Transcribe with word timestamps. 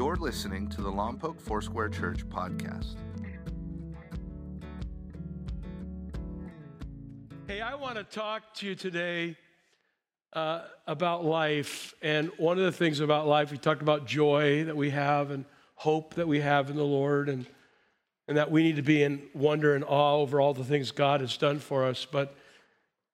You're 0.00 0.16
listening 0.16 0.66
to 0.68 0.80
the 0.80 0.90
Lompoc 0.90 1.38
Foursquare 1.38 1.90
Church 1.90 2.26
podcast. 2.26 2.94
Hey, 7.46 7.60
I 7.60 7.74
want 7.74 7.96
to 7.96 8.04
talk 8.04 8.54
to 8.54 8.66
you 8.66 8.74
today 8.74 9.36
uh, 10.32 10.62
about 10.86 11.26
life. 11.26 11.92
And 12.00 12.30
one 12.38 12.56
of 12.56 12.64
the 12.64 12.72
things 12.72 13.00
about 13.00 13.26
life, 13.26 13.50
we 13.52 13.58
talked 13.58 13.82
about 13.82 14.06
joy 14.06 14.64
that 14.64 14.74
we 14.74 14.88
have 14.88 15.32
and 15.32 15.44
hope 15.74 16.14
that 16.14 16.26
we 16.26 16.40
have 16.40 16.70
in 16.70 16.76
the 16.76 16.82
Lord, 16.82 17.28
and, 17.28 17.44
and 18.26 18.38
that 18.38 18.50
we 18.50 18.62
need 18.62 18.76
to 18.76 18.82
be 18.82 19.02
in 19.02 19.20
wonder 19.34 19.74
and 19.74 19.84
awe 19.84 20.16
over 20.16 20.40
all 20.40 20.54
the 20.54 20.64
things 20.64 20.92
God 20.92 21.20
has 21.20 21.36
done 21.36 21.58
for 21.58 21.84
us. 21.84 22.06
But 22.10 22.34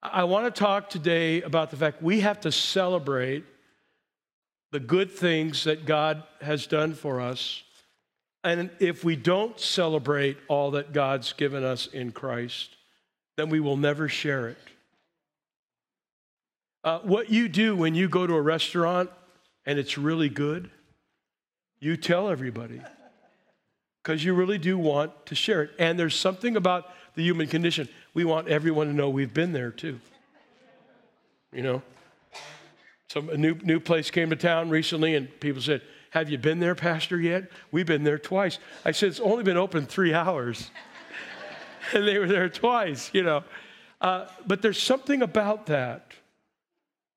I 0.05 0.23
want 0.23 0.55
to 0.55 0.57
talk 0.57 0.89
today 0.89 1.43
about 1.43 1.73
the 1.73 1.77
fact 1.77 2.01
we 2.01 2.21
have 2.21 2.39
to 2.43 2.53
celebrate 2.53 3.45
the 4.73 4.81
good 4.81 5.11
things 5.11 5.65
that 5.65 5.87
God 5.87 6.23
has 6.41 6.67
done 6.67 6.95
for 6.95 7.21
us. 7.21 7.63
And 8.45 8.71
if 8.79 9.05
we 9.05 9.17
don't 9.17 9.59
celebrate 9.59 10.37
all 10.49 10.73
that 10.73 10.93
God's 10.93 11.33
given 11.33 11.65
us 11.65 11.87
in 11.87 12.13
Christ, 12.13 12.77
then 13.37 13.49
we 13.49 13.61
will 13.61 13.77
never 13.77 14.09
share 14.09 14.49
it. 14.49 14.59
Uh, 16.85 17.01
what 17.01 17.31
you 17.31 17.49
do 17.49 17.75
when 17.75 17.95
you 17.95 18.09
go 18.09 18.27
to 18.27 18.35
a 18.35 18.41
restaurant 18.41 19.11
and 19.65 19.79
it's 19.79 19.99
really 19.99 20.29
good, 20.29 20.71
you 21.81 21.97
tell 21.97 22.29
everybody 22.29 22.81
because 24.03 24.25
you 24.25 24.35
really 24.35 24.59
do 24.59 24.79
want 24.79 25.27
to 25.27 25.35
share 25.35 25.65
it. 25.65 25.71
And 25.81 25.99
there's 25.99 26.15
something 26.15 26.57
about 26.57 26.87
the 27.17 27.25
human 27.25 27.49
condition. 27.49 27.89
We 28.15 28.25
want 28.25 28.47
everyone 28.47 28.87
to 28.87 28.93
know 28.93 29.11
we've 29.11 29.35
been 29.35 29.53
there 29.53 29.73
too. 29.73 29.99
You 31.53 31.63
know? 31.63 31.83
Some 33.09 33.29
a 33.29 33.37
new 33.37 33.55
new 33.63 33.81
place 33.81 34.11
came 34.11 34.31
to 34.31 34.37
town 34.37 34.69
recently, 34.69 35.15
and 35.15 35.29
people 35.41 35.63
said, 35.63 35.83
"Have 36.11 36.29
you 36.29 36.39
been 36.39 36.59
there, 36.59 36.75
Pastor? 36.75 37.21
Yet? 37.21 37.51
We've 37.71 37.87
been 37.87 38.05
there 38.05 38.19
twice." 38.19 38.59
I 38.85 38.91
said, 38.91 39.11
"It's 39.11 39.21
only 39.21 39.45
been 39.45 39.57
open 39.57 39.87
three 39.87 40.13
hours," 40.13 40.71
and 41.93 42.07
they 42.07 42.19
were 42.19 42.27
there 42.27 42.49
twice. 42.49 43.11
You 43.13 43.23
know, 43.23 43.45
uh, 44.01 44.27
but 44.47 44.61
there's 44.61 44.83
something 44.83 45.23
about 45.23 45.67
that. 45.67 46.13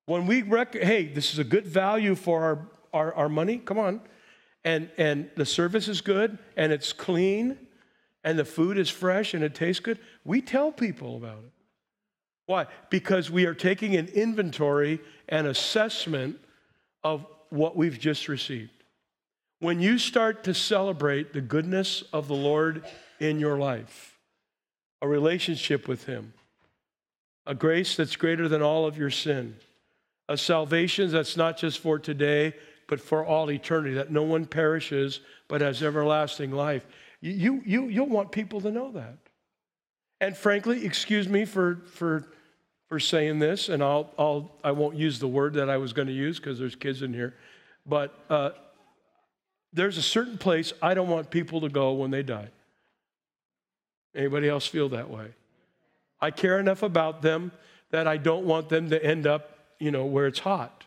When 0.06 0.26
we 0.26 0.42
rec- 0.42 0.74
hey, 0.74 1.06
this 1.06 1.32
is 1.32 1.38
a 1.38 1.44
good 1.44 1.66
value 1.66 2.14
for 2.14 2.42
our, 2.42 2.68
our, 2.92 3.14
our 3.14 3.28
money. 3.28 3.58
Come 3.58 3.78
on, 3.78 4.00
and 4.64 4.90
and 4.96 5.30
the 5.34 5.46
service 5.46 5.88
is 5.88 6.00
good, 6.00 6.38
and 6.56 6.72
it's 6.72 6.92
clean, 6.92 7.58
and 8.22 8.38
the 8.38 8.44
food 8.44 8.78
is 8.78 8.90
fresh, 8.90 9.34
and 9.34 9.42
it 9.42 9.56
tastes 9.56 9.80
good. 9.80 9.98
We 10.24 10.40
tell 10.40 10.70
people 10.70 11.16
about 11.16 11.38
it. 11.38 11.52
Why? 12.50 12.66
Because 12.88 13.30
we 13.30 13.46
are 13.46 13.54
taking 13.54 13.94
an 13.94 14.08
inventory 14.08 14.98
and 15.28 15.46
assessment 15.46 16.36
of 17.04 17.24
what 17.50 17.76
we've 17.76 17.96
just 17.96 18.26
received. 18.26 18.72
When 19.60 19.78
you 19.78 19.98
start 19.98 20.42
to 20.42 20.52
celebrate 20.52 21.32
the 21.32 21.42
goodness 21.42 22.02
of 22.12 22.26
the 22.26 22.34
Lord 22.34 22.84
in 23.20 23.38
your 23.38 23.56
life, 23.56 24.18
a 25.00 25.06
relationship 25.06 25.86
with 25.86 26.06
Him, 26.06 26.32
a 27.46 27.54
grace 27.54 27.94
that's 27.94 28.16
greater 28.16 28.48
than 28.48 28.62
all 28.62 28.84
of 28.84 28.98
your 28.98 29.10
sin, 29.10 29.54
a 30.28 30.36
salvation 30.36 31.08
that's 31.12 31.36
not 31.36 31.56
just 31.56 31.78
for 31.78 32.00
today, 32.00 32.54
but 32.88 33.00
for 33.00 33.24
all 33.24 33.48
eternity, 33.48 33.94
that 33.94 34.10
no 34.10 34.24
one 34.24 34.44
perishes 34.44 35.20
but 35.46 35.60
has 35.60 35.84
everlasting 35.84 36.50
life. 36.50 36.84
You, 37.20 37.62
you, 37.64 37.86
you'll 37.86 38.08
want 38.08 38.32
people 38.32 38.60
to 38.62 38.72
know 38.72 38.90
that. 38.90 39.18
And 40.20 40.36
frankly, 40.36 40.84
excuse 40.84 41.28
me 41.28 41.44
for, 41.44 41.76
for 41.92 42.26
for 42.90 42.98
saying 42.98 43.38
this, 43.38 43.68
and 43.68 43.84
I'll, 43.84 44.10
I'll, 44.18 44.50
I 44.64 44.72
won't 44.72 44.96
use 44.96 45.20
the 45.20 45.28
word 45.28 45.54
that 45.54 45.70
I 45.70 45.76
was 45.76 45.92
going 45.92 46.08
to 46.08 46.12
use 46.12 46.40
because 46.40 46.58
there's 46.58 46.74
kids 46.74 47.02
in 47.02 47.14
here, 47.14 47.36
but 47.86 48.12
uh, 48.28 48.50
there's 49.72 49.96
a 49.96 50.02
certain 50.02 50.36
place 50.36 50.72
I 50.82 50.92
don't 50.94 51.08
want 51.08 51.30
people 51.30 51.60
to 51.60 51.68
go 51.68 51.92
when 51.92 52.10
they 52.10 52.24
die. 52.24 52.48
Anybody 54.12 54.48
else 54.48 54.66
feel 54.66 54.88
that 54.88 55.08
way? 55.08 55.28
I 56.20 56.32
care 56.32 56.58
enough 56.58 56.82
about 56.82 57.22
them 57.22 57.52
that 57.90 58.08
I 58.08 58.16
don't 58.16 58.44
want 58.44 58.68
them 58.68 58.90
to 58.90 59.02
end 59.02 59.24
up, 59.24 59.56
you 59.78 59.92
know, 59.92 60.04
where 60.04 60.26
it's 60.26 60.40
hot. 60.40 60.84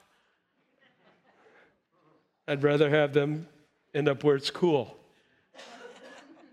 I'd 2.50 2.64
rather 2.64 2.90
have 2.90 3.14
them 3.14 3.47
end 3.96 4.09
up 4.09 4.25
where 4.25 4.35
it's 4.35 4.52
cool. 4.52 4.97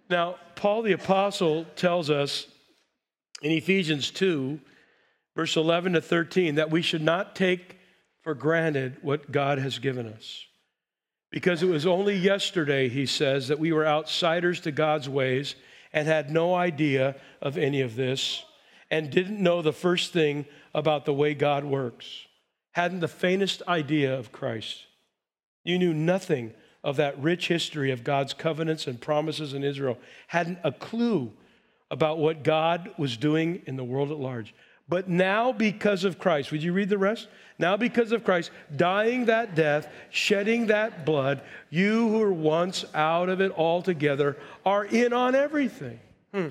Now, 0.09 0.37
Paul 0.55 0.82
the 0.82 0.93
Apostle 0.93 1.65
tells 1.75 2.09
us 2.09 2.47
in 3.43 3.50
Ephesians 3.50 4.12
2 4.12 4.61
verse 5.35 5.57
11 5.57 5.95
to 5.95 6.01
13, 6.01 6.57
that 6.57 6.71
we 6.71 6.83
should 6.83 7.03
not 7.03 7.35
take 7.37 7.79
for 8.23 8.35
granted 8.35 8.99
what 9.03 9.33
God 9.33 9.59
has 9.59 9.79
given 9.79 10.07
us. 10.07 10.45
Because 11.31 11.63
it 11.63 11.69
was 11.69 11.87
only 11.87 12.17
yesterday, 12.17 12.89
he 12.89 13.07
says, 13.07 13.49
that 13.49 13.59
we 13.59 13.73
were 13.73 13.87
outsiders 13.87 14.61
to 14.61 14.73
God's 14.73 15.09
ways 15.09 15.55
and 15.93 16.07
had 16.07 16.31
no 16.31 16.55
idea 16.55 17.17
of 17.41 17.57
any 17.57 17.81
of 17.81 17.97
this 17.97 18.45
and 18.91 19.11
didn't 19.11 19.43
know 19.43 19.63
the 19.63 19.73
first 19.73 20.13
thing 20.13 20.47
about 20.75 21.05
the 21.05 21.15
way 21.15 21.35
God 21.35 21.65
works, 21.65 22.27
hadn't 22.73 23.01
the 23.01 23.09
faintest 23.09 23.62
idea 23.69 24.17
of 24.19 24.33
Christ. 24.33 24.87
You 25.65 25.79
knew 25.79 25.95
nothing 25.95 26.53
of 26.83 26.97
that 26.97 27.21
rich 27.21 27.49
history 27.49 27.91
of 27.91 28.05
God's 28.05 28.35
covenants 28.35 28.87
and 28.87 29.01
promises 29.01 29.55
in 29.55 29.62
Israel, 29.62 29.99
hadn't 30.29 30.59
a 30.65 30.73
clue 30.73 31.33
about 31.91 32.19
what 32.19 32.43
God 32.43 32.91
was 32.97 33.17
doing 33.17 33.62
in 33.67 33.77
the 33.77 33.85
world 33.85 34.11
at 34.11 34.19
large. 34.19 34.55
But 34.91 35.09
now, 35.09 35.53
because 35.53 36.03
of 36.03 36.19
Christ, 36.19 36.51
would 36.51 36.65
you 36.65 36.73
read 36.73 36.89
the 36.89 36.99
rest? 36.99 37.28
Now, 37.61 37.77
because 37.77 38.11
of 38.11 38.25
Christ, 38.25 38.51
dying 38.75 39.27
that 39.27 39.55
death, 39.55 39.89
shedding 40.11 40.67
that 40.67 41.06
blood, 41.06 41.43
you 41.71 42.09
who 42.09 42.19
were 42.19 42.33
once 42.33 42.84
out 42.93 43.29
of 43.29 43.41
it 43.41 43.53
altogether 43.56 44.37
are 44.67 44.84
in 44.84 45.12
on 45.12 45.37
everything. 45.37 46.00
Hmm. 46.34 46.49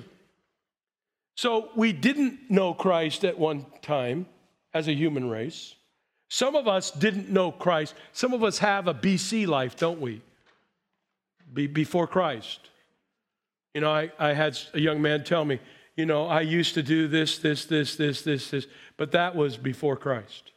So, 1.36 1.68
we 1.76 1.92
didn't 1.92 2.50
know 2.50 2.72
Christ 2.72 3.24
at 3.24 3.38
one 3.38 3.66
time 3.82 4.24
as 4.72 4.88
a 4.88 4.94
human 4.94 5.28
race. 5.28 5.74
Some 6.30 6.56
of 6.56 6.66
us 6.66 6.90
didn't 6.90 7.28
know 7.28 7.52
Christ. 7.52 7.94
Some 8.14 8.32
of 8.32 8.42
us 8.42 8.58
have 8.58 8.88
a 8.88 8.94
BC 8.94 9.46
life, 9.46 9.76
don't 9.76 10.00
we? 10.00 10.22
Be, 11.52 11.66
before 11.66 12.06
Christ. 12.06 12.70
You 13.74 13.82
know, 13.82 13.92
I, 13.92 14.10
I 14.18 14.32
had 14.32 14.58
a 14.72 14.80
young 14.80 15.02
man 15.02 15.24
tell 15.24 15.44
me, 15.44 15.60
you 16.00 16.06
know, 16.06 16.26
I 16.26 16.40
used 16.40 16.72
to 16.74 16.82
do 16.82 17.08
this, 17.08 17.36
this, 17.36 17.66
this, 17.66 17.96
this, 17.96 18.22
this, 18.22 18.50
this, 18.50 18.66
but 18.96 19.12
that 19.12 19.36
was 19.36 19.58
before 19.58 19.98
Christ. 19.98 20.52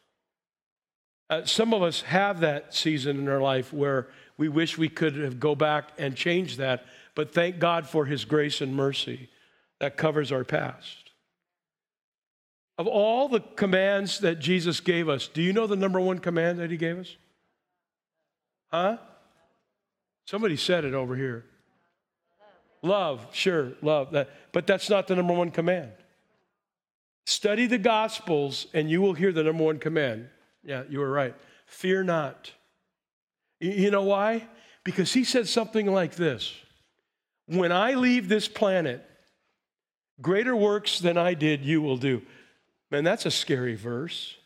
Uh, 1.28 1.44
some 1.44 1.74
of 1.74 1.82
us 1.82 2.00
have 2.00 2.40
that 2.40 2.74
season 2.74 3.18
in 3.18 3.28
our 3.28 3.42
life 3.42 3.70
where 3.70 4.08
we 4.38 4.48
wish 4.48 4.78
we 4.78 4.88
could 4.88 5.16
have 5.16 5.38
go 5.38 5.54
back 5.54 5.90
and 5.98 6.16
change 6.16 6.56
that, 6.56 6.86
but 7.14 7.34
thank 7.34 7.58
God 7.58 7.86
for 7.86 8.06
his 8.06 8.24
grace 8.24 8.62
and 8.62 8.74
mercy 8.74 9.28
that 9.80 9.98
covers 9.98 10.32
our 10.32 10.44
past. 10.44 11.10
Of 12.78 12.86
all 12.86 13.28
the 13.28 13.40
commands 13.40 14.20
that 14.20 14.40
Jesus 14.40 14.80
gave 14.80 15.10
us, 15.10 15.28
do 15.28 15.42
you 15.42 15.52
know 15.52 15.66
the 15.66 15.76
number 15.76 16.00
one 16.00 16.20
command 16.20 16.58
that 16.58 16.70
he 16.70 16.78
gave 16.78 16.98
us? 16.98 17.16
Huh? 18.72 18.96
Somebody 20.24 20.56
said 20.56 20.86
it 20.86 20.94
over 20.94 21.14
here. 21.14 21.44
Love, 22.84 23.26
sure, 23.32 23.72
love 23.80 24.10
that. 24.12 24.28
But 24.52 24.66
that's 24.66 24.90
not 24.90 25.08
the 25.08 25.16
number 25.16 25.32
one 25.32 25.50
command. 25.50 25.90
Study 27.24 27.66
the 27.66 27.78
Gospels 27.78 28.66
and 28.74 28.90
you 28.90 29.00
will 29.00 29.14
hear 29.14 29.32
the 29.32 29.42
number 29.42 29.64
one 29.64 29.78
command. 29.78 30.28
Yeah, 30.62 30.82
you 30.90 30.98
were 30.98 31.10
right. 31.10 31.34
Fear 31.64 32.04
not. 32.04 32.52
You 33.58 33.90
know 33.90 34.02
why? 34.02 34.46
Because 34.84 35.14
he 35.14 35.24
said 35.24 35.48
something 35.48 35.86
like 35.86 36.16
this 36.16 36.54
When 37.46 37.72
I 37.72 37.94
leave 37.94 38.28
this 38.28 38.48
planet, 38.48 39.02
greater 40.20 40.54
works 40.54 40.98
than 40.98 41.16
I 41.16 41.32
did 41.32 41.64
you 41.64 41.80
will 41.80 41.96
do. 41.96 42.20
Man, 42.90 43.02
that's 43.02 43.24
a 43.24 43.30
scary 43.30 43.76
verse. 43.76 44.36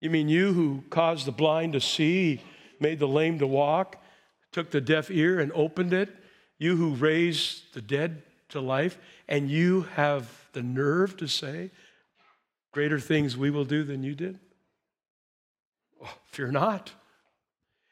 You 0.00 0.08
mean 0.08 0.30
you 0.30 0.54
who 0.54 0.84
caused 0.88 1.26
the 1.26 1.32
blind 1.32 1.74
to 1.74 1.82
see, 1.82 2.40
made 2.80 2.98
the 2.98 3.06
lame 3.06 3.38
to 3.40 3.46
walk, 3.46 4.02
took 4.52 4.70
the 4.70 4.80
deaf 4.80 5.10
ear 5.10 5.38
and 5.38 5.52
opened 5.52 5.92
it? 5.92 6.08
You 6.60 6.76
who 6.76 6.90
raised 6.94 7.72
the 7.72 7.80
dead 7.80 8.22
to 8.50 8.60
life, 8.60 8.98
and 9.26 9.50
you 9.50 9.82
have 9.94 10.30
the 10.52 10.62
nerve 10.62 11.16
to 11.16 11.26
say, 11.26 11.72
Greater 12.72 13.00
things 13.00 13.36
we 13.36 13.50
will 13.50 13.64
do 13.64 13.82
than 13.82 14.04
you 14.04 14.14
did? 14.14 14.38
Oh, 16.04 16.14
fear 16.26 16.52
not. 16.52 16.92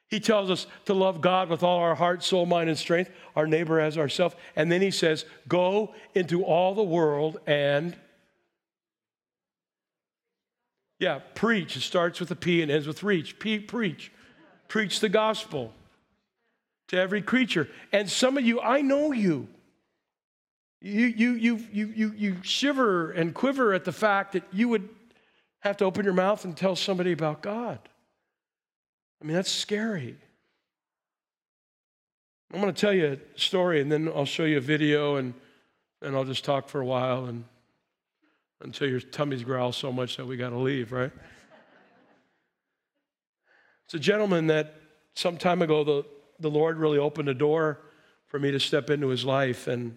He 0.06 0.20
tells 0.20 0.50
us 0.50 0.66
to 0.84 0.94
love 0.94 1.20
God 1.20 1.48
with 1.48 1.64
all 1.64 1.80
our 1.80 1.96
heart, 1.96 2.22
soul, 2.22 2.46
mind, 2.46 2.68
and 2.68 2.78
strength, 2.78 3.10
our 3.34 3.46
neighbor 3.46 3.80
as 3.80 3.98
ourselves. 3.98 4.36
And 4.54 4.70
then 4.70 4.80
he 4.80 4.92
says, 4.92 5.24
Go 5.48 5.94
into 6.14 6.44
all 6.44 6.74
the 6.74 6.82
world 6.82 7.40
and, 7.46 7.96
yeah, 11.00 11.20
preach. 11.34 11.76
It 11.76 11.80
starts 11.80 12.20
with 12.20 12.30
a 12.30 12.36
P 12.36 12.62
and 12.62 12.70
ends 12.70 12.86
with 12.86 13.02
reach. 13.02 13.38
P, 13.38 13.58
preach. 13.58 14.12
Preach 14.68 15.00
the 15.00 15.08
gospel 15.08 15.72
to 16.88 16.98
every 16.98 17.22
creature. 17.22 17.68
And 17.92 18.10
some 18.10 18.36
of 18.36 18.44
you, 18.44 18.60
I 18.60 18.80
know 18.80 19.12
you. 19.12 19.48
You, 20.80 21.06
you, 21.06 21.32
you, 21.32 21.56
you, 21.72 21.86
you, 21.88 22.12
you 22.16 22.36
shiver 22.42 23.10
and 23.10 23.34
quiver 23.34 23.74
at 23.74 23.84
the 23.84 23.92
fact 23.92 24.32
that 24.32 24.44
you 24.52 24.68
would 24.68 24.88
have 25.60 25.76
to 25.78 25.84
open 25.84 26.04
your 26.04 26.14
mouth 26.14 26.44
and 26.44 26.56
tell 26.56 26.76
somebody 26.76 27.12
about 27.12 27.42
God. 27.42 27.80
I 29.20 29.24
mean, 29.24 29.34
that's 29.34 29.50
scary. 29.50 30.16
I'm 32.52 32.60
going 32.60 32.72
to 32.72 32.80
tell 32.80 32.92
you 32.92 33.18
a 33.36 33.38
story 33.38 33.80
and 33.80 33.90
then 33.90 34.08
I'll 34.14 34.24
show 34.24 34.44
you 34.44 34.58
a 34.58 34.60
video 34.60 35.16
and, 35.16 35.34
and 36.00 36.16
I'll 36.16 36.24
just 36.24 36.44
talk 36.44 36.68
for 36.68 36.80
a 36.80 36.86
while 36.86 37.26
and 37.26 37.44
until 38.60 38.88
your 38.88 39.00
tummies 39.00 39.44
growl 39.44 39.72
so 39.72 39.92
much 39.92 40.16
that 40.16 40.26
we 40.26 40.36
got 40.36 40.50
to 40.50 40.58
leave, 40.58 40.92
right? 40.92 41.12
It's 43.86 43.94
a 43.94 43.98
gentleman 43.98 44.48
that 44.48 44.74
some 45.14 45.38
time 45.38 45.62
ago 45.62 45.82
the, 45.82 46.04
the 46.40 46.50
Lord 46.50 46.78
really 46.78 46.98
opened 46.98 47.28
a 47.28 47.34
door 47.34 47.80
for 48.26 48.38
me 48.38 48.50
to 48.50 48.60
step 48.60 48.90
into 48.90 49.08
his 49.08 49.24
life 49.24 49.66
and 49.66 49.96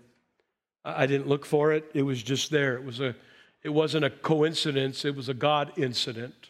I 0.83 1.05
didn't 1.05 1.27
look 1.27 1.45
for 1.45 1.73
it. 1.73 1.91
It 1.93 2.01
was 2.01 2.23
just 2.23 2.49
there. 2.49 2.75
It 2.75 2.83
was 2.83 2.99
a 2.99 3.15
it 3.63 3.69
wasn't 3.69 4.05
a 4.05 4.09
coincidence, 4.09 5.05
it 5.05 5.15
was 5.15 5.29
a 5.29 5.33
God 5.33 5.73
incident. 5.77 6.49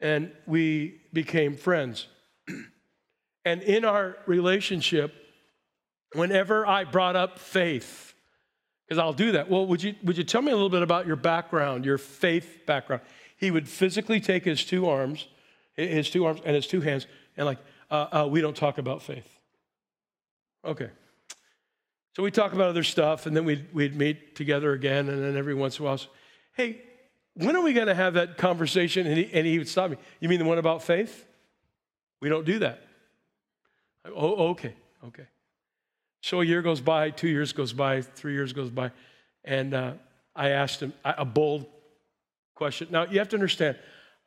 And 0.00 0.32
we 0.46 1.00
became 1.12 1.56
friends. 1.56 2.08
and 3.44 3.62
in 3.62 3.84
our 3.84 4.16
relationship, 4.26 5.14
whenever 6.14 6.66
I 6.66 6.84
brought 6.84 7.16
up 7.16 7.38
faith, 7.38 8.14
because 8.88 8.98
I'll 8.98 9.12
do 9.12 9.32
that. 9.32 9.48
Well, 9.48 9.66
would 9.66 9.82
you, 9.82 9.94
would 10.02 10.18
you 10.18 10.24
tell 10.24 10.42
me 10.42 10.50
a 10.50 10.54
little 10.54 10.70
bit 10.70 10.82
about 10.82 11.06
your 11.06 11.16
background, 11.16 11.84
your 11.84 11.98
faith 11.98 12.62
background? 12.66 13.02
He 13.36 13.50
would 13.50 13.68
physically 13.68 14.20
take 14.20 14.44
his 14.44 14.64
two 14.64 14.88
arms, 14.88 15.28
his 15.74 16.10
two 16.10 16.24
arms 16.24 16.40
and 16.44 16.56
his 16.56 16.66
two 16.66 16.80
hands, 16.80 17.06
and 17.36 17.46
like, 17.46 17.58
uh, 17.90 17.94
uh, 17.94 18.28
we 18.30 18.40
don't 18.40 18.56
talk 18.56 18.78
about 18.78 19.02
faith. 19.02 19.28
Okay. 20.64 20.90
So 22.16 22.22
we 22.22 22.30
talk 22.30 22.52
about 22.52 22.68
other 22.68 22.82
stuff, 22.82 23.26
and 23.26 23.36
then 23.36 23.44
we'd, 23.44 23.72
we'd 23.72 23.96
meet 23.96 24.34
together 24.34 24.72
again, 24.72 25.08
and 25.08 25.22
then 25.22 25.36
every 25.36 25.54
once 25.54 25.78
in 25.78 25.84
a 25.84 25.88
while, 25.88 26.00
hey, 26.54 26.82
when 27.34 27.54
are 27.56 27.62
we 27.62 27.72
going 27.72 27.86
to 27.86 27.94
have 27.94 28.14
that 28.14 28.36
conversation? 28.36 29.06
And 29.06 29.16
he, 29.16 29.30
and 29.32 29.46
he 29.46 29.58
would 29.58 29.68
stop 29.68 29.90
me. 29.90 29.96
You 30.18 30.28
mean 30.28 30.38
the 30.38 30.44
one 30.44 30.58
about 30.58 30.82
faith? 30.82 31.26
We 32.20 32.28
don't 32.28 32.44
do 32.44 32.58
that. 32.58 32.82
Oh, 34.06 34.48
okay, 34.50 34.74
okay. 35.06 35.26
So 36.22 36.40
a 36.40 36.44
year 36.44 36.62
goes 36.62 36.80
by, 36.80 37.10
two 37.10 37.28
years 37.28 37.52
goes 37.52 37.72
by, 37.72 38.02
three 38.02 38.34
years 38.34 38.52
goes 38.52 38.70
by, 38.70 38.90
and 39.44 39.72
uh, 39.72 39.92
I 40.34 40.50
asked 40.50 40.80
him 40.80 40.92
a 41.04 41.24
bold 41.24 41.66
question. 42.54 42.88
Now, 42.90 43.06
you 43.06 43.18
have 43.18 43.28
to 43.30 43.36
understand, 43.36 43.78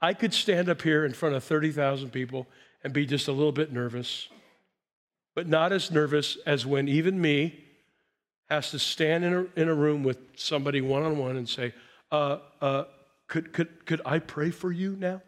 I 0.01 0.13
could 0.13 0.33
stand 0.33 0.69
up 0.69 0.81
here 0.81 1.06
in 1.06 1.13
front 1.13 1.36
of 1.36 1.44
30,000 1.44 2.10
people 2.12 2.48
and 2.84 2.94
be 2.94 3.06
just 3.06 3.28
a 3.28 3.32
little 3.32 3.52
bit 3.52 3.72
nervous, 3.72 4.28
but 5.36 5.48
not 5.48 5.72
as 5.72 5.92
nervous 5.92 6.38
as 6.46 6.66
when 6.66 6.88
even 6.88 7.20
me, 7.20 7.60
has 8.50 8.72
to 8.72 8.80
stand 8.80 9.24
in 9.24 9.34
a, 9.34 9.46
in 9.60 9.70
a 9.70 9.74
room 9.74 10.04
with 10.04 10.18
somebody 10.36 10.82
one 10.82 11.04
on 11.04 11.18
one 11.18 11.38
and 11.38 11.48
say, 11.48 11.74
uh, 12.12 12.38
uh, 12.62 12.84
could, 13.28 13.54
could, 13.54 13.86
could 13.86 14.02
I 14.06 14.20
pray 14.20 14.52
for 14.52 14.72
you 14.72 14.96
now? 15.00 15.22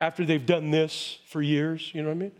After 0.00 0.24
they've 0.24 0.44
done 0.44 0.70
this 0.70 1.18
for 1.28 1.40
years, 1.40 1.92
you 1.94 2.02
know 2.02 2.08
what 2.08 2.16
I 2.16 2.18
mean? 2.18 2.32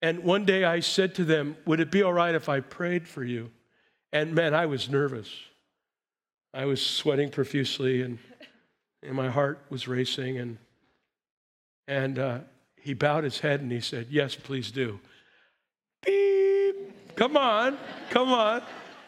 And 0.00 0.22
one 0.22 0.44
day 0.44 0.64
I 0.64 0.80
said 0.80 1.14
to 1.16 1.24
them, 1.24 1.56
Would 1.66 1.80
it 1.80 1.90
be 1.90 2.02
all 2.02 2.12
right 2.12 2.34
if 2.34 2.48
I 2.48 2.60
prayed 2.60 3.08
for 3.08 3.24
you? 3.24 3.50
And 4.12 4.34
man, 4.34 4.54
I 4.54 4.66
was 4.66 4.88
nervous. 4.88 5.28
I 6.52 6.66
was 6.66 6.84
sweating 6.84 7.30
profusely 7.30 8.02
and, 8.02 8.18
and 9.02 9.14
my 9.14 9.28
heart 9.28 9.64
was 9.70 9.88
racing. 9.88 10.38
And, 10.38 10.58
and 11.88 12.18
uh, 12.18 12.38
he 12.84 12.92
bowed 12.92 13.24
his 13.24 13.40
head 13.40 13.62
and 13.62 13.72
he 13.72 13.80
said, 13.80 14.08
Yes, 14.10 14.34
please 14.34 14.70
do. 14.70 15.00
Beep. 16.04 17.16
Come 17.16 17.36
on, 17.36 17.78
come 18.10 18.30
on. 18.30 18.62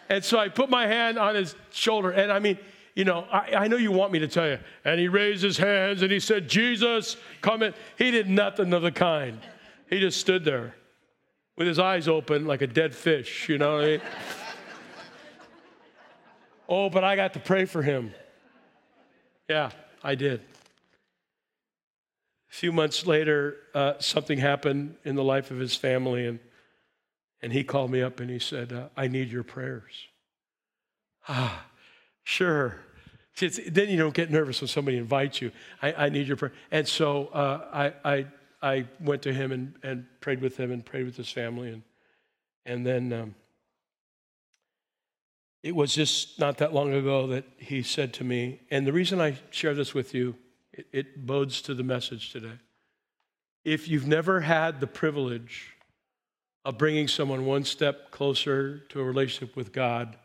And 0.08 0.24
so 0.24 0.38
I 0.38 0.48
put 0.48 0.70
my 0.70 0.86
hand 0.86 1.18
on 1.18 1.34
his 1.34 1.54
shoulder. 1.72 2.10
And 2.10 2.32
I 2.32 2.38
mean, 2.38 2.58
you 2.94 3.04
know, 3.04 3.26
I, 3.30 3.54
I, 3.54 3.68
know 3.68 3.76
you 3.76 3.92
want 3.92 4.12
me 4.12 4.20
to 4.20 4.28
tell 4.28 4.48
you. 4.48 4.58
And 4.84 4.98
he 4.98 5.08
raised 5.08 5.42
his 5.42 5.58
hands 5.58 6.00
and 6.00 6.10
he 6.10 6.20
said, 6.20 6.48
Jesus, 6.48 7.18
come 7.42 7.62
in. 7.62 7.74
He 7.98 8.10
did 8.10 8.30
nothing 8.30 8.72
of 8.72 8.80
the 8.80 8.92
kind. 8.92 9.40
He 9.90 10.00
just 10.00 10.20
stood 10.20 10.44
there 10.44 10.74
with 11.58 11.66
his 11.66 11.78
eyes 11.78 12.08
open 12.08 12.46
like 12.46 12.62
a 12.62 12.66
dead 12.66 12.94
fish, 12.94 13.48
you 13.48 13.58
know 13.58 13.80
I 13.80 13.84
mean? 13.84 14.00
oh, 16.68 16.88
but 16.88 17.04
I 17.04 17.16
got 17.16 17.34
to 17.34 17.40
pray 17.40 17.66
for 17.66 17.82
him. 17.82 18.14
Yeah, 19.50 19.70
I 20.02 20.14
did. 20.14 20.40
A 22.50 22.54
few 22.54 22.72
months 22.72 23.06
later, 23.06 23.56
uh, 23.74 23.94
something 23.98 24.38
happened 24.38 24.96
in 25.04 25.16
the 25.16 25.24
life 25.24 25.50
of 25.50 25.58
his 25.58 25.74
family, 25.74 26.26
and 26.26 26.38
and 27.42 27.52
he 27.52 27.64
called 27.64 27.90
me 27.90 28.02
up 28.02 28.18
and 28.18 28.30
he 28.30 28.38
said, 28.38 28.72
uh, 28.72 28.88
I 28.96 29.08
need 29.08 29.30
your 29.30 29.42
prayers. 29.42 29.92
Ah, 31.28 31.66
sure. 32.24 32.78
It's, 33.38 33.60
then 33.68 33.90
you 33.90 33.98
don't 33.98 34.14
get 34.14 34.30
nervous 34.30 34.62
when 34.62 34.68
somebody 34.68 34.96
invites 34.96 35.42
you. 35.42 35.52
I, 35.82 35.92
I 35.92 36.08
need 36.08 36.26
your 36.26 36.38
prayer. 36.38 36.54
And 36.70 36.88
so 36.88 37.26
uh, 37.26 37.92
I, 38.04 38.10
I, 38.10 38.26
I 38.62 38.86
went 39.00 39.22
to 39.22 39.34
him 39.34 39.52
and, 39.52 39.74
and 39.82 40.06
prayed 40.20 40.40
with 40.40 40.56
him 40.56 40.72
and 40.72 40.84
prayed 40.84 41.04
with 41.04 41.16
his 41.16 41.30
family. 41.30 41.68
And, 41.68 41.82
and 42.64 42.86
then 42.86 43.12
um, 43.12 43.34
it 45.62 45.76
was 45.76 45.94
just 45.94 46.38
not 46.38 46.56
that 46.58 46.72
long 46.72 46.94
ago 46.94 47.26
that 47.26 47.44
he 47.58 47.82
said 47.82 48.14
to 48.14 48.24
me, 48.24 48.60
and 48.70 48.86
the 48.86 48.92
reason 48.94 49.20
I 49.20 49.36
share 49.50 49.74
this 49.74 49.92
with 49.92 50.14
you, 50.14 50.36
it, 50.76 50.86
it 50.92 51.26
bodes 51.26 51.60
to 51.62 51.74
the 51.74 51.82
message 51.82 52.32
today. 52.32 52.58
If 53.64 53.88
you've 53.88 54.06
never 54.06 54.40
had 54.40 54.80
the 54.80 54.86
privilege 54.86 55.72
of 56.64 56.78
bringing 56.78 57.08
someone 57.08 57.46
one 57.46 57.64
step 57.64 58.10
closer 58.10 58.80
to 58.90 59.00
a 59.00 59.04
relationship 59.04 59.56
with 59.56 59.72
God, 59.72 60.16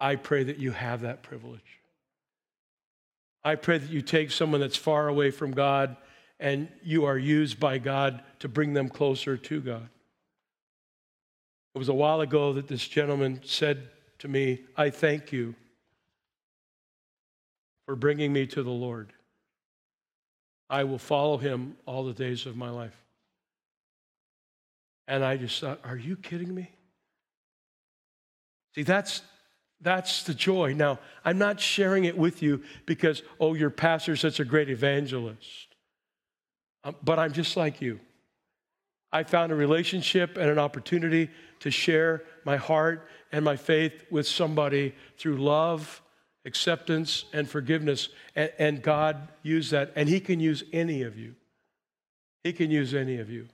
I 0.00 0.16
pray 0.16 0.44
that 0.44 0.58
you 0.58 0.72
have 0.72 1.02
that 1.02 1.22
privilege. 1.22 1.80
I 3.44 3.56
pray 3.56 3.78
that 3.78 3.90
you 3.90 4.02
take 4.02 4.30
someone 4.30 4.60
that's 4.60 4.76
far 4.76 5.08
away 5.08 5.30
from 5.30 5.52
God 5.52 5.96
and 6.38 6.68
you 6.82 7.04
are 7.04 7.18
used 7.18 7.60
by 7.60 7.78
God 7.78 8.22
to 8.40 8.48
bring 8.48 8.72
them 8.72 8.88
closer 8.88 9.36
to 9.36 9.60
God. 9.60 9.88
It 11.74 11.78
was 11.78 11.88
a 11.88 11.94
while 11.94 12.20
ago 12.20 12.52
that 12.52 12.68
this 12.68 12.86
gentleman 12.86 13.40
said 13.44 13.88
to 14.18 14.28
me, 14.28 14.64
I 14.76 14.90
thank 14.90 15.32
you 15.32 15.54
for 17.86 17.96
bringing 17.96 18.32
me 18.32 18.46
to 18.48 18.62
the 18.62 18.70
Lord. 18.70 19.12
I 20.70 20.84
will 20.84 20.98
follow 20.98 21.36
him 21.36 21.76
all 21.86 22.04
the 22.04 22.12
days 22.12 22.46
of 22.46 22.56
my 22.56 22.70
life. 22.70 22.96
And 25.06 25.24
I 25.24 25.36
just 25.36 25.60
thought, 25.60 25.80
are 25.84 25.96
you 25.96 26.16
kidding 26.16 26.54
me? 26.54 26.70
See, 28.74 28.82
that's 28.82 29.22
that's 29.82 30.22
the 30.22 30.32
joy. 30.32 30.74
Now, 30.74 31.00
I'm 31.24 31.38
not 31.38 31.60
sharing 31.60 32.04
it 32.04 32.16
with 32.16 32.40
you 32.40 32.62
because, 32.86 33.22
oh, 33.40 33.54
your 33.54 33.70
pastor's 33.70 34.20
such 34.20 34.38
a 34.38 34.44
great 34.44 34.70
evangelist. 34.70 35.74
Um, 36.84 36.94
but 37.02 37.18
I'm 37.18 37.32
just 37.32 37.56
like 37.56 37.80
you. 37.80 37.98
I 39.12 39.24
found 39.24 39.52
a 39.52 39.56
relationship 39.56 40.36
and 40.36 40.48
an 40.48 40.58
opportunity 40.58 41.30
to 41.60 41.70
share 41.70 42.22
my 42.44 42.56
heart 42.56 43.08
and 43.32 43.44
my 43.44 43.56
faith 43.56 44.04
with 44.10 44.26
somebody 44.26 44.94
through 45.18 45.36
love, 45.36 46.00
acceptance, 46.44 47.24
and 47.32 47.48
forgiveness. 47.48 48.08
And, 48.34 48.52
and 48.58 48.82
God 48.82 49.28
used 49.42 49.70
that. 49.72 49.92
And 49.96 50.08
He 50.08 50.20
can 50.20 50.40
use 50.40 50.64
any 50.72 51.02
of 51.02 51.18
you. 51.18 51.34
He 52.44 52.52
can 52.52 52.70
use 52.70 52.94
any 52.94 53.18
of 53.18 53.30
you. 53.30 53.48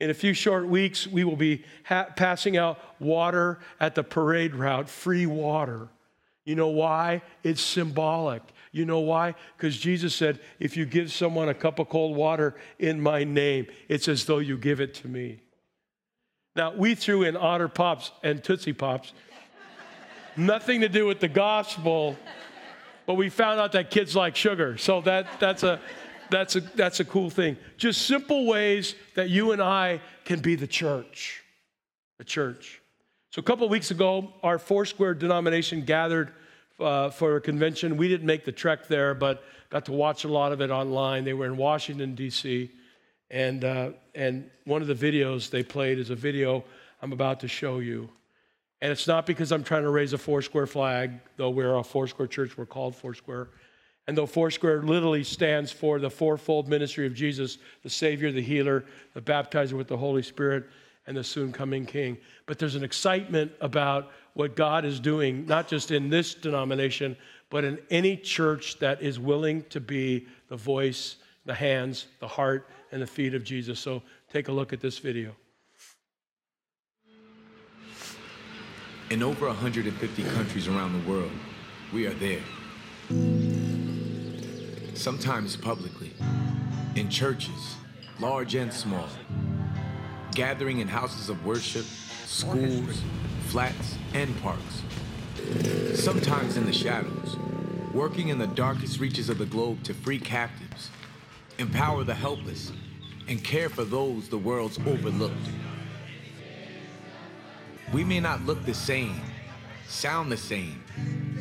In 0.00 0.08
a 0.08 0.14
few 0.14 0.32
short 0.32 0.66
weeks, 0.66 1.06
we 1.06 1.24
will 1.24 1.36
be 1.36 1.62
ha- 1.84 2.08
passing 2.16 2.56
out 2.56 2.78
water 2.98 3.58
at 3.78 3.94
the 3.94 4.02
parade 4.02 4.54
route, 4.54 4.88
free 4.88 5.26
water. 5.26 5.88
You 6.46 6.54
know 6.54 6.68
why? 6.68 7.20
It's 7.42 7.60
symbolic. 7.60 8.42
You 8.72 8.86
know 8.86 9.00
why? 9.00 9.34
Because 9.56 9.76
Jesus 9.76 10.14
said, 10.14 10.40
if 10.58 10.76
you 10.76 10.86
give 10.86 11.12
someone 11.12 11.50
a 11.50 11.54
cup 11.54 11.78
of 11.78 11.90
cold 11.90 12.16
water 12.16 12.54
in 12.78 13.00
my 13.00 13.24
name, 13.24 13.66
it's 13.88 14.08
as 14.08 14.24
though 14.24 14.38
you 14.38 14.56
give 14.56 14.80
it 14.80 14.94
to 14.94 15.08
me. 15.08 15.40
Now, 16.56 16.72
we 16.72 16.94
threw 16.94 17.22
in 17.22 17.36
Otter 17.36 17.68
Pops 17.68 18.10
and 18.22 18.42
Tootsie 18.42 18.72
Pops. 18.72 19.12
Nothing 20.36 20.80
to 20.82 20.88
do 20.88 21.06
with 21.06 21.20
the 21.20 21.28
gospel, 21.28 22.16
but 23.06 23.14
we 23.14 23.28
found 23.28 23.60
out 23.60 23.72
that 23.72 23.90
kids 23.90 24.14
like 24.14 24.36
sugar. 24.36 24.76
So 24.78 25.00
that, 25.02 25.26
that's 25.40 25.62
a 25.62 25.80
that's 26.30 26.56
a, 26.56 26.60
that's 26.60 27.00
a 27.00 27.04
cool 27.04 27.28
thing. 27.28 27.56
Just 27.76 28.02
simple 28.06 28.46
ways 28.46 28.94
that 29.16 29.28
you 29.28 29.52
and 29.52 29.60
I 29.60 30.00
can 30.24 30.40
be 30.40 30.54
the 30.54 30.66
church. 30.66 31.42
The 32.18 32.24
church. 32.24 32.80
So 33.30 33.40
a 33.40 33.42
couple 33.42 33.64
of 33.64 33.70
weeks 33.70 33.90
ago, 33.90 34.32
our 34.42 34.58
Foursquare 34.58 35.14
denomination 35.14 35.84
gathered 35.84 36.32
uh, 36.78 37.10
for 37.10 37.36
a 37.36 37.40
convention. 37.40 37.96
We 37.96 38.08
didn't 38.08 38.26
make 38.26 38.44
the 38.44 38.52
trek 38.52 38.86
there, 38.86 39.14
but 39.14 39.42
got 39.70 39.84
to 39.86 39.92
watch 39.92 40.24
a 40.24 40.28
lot 40.28 40.52
of 40.52 40.60
it 40.60 40.70
online. 40.70 41.24
They 41.24 41.34
were 41.34 41.46
in 41.46 41.56
Washington, 41.56 42.14
D.C., 42.14 42.70
and, 43.32 43.64
uh, 43.64 43.90
and 44.16 44.50
one 44.64 44.82
of 44.82 44.88
the 44.88 44.94
videos 44.94 45.50
they 45.50 45.62
played 45.62 46.00
is 46.00 46.10
a 46.10 46.16
video 46.16 46.64
I'm 47.00 47.12
about 47.12 47.38
to 47.40 47.48
show 47.48 47.78
you. 47.78 48.10
And 48.82 48.90
it's 48.90 49.06
not 49.06 49.26
because 49.26 49.52
I'm 49.52 49.62
trying 49.62 49.82
to 49.82 49.90
raise 49.90 50.12
a 50.12 50.18
Foursquare 50.18 50.66
flag, 50.66 51.12
though 51.36 51.50
we're 51.50 51.76
a 51.76 51.84
Foursquare 51.84 52.26
church, 52.26 52.56
we're 52.56 52.66
called 52.66 52.96
Foursquare. 52.96 53.48
And 54.06 54.16
though 54.16 54.26
Foursquare 54.26 54.82
literally 54.82 55.22
stands 55.22 55.70
for 55.70 55.98
the 55.98 56.10
fourfold 56.10 56.68
ministry 56.68 57.06
of 57.06 57.14
Jesus, 57.14 57.58
the 57.82 57.90
Savior, 57.90 58.32
the 58.32 58.42
healer, 58.42 58.84
the 59.14 59.20
baptizer 59.20 59.74
with 59.74 59.86
the 59.86 59.96
Holy 59.96 60.22
Spirit, 60.22 60.64
and 61.06 61.16
the 61.16 61.24
soon 61.24 61.52
coming 61.52 61.84
King. 61.84 62.18
But 62.46 62.58
there's 62.58 62.74
an 62.74 62.84
excitement 62.84 63.52
about 63.60 64.10
what 64.34 64.56
God 64.56 64.84
is 64.84 64.98
doing, 65.00 65.46
not 65.46 65.68
just 65.68 65.90
in 65.90 66.08
this 66.08 66.34
denomination, 66.34 67.16
but 67.50 67.64
in 67.64 67.78
any 67.90 68.16
church 68.16 68.78
that 68.78 69.02
is 69.02 69.18
willing 69.18 69.64
to 69.70 69.80
be 69.80 70.26
the 70.48 70.56
voice, 70.56 71.16
the 71.44 71.54
hands, 71.54 72.06
the 72.20 72.28
heart, 72.28 72.68
and 72.92 73.02
the 73.02 73.06
feet 73.06 73.34
of 73.34 73.44
Jesus. 73.44 73.78
So 73.80 74.02
take 74.32 74.48
a 74.48 74.52
look 74.52 74.72
at 74.72 74.80
this 74.80 74.98
video. 74.98 75.34
In 79.10 79.24
over 79.24 79.48
150 79.48 80.22
countries 80.22 80.68
around 80.68 80.92
the 80.92 81.10
world, 81.10 81.32
we 81.92 82.06
are 82.06 82.14
there. 82.14 82.38
Sometimes 84.94 85.56
publicly, 85.56 86.12
in 86.94 87.10
churches, 87.10 87.74
large 88.20 88.54
and 88.54 88.72
small, 88.72 89.08
gathering 90.36 90.78
in 90.78 90.86
houses 90.86 91.28
of 91.28 91.44
worship, 91.44 91.84
schools, 92.24 93.02
flats, 93.48 93.96
and 94.14 94.40
parks. 94.42 94.82
Sometimes 95.94 96.56
in 96.56 96.64
the 96.64 96.72
shadows, 96.72 97.36
working 97.92 98.28
in 98.28 98.38
the 98.38 98.46
darkest 98.46 99.00
reaches 99.00 99.28
of 99.28 99.38
the 99.38 99.46
globe 99.46 99.82
to 99.82 99.92
free 99.92 100.20
captives, 100.20 100.88
empower 101.58 102.04
the 102.04 102.14
helpless, 102.14 102.70
and 103.26 103.42
care 103.42 103.68
for 103.68 103.82
those 103.82 104.28
the 104.28 104.38
world's 104.38 104.78
overlooked. 104.86 105.34
We 107.92 108.04
may 108.04 108.20
not 108.20 108.46
look 108.46 108.64
the 108.64 108.74
same, 108.74 109.20
sound 109.88 110.30
the 110.30 110.36
same, 110.36 110.84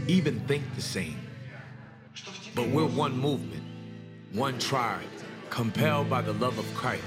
even 0.08 0.39
think 0.48 0.63
the 0.74 0.82
same. 0.82 1.20
But 2.56 2.70
we're 2.70 2.88
one 2.88 3.15
movement, 3.15 3.63
one 4.32 4.58
tribe, 4.58 5.06
compelled 5.51 6.10
by 6.10 6.24
the 6.24 6.34
love 6.34 6.58
of 6.58 6.65
Christ. 6.74 7.03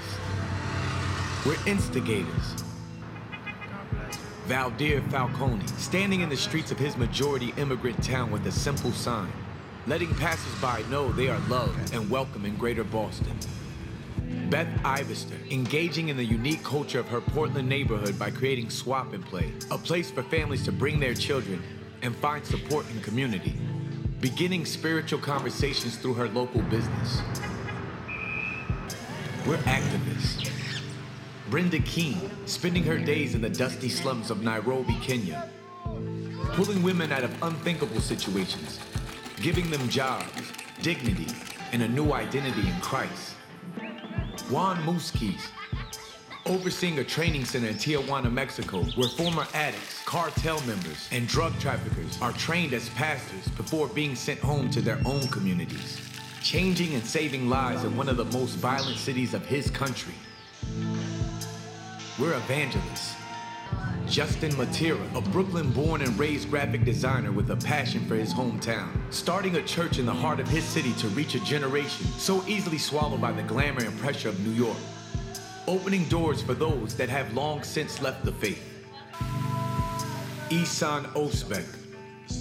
We're 1.45 1.57
instigators. 1.65 2.63
Valdir 4.47 5.05
Falcone, 5.11 5.67
standing 5.77 6.21
in 6.21 6.29
the 6.29 6.37
streets 6.37 6.71
of 6.71 6.79
his 6.79 6.95
majority 6.95 7.53
immigrant 7.57 8.01
town 8.01 8.31
with 8.31 8.47
a 8.47 8.51
simple 8.51 8.93
sign, 8.93 9.31
letting 9.87 10.15
passersby 10.15 10.89
know 10.89 11.11
they 11.11 11.27
are 11.27 11.39
loved 11.49 11.93
and 11.93 12.09
welcome 12.09 12.45
in 12.45 12.55
greater 12.55 12.85
Boston. 12.85 13.37
Beth 14.53 14.67
Ivester, 14.83 15.51
engaging 15.51 16.09
in 16.09 16.15
the 16.15 16.23
unique 16.23 16.63
culture 16.63 16.99
of 16.99 17.07
her 17.07 17.21
Portland 17.21 17.67
neighborhood 17.67 18.19
by 18.19 18.29
creating 18.29 18.69
Swap 18.69 19.11
and 19.11 19.25
Play, 19.25 19.51
a 19.71 19.79
place 19.79 20.11
for 20.11 20.21
families 20.21 20.63
to 20.65 20.71
bring 20.71 20.99
their 20.99 21.15
children 21.15 21.63
and 22.03 22.15
find 22.17 22.45
support 22.45 22.85
in 22.91 23.01
community, 23.01 23.55
beginning 24.21 24.67
spiritual 24.67 25.17
conversations 25.17 25.95
through 25.97 26.13
her 26.13 26.27
local 26.27 26.61
business. 26.61 27.23
We're 29.47 29.57
activists. 29.65 30.47
Brenda 31.49 31.79
Keene, 31.79 32.29
spending 32.45 32.83
her 32.83 32.99
days 32.99 33.33
in 33.33 33.41
the 33.41 33.49
dusty 33.49 33.89
slums 33.89 34.29
of 34.29 34.43
Nairobi, 34.43 34.99
Kenya, 35.01 35.49
pulling 36.51 36.83
women 36.83 37.11
out 37.11 37.23
of 37.23 37.41
unthinkable 37.41 38.01
situations, 38.01 38.79
giving 39.37 39.71
them 39.71 39.89
jobs, 39.89 40.43
dignity, 40.83 41.33
and 41.71 41.81
a 41.81 41.87
new 41.87 42.13
identity 42.13 42.69
in 42.69 42.79
Christ. 42.81 43.33
Juan 44.41 44.77
Muskis, 44.83 45.41
overseeing 46.45 46.99
a 46.99 47.03
training 47.03 47.45
center 47.45 47.67
in 47.67 47.75
Tijuana, 47.75 48.31
Mexico, 48.31 48.83
where 48.95 49.09
former 49.09 49.47
addicts, 49.53 50.03
cartel 50.03 50.59
members, 50.61 51.07
and 51.11 51.27
drug 51.27 51.57
traffickers 51.59 52.21
are 52.21 52.33
trained 52.33 52.73
as 52.73 52.89
pastors 52.89 53.47
before 53.55 53.87
being 53.87 54.15
sent 54.15 54.39
home 54.39 54.69
to 54.71 54.81
their 54.81 54.99
own 55.05 55.27
communities, 55.27 56.01
changing 56.41 56.93
and 56.93 57.03
saving 57.03 57.49
lives 57.49 57.83
in 57.83 57.95
one 57.95 58.09
of 58.09 58.17
the 58.17 58.25
most 58.25 58.55
violent 58.55 58.97
cities 58.97 59.33
of 59.33 59.45
his 59.45 59.69
country. 59.71 60.15
We're 62.19 62.35
evangelists. 62.35 63.12
Justin 64.07 64.51
Matera, 64.51 65.15
a 65.15 65.21
Brooklyn 65.21 65.71
born 65.71 66.01
and 66.01 66.17
raised 66.19 66.49
graphic 66.49 66.83
designer 66.83 67.31
with 67.31 67.49
a 67.49 67.55
passion 67.55 68.05
for 68.05 68.15
his 68.15 68.33
hometown, 68.33 68.89
starting 69.09 69.55
a 69.55 69.61
church 69.63 69.97
in 69.97 70.05
the 70.05 70.13
heart 70.13 70.39
of 70.39 70.47
his 70.47 70.63
city 70.63 70.93
to 70.93 71.07
reach 71.09 71.35
a 71.35 71.39
generation 71.39 72.05
so 72.17 72.43
easily 72.45 72.77
swallowed 72.77 73.21
by 73.21 73.31
the 73.31 73.43
glamour 73.43 73.83
and 73.83 73.97
pressure 73.99 74.29
of 74.29 74.39
New 74.45 74.51
York, 74.51 74.77
opening 75.67 76.03
doors 76.09 76.41
for 76.41 76.53
those 76.53 76.95
that 76.95 77.09
have 77.09 77.33
long 77.33 77.63
since 77.63 78.01
left 78.01 78.23
the 78.25 78.31
faith. 78.31 78.61
Ihsan 80.49 81.05
Özbek, 81.13 81.65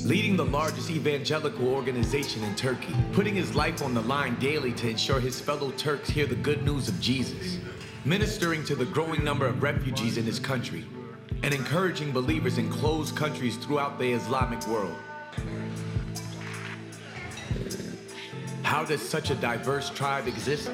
leading 0.04 0.36
the 0.36 0.44
largest 0.44 0.90
evangelical 0.90 1.68
organization 1.68 2.42
in 2.44 2.54
Turkey, 2.56 2.94
putting 3.12 3.34
his 3.34 3.54
life 3.54 3.82
on 3.82 3.94
the 3.94 4.02
line 4.02 4.34
daily 4.40 4.72
to 4.72 4.90
ensure 4.90 5.20
his 5.20 5.40
fellow 5.40 5.70
Turks 5.72 6.10
hear 6.10 6.26
the 6.26 6.34
good 6.34 6.64
news 6.64 6.88
of 6.88 7.00
Jesus, 7.00 7.58
ministering 8.04 8.64
to 8.64 8.74
the 8.74 8.84
growing 8.84 9.22
number 9.22 9.46
of 9.46 9.62
refugees 9.62 10.18
in 10.18 10.24
his 10.24 10.40
country, 10.40 10.84
and 11.42 11.52
encouraging 11.52 12.12
believers 12.12 12.58
in 12.58 12.70
closed 12.70 13.16
countries 13.16 13.56
throughout 13.56 13.98
the 13.98 14.12
Islamic 14.12 14.66
world. 14.66 14.96
How 18.62 18.84
does 18.84 19.06
such 19.06 19.30
a 19.30 19.34
diverse 19.34 19.90
tribe 19.90 20.26
exist? 20.26 20.70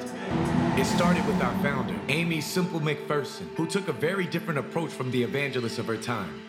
It 0.77 0.85
started 0.85 1.25
with 1.27 1.41
our 1.41 1.53
founder, 1.61 1.95
Aimee 2.07 2.39
Semple 2.39 2.79
McPherson, 2.79 3.53
who 3.55 3.67
took 3.67 3.87
a 3.89 3.93
very 3.93 4.25
different 4.25 4.59
approach 4.59 4.91
from 4.91 5.11
the 5.11 5.21
evangelists 5.21 5.79
of 5.79 5.87
her 5.87 5.97
time. 5.97 6.41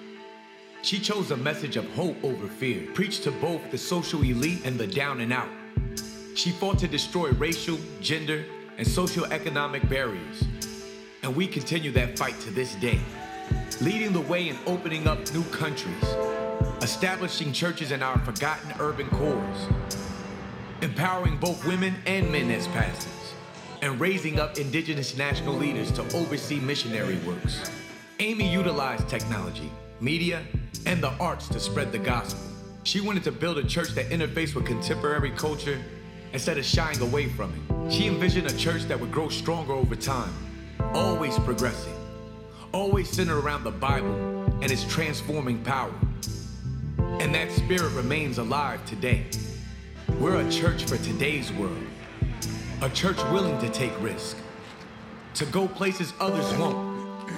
She 0.83 0.99
chose 0.99 1.31
a 1.31 1.37
message 1.37 1.77
of 1.77 1.91
hope 1.95 2.17
over 2.23 2.47
fear, 2.47 2.87
preached 2.95 3.25
to 3.25 3.33
both 3.33 3.71
the 3.71 3.79
social 3.79 4.23
elite 4.23 4.65
and 4.65 4.79
the 4.79 4.87
down 4.87 5.21
and 5.21 5.33
out. 5.33 5.49
She 6.35 6.51
fought 6.51 6.79
to 6.79 6.89
destroy 6.89 7.31
racial, 7.33 7.79
gender, 8.01 8.45
and 8.79 8.87
socioeconomic 8.87 9.89
barriers. 9.89 10.45
And 11.23 11.35
we 11.35 11.47
continue 11.47 11.91
that 11.93 12.19
fight 12.19 12.39
to 12.41 12.51
this 12.51 12.77
day, 12.77 13.01
leading 13.81 14.13
the 14.13 14.21
way 14.21 14.49
in 14.49 14.59
opening 14.67 15.07
up 15.07 15.19
new 15.33 15.43
countries, 15.45 16.05
establishing 16.83 17.51
churches 17.53 17.93
in 17.93 18.03
our 18.03 18.19
forgotten 18.19 18.73
urban 18.79 19.09
cores, 19.09 19.67
empowering 20.83 21.39
both 21.39 21.65
women 21.67 21.95
and 22.05 22.31
men 22.31 22.51
as 22.51 22.67
pastors, 22.69 23.35
and 23.81 23.99
raising 23.99 24.39
up 24.39 24.59
indigenous 24.59 25.17
national 25.17 25.55
leaders 25.55 25.91
to 25.91 26.03
oversee 26.15 26.61
missionary 26.61 27.17
works. 27.27 27.71
Aimee 28.19 28.53
utilized 28.53 29.09
technology, 29.09 29.71
media, 29.99 30.43
and 30.85 31.03
the 31.03 31.13
arts 31.13 31.49
to 31.49 31.59
spread 31.59 31.91
the 31.91 31.99
gospel. 31.99 32.43
She 32.83 33.01
wanted 33.01 33.25
to 33.25 33.33
build 33.33 33.57
a 33.57 33.65
church 33.65 33.91
that 33.91 34.11
interfaced 34.11 34.55
with 34.55 34.67
contemporary 34.67 35.31
culture 35.31 35.81
instead 36.35 36.59
of 36.59 36.67
shying 36.67 37.01
away 37.01 37.29
from 37.31 37.55
it. 37.55 37.93
She 37.93 38.07
envisioned 38.07 38.47
a 38.47 38.57
church 38.59 38.83
that 38.85 39.01
would 39.01 39.11
grow 39.11 39.31
stronger 39.31 39.73
over 39.73 39.97
time, 39.97 40.33
always 40.93 41.39
progressing, 41.39 41.95
always 42.73 43.09
centered 43.09 43.39
around 43.39 43.65
the 43.65 43.71
Bible 43.71 44.15
and 44.63 44.71
its 44.71 44.85
transforming 44.85 45.63
power. 45.63 45.93
And 46.99 47.35
that 47.35 47.51
spirit 47.51 47.93
remains 47.93 48.39
alive 48.39 48.85
today. 48.87 49.27
We're 50.19 50.47
a 50.47 50.51
church 50.51 50.85
for 50.85 50.97
today's 50.99 51.53
world, 51.53 51.83
a 52.83 52.91
church 52.91 53.17
willing 53.25 53.59
to 53.61 53.69
take 53.71 53.93
risk, 54.01 54.37
to 55.35 55.47
go 55.47 55.69
places 55.69 56.13
others 56.21 56.53
won't, 56.59 57.31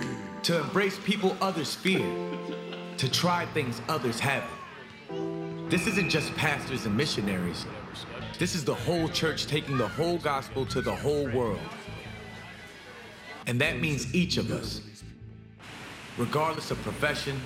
to 0.45 0.61
embrace 0.61 0.99
people 1.05 1.37
others 1.41 1.75
fear, 1.75 2.05
to 2.97 3.11
try 3.11 3.47
things 3.47 3.81
others 3.89 4.19
haven't. 4.19 5.71
This 5.71 5.87
isn't 5.87 6.11
just 6.11 6.35
pastors 6.35 6.87
and 6.87 6.97
missionaries. 6.97 7.67
This 8.39 8.55
is 8.55 8.65
the 8.65 8.75
whole 8.75 9.09
church 9.09 9.47
taking 9.47 9.79
the 9.79 9.89
whole 9.89 10.19
gospel 10.19 10.67
to 10.67 10.81
the 10.81 10.95
whole 10.95 11.31
world. 11.31 11.61
And 13.47 13.61
that 13.61 13.81
means 13.81 14.15
each 14.15 14.37
of 14.37 14.51
us, 14.51 14.81
regardless 16.19 16.71
of 16.71 16.81
profession, 16.83 17.41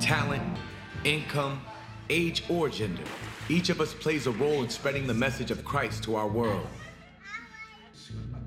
talent, 0.00 0.58
income, 1.04 1.60
age, 2.10 2.44
or 2.48 2.68
gender, 2.68 3.02
each 3.48 3.68
of 3.68 3.80
us 3.80 3.94
plays 3.94 4.26
a 4.26 4.30
role 4.32 4.62
in 4.62 4.68
spreading 4.68 5.06
the 5.06 5.14
message 5.14 5.50
of 5.50 5.64
Christ 5.64 6.02
to 6.04 6.16
our 6.16 6.28
world. 6.28 6.66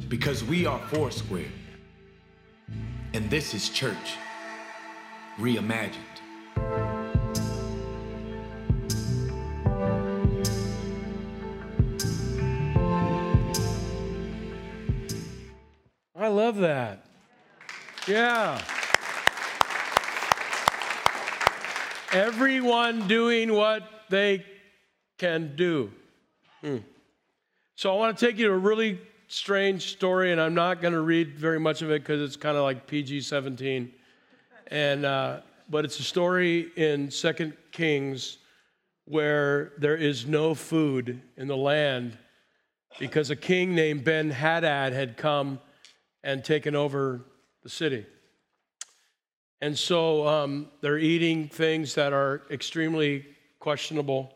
Because 0.08 0.44
we 0.44 0.66
are 0.66 0.80
Foursquare. 0.88 1.46
And 3.14 3.30
this 3.30 3.54
is 3.54 3.70
church 3.70 4.16
reimagined. 5.38 5.96
I 16.16 16.28
love 16.28 16.58
that. 16.58 17.06
Yeah. 18.08 18.62
Everyone 22.12 23.08
doing 23.08 23.54
what 23.54 23.84
they 24.10 24.44
can 25.20 25.56
do. 25.56 25.92
Hmm. 26.62 26.78
So 27.76 27.94
I 27.94 27.98
want 27.98 28.18
to 28.18 28.26
take 28.26 28.38
you 28.38 28.48
to 28.48 28.54
a 28.54 28.58
really 28.58 29.00
strange 29.28 29.92
story, 29.92 30.32
and 30.32 30.42
I'm 30.42 30.56
not 30.56 30.82
going 30.82 30.94
to 30.94 31.02
read 31.02 31.38
very 31.38 31.60
much 31.60 31.82
of 31.84 31.92
it 31.92 32.02
because 32.02 32.20
it's 32.22 32.36
kind 32.36 32.58
of 32.58 32.64
like 32.64 32.88
PG-17. 32.88 33.92
And 34.72 35.06
uh, 35.06 35.42
but 35.70 35.86
it's 35.86 36.00
a 36.00 36.04
story 36.04 36.72
in 36.76 37.12
Second 37.12 37.54
Kings 37.72 38.40
where 39.06 39.74
there 39.78 39.96
is 39.96 40.26
no 40.26 40.56
food 40.56 41.22
in 41.38 41.48
the 41.48 41.58
land 41.58 42.18
because 42.98 43.30
a 43.30 43.36
king 43.36 43.76
named 43.76 44.04
Ben 44.04 44.32
Hadad 44.32 44.94
had 44.94 45.16
come 45.16 45.60
and 46.24 46.44
taken 46.44 46.76
over 46.76 47.22
the 47.64 47.70
city. 47.70 48.06
And 49.62 49.78
so 49.78 50.28
um, 50.28 50.68
they're 50.82 50.98
eating 50.98 51.50
things 51.50 51.96
that 51.96 52.14
are 52.14 52.44
extremely 52.50 53.26
questionable. 53.60 54.34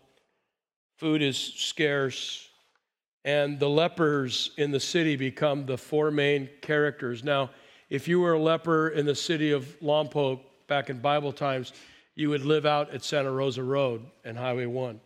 Food 0.97 1.21
is 1.21 1.37
scarce. 1.37 2.49
And 3.25 3.57
the 3.57 3.69
lepers 3.69 4.51
in 4.57 4.71
the 4.71 4.79
city 4.81 5.15
become 5.15 5.65
the 5.65 5.77
four 5.77 6.11
main 6.11 6.49
characters. 6.61 7.23
Now, 7.23 7.51
if 7.89 8.07
you 8.07 8.19
were 8.19 8.33
a 8.33 8.39
leper 8.39 8.89
in 8.89 9.05
the 9.05 9.15
city 9.15 9.51
of 9.51 9.79
Lompoc 9.81 10.41
back 10.67 10.89
in 10.89 10.99
Bible 10.99 11.31
times, 11.31 11.71
you 12.15 12.29
would 12.29 12.43
live 12.43 12.65
out 12.65 12.93
at 12.93 13.03
Santa 13.03 13.31
Rosa 13.31 13.63
Road 13.63 14.05
and 14.25 14.37
Highway 14.37 14.65
1. 14.65 14.99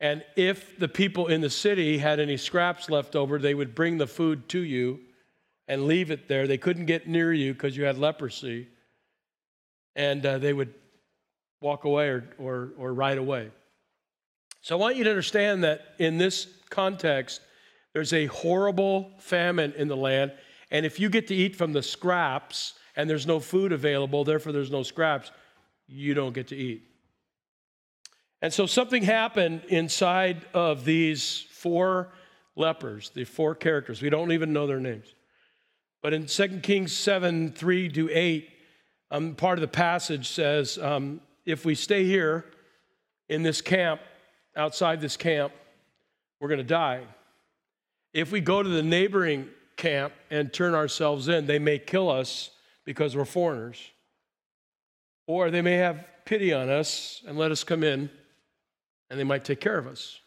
And 0.00 0.24
if 0.36 0.78
the 0.78 0.88
people 0.88 1.26
in 1.28 1.40
the 1.40 1.50
city 1.50 1.98
had 1.98 2.20
any 2.20 2.36
scraps 2.36 2.90
left 2.90 3.16
over, 3.16 3.38
they 3.38 3.54
would 3.54 3.74
bring 3.74 3.98
the 3.98 4.06
food 4.06 4.48
to 4.50 4.60
you 4.60 5.00
and 5.68 5.86
leave 5.86 6.10
it 6.10 6.28
there. 6.28 6.46
They 6.46 6.58
couldn't 6.58 6.86
get 6.86 7.08
near 7.08 7.32
you 7.32 7.52
because 7.52 7.76
you 7.76 7.84
had 7.84 7.98
leprosy. 7.98 8.68
And 9.96 10.24
uh, 10.24 10.38
they 10.38 10.52
would 10.52 10.72
walk 11.60 11.84
away 11.84 12.08
or, 12.08 12.28
or, 12.38 12.70
or 12.78 12.94
ride 12.94 13.18
away. 13.18 13.50
So 14.60 14.76
I 14.76 14.78
want 14.78 14.96
you 14.96 15.04
to 15.04 15.10
understand 15.10 15.64
that 15.64 15.80
in 15.98 16.18
this 16.18 16.46
context, 16.70 17.40
there's 17.92 18.12
a 18.12 18.26
horrible 18.26 19.10
famine 19.18 19.72
in 19.76 19.88
the 19.88 19.96
land. 19.96 20.32
And 20.70 20.84
if 20.84 21.00
you 21.00 21.08
get 21.08 21.28
to 21.28 21.34
eat 21.34 21.56
from 21.56 21.72
the 21.72 21.82
scraps 21.82 22.74
and 22.94 23.08
there's 23.08 23.26
no 23.26 23.40
food 23.40 23.72
available, 23.72 24.22
therefore 24.24 24.52
there's 24.52 24.70
no 24.70 24.82
scraps, 24.82 25.30
you 25.88 26.14
don't 26.14 26.34
get 26.34 26.48
to 26.48 26.56
eat. 26.56 26.82
And 28.42 28.52
so 28.52 28.66
something 28.66 29.02
happened 29.02 29.62
inside 29.68 30.44
of 30.52 30.84
these 30.84 31.46
four 31.50 32.12
lepers, 32.54 33.10
the 33.14 33.24
four 33.24 33.54
characters. 33.54 34.02
We 34.02 34.10
don't 34.10 34.32
even 34.32 34.52
know 34.52 34.66
their 34.66 34.80
names. 34.80 35.14
But 36.02 36.12
in 36.12 36.26
2 36.26 36.60
Kings 36.62 36.92
7 36.92 37.52
3 37.52 37.88
to 37.90 38.10
8, 38.10 38.50
um, 39.10 39.34
part 39.34 39.58
of 39.58 39.60
the 39.60 39.68
passage 39.68 40.28
says, 40.28 40.78
um, 40.78 41.20
If 41.44 41.64
we 41.64 41.74
stay 41.74 42.04
here 42.04 42.44
in 43.28 43.42
this 43.42 43.60
camp, 43.60 44.00
outside 44.56 45.00
this 45.00 45.16
camp, 45.16 45.52
we're 46.40 46.48
going 46.48 46.58
to 46.58 46.64
die. 46.64 47.02
If 48.12 48.32
we 48.32 48.40
go 48.40 48.62
to 48.62 48.68
the 48.68 48.82
neighboring 48.82 49.48
camp 49.76 50.12
and 50.30 50.52
turn 50.52 50.74
ourselves 50.74 51.28
in, 51.28 51.46
they 51.46 51.58
may 51.58 51.78
kill 51.78 52.10
us 52.10 52.50
because 52.84 53.16
we're 53.16 53.24
foreigners. 53.24 53.78
Or 55.26 55.50
they 55.50 55.62
may 55.62 55.76
have 55.76 56.04
pity 56.24 56.52
on 56.52 56.68
us 56.68 57.22
and 57.26 57.36
let 57.36 57.50
us 57.50 57.64
come 57.64 57.84
in, 57.84 58.10
and 59.10 59.20
they 59.20 59.24
might 59.24 59.44
take 59.44 59.60
care 59.60 59.78
of 59.78 59.86
us. 59.86 60.20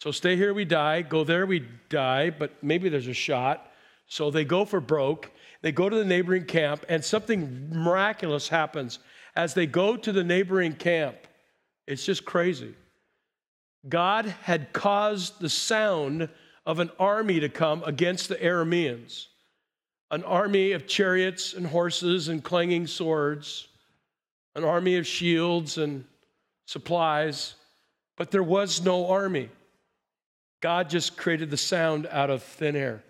So 0.00 0.10
stay 0.10 0.36
here, 0.36 0.52
we 0.52 0.64
die. 0.64 1.02
Go 1.02 1.24
there, 1.24 1.46
we 1.46 1.66
die, 1.88 2.30
but 2.30 2.62
maybe 2.62 2.88
there's 2.88 3.08
a 3.08 3.14
shot. 3.14 3.70
So 4.06 4.30
they 4.30 4.44
go 4.44 4.64
for 4.64 4.80
broke. 4.80 5.30
They 5.66 5.72
go 5.72 5.88
to 5.88 5.96
the 5.96 6.04
neighboring 6.04 6.44
camp, 6.44 6.86
and 6.88 7.04
something 7.04 7.70
miraculous 7.72 8.46
happens 8.46 9.00
as 9.34 9.52
they 9.52 9.66
go 9.66 9.96
to 9.96 10.12
the 10.12 10.22
neighboring 10.22 10.74
camp. 10.74 11.16
It's 11.88 12.06
just 12.06 12.24
crazy. 12.24 12.72
God 13.88 14.26
had 14.42 14.72
caused 14.72 15.40
the 15.40 15.48
sound 15.48 16.28
of 16.66 16.78
an 16.78 16.92
army 17.00 17.40
to 17.40 17.48
come 17.48 17.82
against 17.82 18.28
the 18.28 18.36
Arameans, 18.36 19.26
an 20.12 20.22
army 20.22 20.70
of 20.70 20.86
chariots 20.86 21.52
and 21.52 21.66
horses 21.66 22.28
and 22.28 22.44
clanging 22.44 22.86
swords, 22.86 23.66
an 24.54 24.62
army 24.62 24.94
of 24.98 25.04
shields 25.04 25.78
and 25.78 26.04
supplies, 26.66 27.56
but 28.16 28.30
there 28.30 28.40
was 28.44 28.84
no 28.84 29.08
army. 29.08 29.50
God 30.60 30.88
just 30.88 31.16
created 31.16 31.50
the 31.50 31.56
sound 31.56 32.06
out 32.12 32.30
of 32.30 32.44
thin 32.44 32.76
air. 32.76 33.02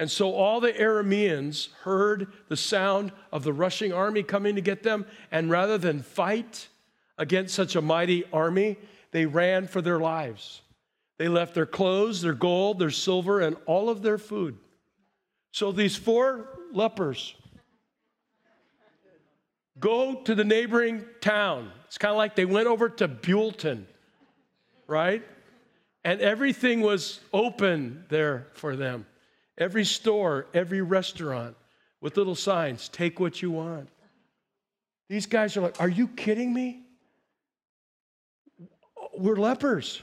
And 0.00 0.10
so 0.10 0.32
all 0.32 0.60
the 0.60 0.72
Arameans 0.72 1.68
heard 1.82 2.28
the 2.48 2.56
sound 2.56 3.12
of 3.30 3.44
the 3.44 3.52
rushing 3.52 3.92
army 3.92 4.22
coming 4.22 4.54
to 4.54 4.62
get 4.62 4.82
them, 4.82 5.04
and 5.30 5.50
rather 5.50 5.76
than 5.76 6.02
fight 6.02 6.68
against 7.18 7.54
such 7.54 7.76
a 7.76 7.82
mighty 7.82 8.24
army, 8.32 8.78
they 9.10 9.26
ran 9.26 9.66
for 9.66 9.82
their 9.82 9.98
lives. 10.00 10.62
They 11.18 11.28
left 11.28 11.54
their 11.54 11.66
clothes, 11.66 12.22
their 12.22 12.32
gold, 12.32 12.78
their 12.78 12.90
silver, 12.90 13.40
and 13.40 13.58
all 13.66 13.90
of 13.90 14.00
their 14.00 14.16
food. 14.16 14.56
So 15.52 15.70
these 15.70 15.96
four 15.96 16.48
lepers 16.72 17.34
go 19.78 20.22
to 20.22 20.34
the 20.34 20.44
neighboring 20.44 21.04
town. 21.20 21.70
It's 21.88 21.98
kind 21.98 22.12
of 22.12 22.16
like 22.16 22.36
they 22.36 22.46
went 22.46 22.68
over 22.68 22.88
to 22.88 23.06
Buellton, 23.06 23.84
right? 24.86 25.22
And 26.04 26.22
everything 26.22 26.80
was 26.80 27.20
open 27.34 28.06
there 28.08 28.46
for 28.54 28.76
them. 28.76 29.04
Every 29.60 29.84
store, 29.84 30.46
every 30.54 30.80
restaurant 30.80 31.54
with 32.00 32.16
little 32.16 32.34
signs 32.34 32.88
take 32.88 33.20
what 33.20 33.42
you 33.42 33.50
want. 33.50 33.90
These 35.10 35.26
guys 35.26 35.56
are 35.56 35.60
like, 35.60 35.80
Are 35.80 35.88
you 35.88 36.08
kidding 36.08 36.52
me? 36.52 36.82
We're 39.16 39.36
lepers. 39.36 40.00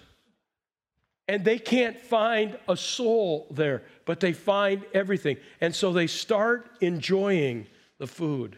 And 1.29 1.43
they 1.43 1.59
can't 1.59 1.99
find 1.99 2.57
a 2.69 2.77
soul 2.77 3.47
there, 3.51 3.83
but 4.05 4.21
they 4.21 4.31
find 4.31 4.85
everything. 4.93 5.35
And 5.59 5.75
so 5.75 5.91
they 5.91 6.07
start 6.07 6.69
enjoying 6.79 7.67
the 7.97 8.07
food. 8.07 8.57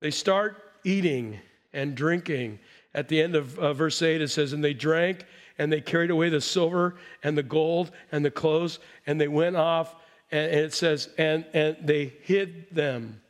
They 0.00 0.10
start 0.10 0.56
eating 0.82 1.38
and 1.72 1.94
drinking. 1.94 2.58
At 2.94 3.06
the 3.08 3.22
end 3.22 3.36
of 3.36 3.56
uh, 3.58 3.72
verse 3.72 4.02
8, 4.02 4.20
it 4.20 4.28
says, 4.28 4.52
And 4.52 4.64
they 4.64 4.74
drank 4.74 5.24
and 5.58 5.72
they 5.72 5.80
carried 5.80 6.10
away 6.10 6.28
the 6.28 6.40
silver 6.40 6.96
and 7.22 7.36
the 7.36 7.42
gold 7.42 7.90
and 8.12 8.24
the 8.24 8.30
clothes, 8.30 8.78
and 9.06 9.20
they 9.20 9.28
went 9.28 9.56
off, 9.56 9.94
and, 10.30 10.50
and 10.50 10.60
it 10.60 10.72
says, 10.72 11.08
and, 11.18 11.44
and 11.52 11.76
they 11.82 12.12
hid 12.22 12.66
them. 12.70 13.20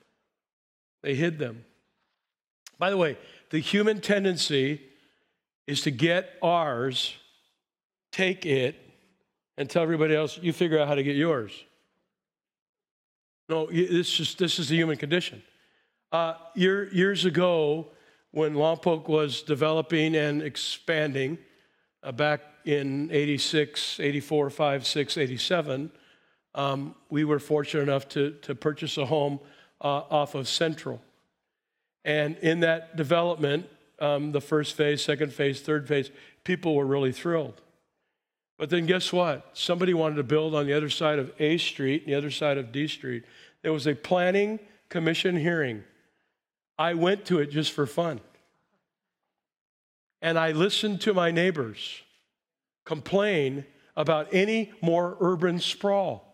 They 1.03 1.15
hid 1.15 1.39
them. 1.39 1.65
By 2.79 2.91
the 2.91 2.97
way, 2.97 3.17
the 3.51 3.59
human 3.59 4.01
tendency 4.01 4.83
is 5.67 5.81
to 5.83 5.91
get 5.91 6.35
ours, 6.43 7.15
take 8.13 8.47
it, 8.47 8.77
and 9.57 9.69
tell 9.69 9.83
everybody 9.83 10.15
else, 10.15 10.39
you 10.41 10.53
figure 10.53 10.79
out 10.79 10.87
how 10.87 10.95
to 10.95 11.03
get 11.03 11.17
yours. 11.17 11.53
No, 13.49 13.67
this 13.67 14.21
is, 14.21 14.35
this 14.35 14.59
is 14.59 14.69
the 14.69 14.77
human 14.77 14.97
condition. 14.97 15.43
Uh, 16.13 16.35
year, 16.55 16.93
years 16.93 17.25
ago, 17.25 17.89
when 18.31 18.55
Lompoc 18.55 19.09
was 19.09 19.43
developing 19.43 20.15
and 20.15 20.43
expanding, 20.43 21.39
uh, 22.03 22.13
back 22.13 22.41
in 22.65 23.11
86, 23.11 24.01
84, 24.01 24.51
5, 24.51 24.87
6, 24.87 25.19
87, 25.19 25.91
um, 26.55 26.95
we 27.11 27.25
were 27.25 27.39
fortunate 27.39 27.83
enough 27.83 28.09
to, 28.11 28.33
to 28.43 28.55
purchase 28.55 28.97
a 28.97 29.07
home 29.07 29.41
uh, 29.81 30.03
off 30.11 30.35
of 30.35 30.49
Central. 30.49 31.01
And 32.05 32.37
in 32.39 32.61
that 32.61 32.97
development, 32.97 33.69
um, 34.01 34.33
the 34.33 34.41
first 34.41 34.77
phase, 34.77 35.03
second 35.03 35.33
phase, 35.33 35.61
third 35.61 35.89
phase, 35.89 36.11
people 36.45 36.75
were 36.75 36.87
really 36.87 37.13
thrilled. 37.13 37.61
But 38.59 38.71
then 38.71 38.87
guess 38.87 39.13
what? 39.13 39.51
Somebody 39.53 39.95
wanted 39.95 40.17
to 40.17 40.25
build 40.25 40.55
on 40.55 40.67
the 40.67 40.73
other 40.73 40.91
side 40.91 41.19
of 41.19 41.33
A 41.39 41.59
Street, 41.59 42.03
and 42.03 42.13
the 42.13 42.19
other 42.19 42.31
side 42.31 42.59
of 42.59 42.73
D 42.73 42.89
Street. 42.89 43.25
There 43.63 43.73
was 43.73 43.87
a 43.87 43.95
planning 43.95 44.59
commission 44.89 45.37
hearing. 45.37 45.85
I 46.79 46.95
went 46.95 47.25
to 47.27 47.39
it 47.41 47.51
just 47.51 47.73
for 47.73 47.87
fun 47.87 48.21
and 50.21 50.39
I 50.39 50.53
listened 50.53 51.01
to 51.03 51.15
my 51.15 51.31
neighbors 51.31 52.03
complain 52.85 53.65
about 53.97 54.29
any 54.33 54.73
more 54.81 55.17
urban 55.21 55.59
sprawl. 55.61 56.25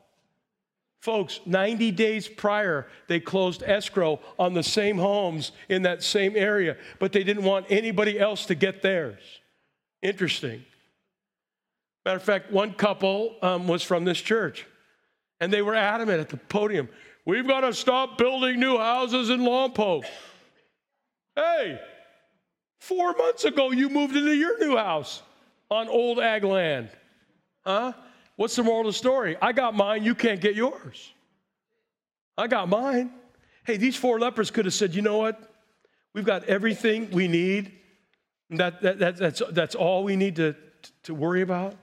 Folks, 1.01 1.41
90 1.45 1.91
days 1.91 2.29
prior, 2.29 2.87
they 3.09 3.21
closed 3.21 3.63
escrow 3.63 4.21
on 4.39 4.55
the 4.55 4.63
same 4.63 4.97
homes 4.97 5.53
in 5.69 5.83
that 5.83 6.03
same 6.03 6.35
area, 6.37 6.77
but 6.99 7.13
they 7.13 7.25
didn't 7.25 7.45
want 7.45 7.67
anybody 7.69 8.19
else 8.19 8.47
to 8.47 8.55
get 8.55 8.83
theirs. 8.83 9.21
Interesting. 10.01 10.65
Matter 12.05 12.17
of 12.17 12.23
fact, 12.23 12.53
one 12.53 12.73
couple 12.73 13.37
um, 13.43 13.67
was 13.67 13.83
from 13.83 14.05
this 14.05 14.21
church, 14.21 14.67
and 15.41 15.53
they 15.53 15.63
were 15.63 15.75
adamant 15.75 16.21
at 16.21 16.29
the 16.29 16.37
podium 16.37 16.89
we've 17.25 17.47
got 17.47 17.61
to 17.61 17.73
stop 17.73 18.19
building 18.19 18.61
new 18.61 18.79
houses 18.79 19.31
in 19.31 19.41
Lompoc. 19.41 20.05
Hey, 21.35 21.81
Four 22.85 23.15
months 23.15 23.47
ago, 23.47 23.71
you 23.71 23.89
moved 23.89 24.15
into 24.15 24.35
your 24.35 24.59
new 24.59 24.77
house 24.77 25.23
on 25.71 25.89
old 25.89 26.21
ag 26.21 26.45
land. 26.45 26.91
Huh? 27.65 27.95
What's 28.37 28.57
the 28.57 28.63
moral 28.63 28.81
of 28.81 28.87
the 28.89 28.93
story? 28.93 29.39
I 29.41 29.53
got 29.53 29.75
mine, 29.75 30.05
you 30.05 30.15
can't 30.15 30.39
get 30.39 30.55
yours. 30.55 31.15
I 32.37 32.47
got 32.47 32.69
mine. 32.69 33.11
Hey, 33.65 33.79
these 33.79 33.97
four 33.97 34.21
lepers 34.21 34.51
could 34.51 34.67
have 34.67 34.75
said, 34.75 34.95
you 34.95 35.01
know 35.01 35.17
what? 35.17 35.41
We've 36.13 36.27
got 36.27 36.45
everything 36.45 37.11
we 37.11 37.27
need. 37.27 37.73
That, 38.51 38.83
that, 38.83 38.99
that, 38.99 39.17
that's, 39.17 39.43
that's 39.53 39.75
all 39.75 40.05
we 40.05 40.17
need 40.17 40.37
to, 40.37 40.55
to 41.05 41.15
worry 41.15 41.41
about. 41.41 41.77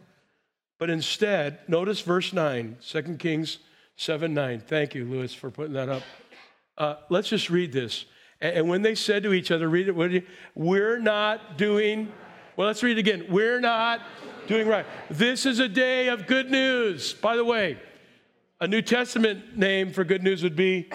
But 0.77 0.91
instead, 0.91 1.67
notice 1.67 2.01
verse 2.01 2.31
9, 2.31 2.77
2 2.79 3.01
Kings 3.17 3.57
7 3.95 4.31
9. 4.35 4.59
Thank 4.59 4.93
you, 4.93 5.05
Lewis, 5.05 5.33
for 5.33 5.49
putting 5.49 5.73
that 5.73 5.89
up. 5.89 6.03
Uh, 6.77 6.95
let's 7.09 7.29
just 7.29 7.49
read 7.49 7.71
this. 7.71 8.05
And 8.41 8.67
when 8.67 8.81
they 8.81 8.95
said 8.95 9.23
to 9.23 9.33
each 9.33 9.51
other, 9.51 9.69
read 9.69 9.87
it, 9.87 10.25
we're 10.55 10.99
not 10.99 11.57
doing, 11.57 12.11
well, 12.57 12.67
let's 12.67 12.81
read 12.81 12.97
it 12.97 12.99
again. 12.99 13.27
We're 13.29 13.59
not 13.59 14.01
doing 14.47 14.67
right. 14.67 14.85
This 15.09 15.45
is 15.45 15.59
a 15.59 15.69
day 15.69 16.07
of 16.07 16.25
good 16.25 16.49
news. 16.49 17.13
By 17.13 17.35
the 17.35 17.45
way, 17.45 17.77
a 18.59 18.67
New 18.67 18.81
Testament 18.81 19.57
name 19.57 19.91
for 19.93 20.03
good 20.03 20.23
news 20.23 20.41
would 20.41 20.55
be 20.55 20.89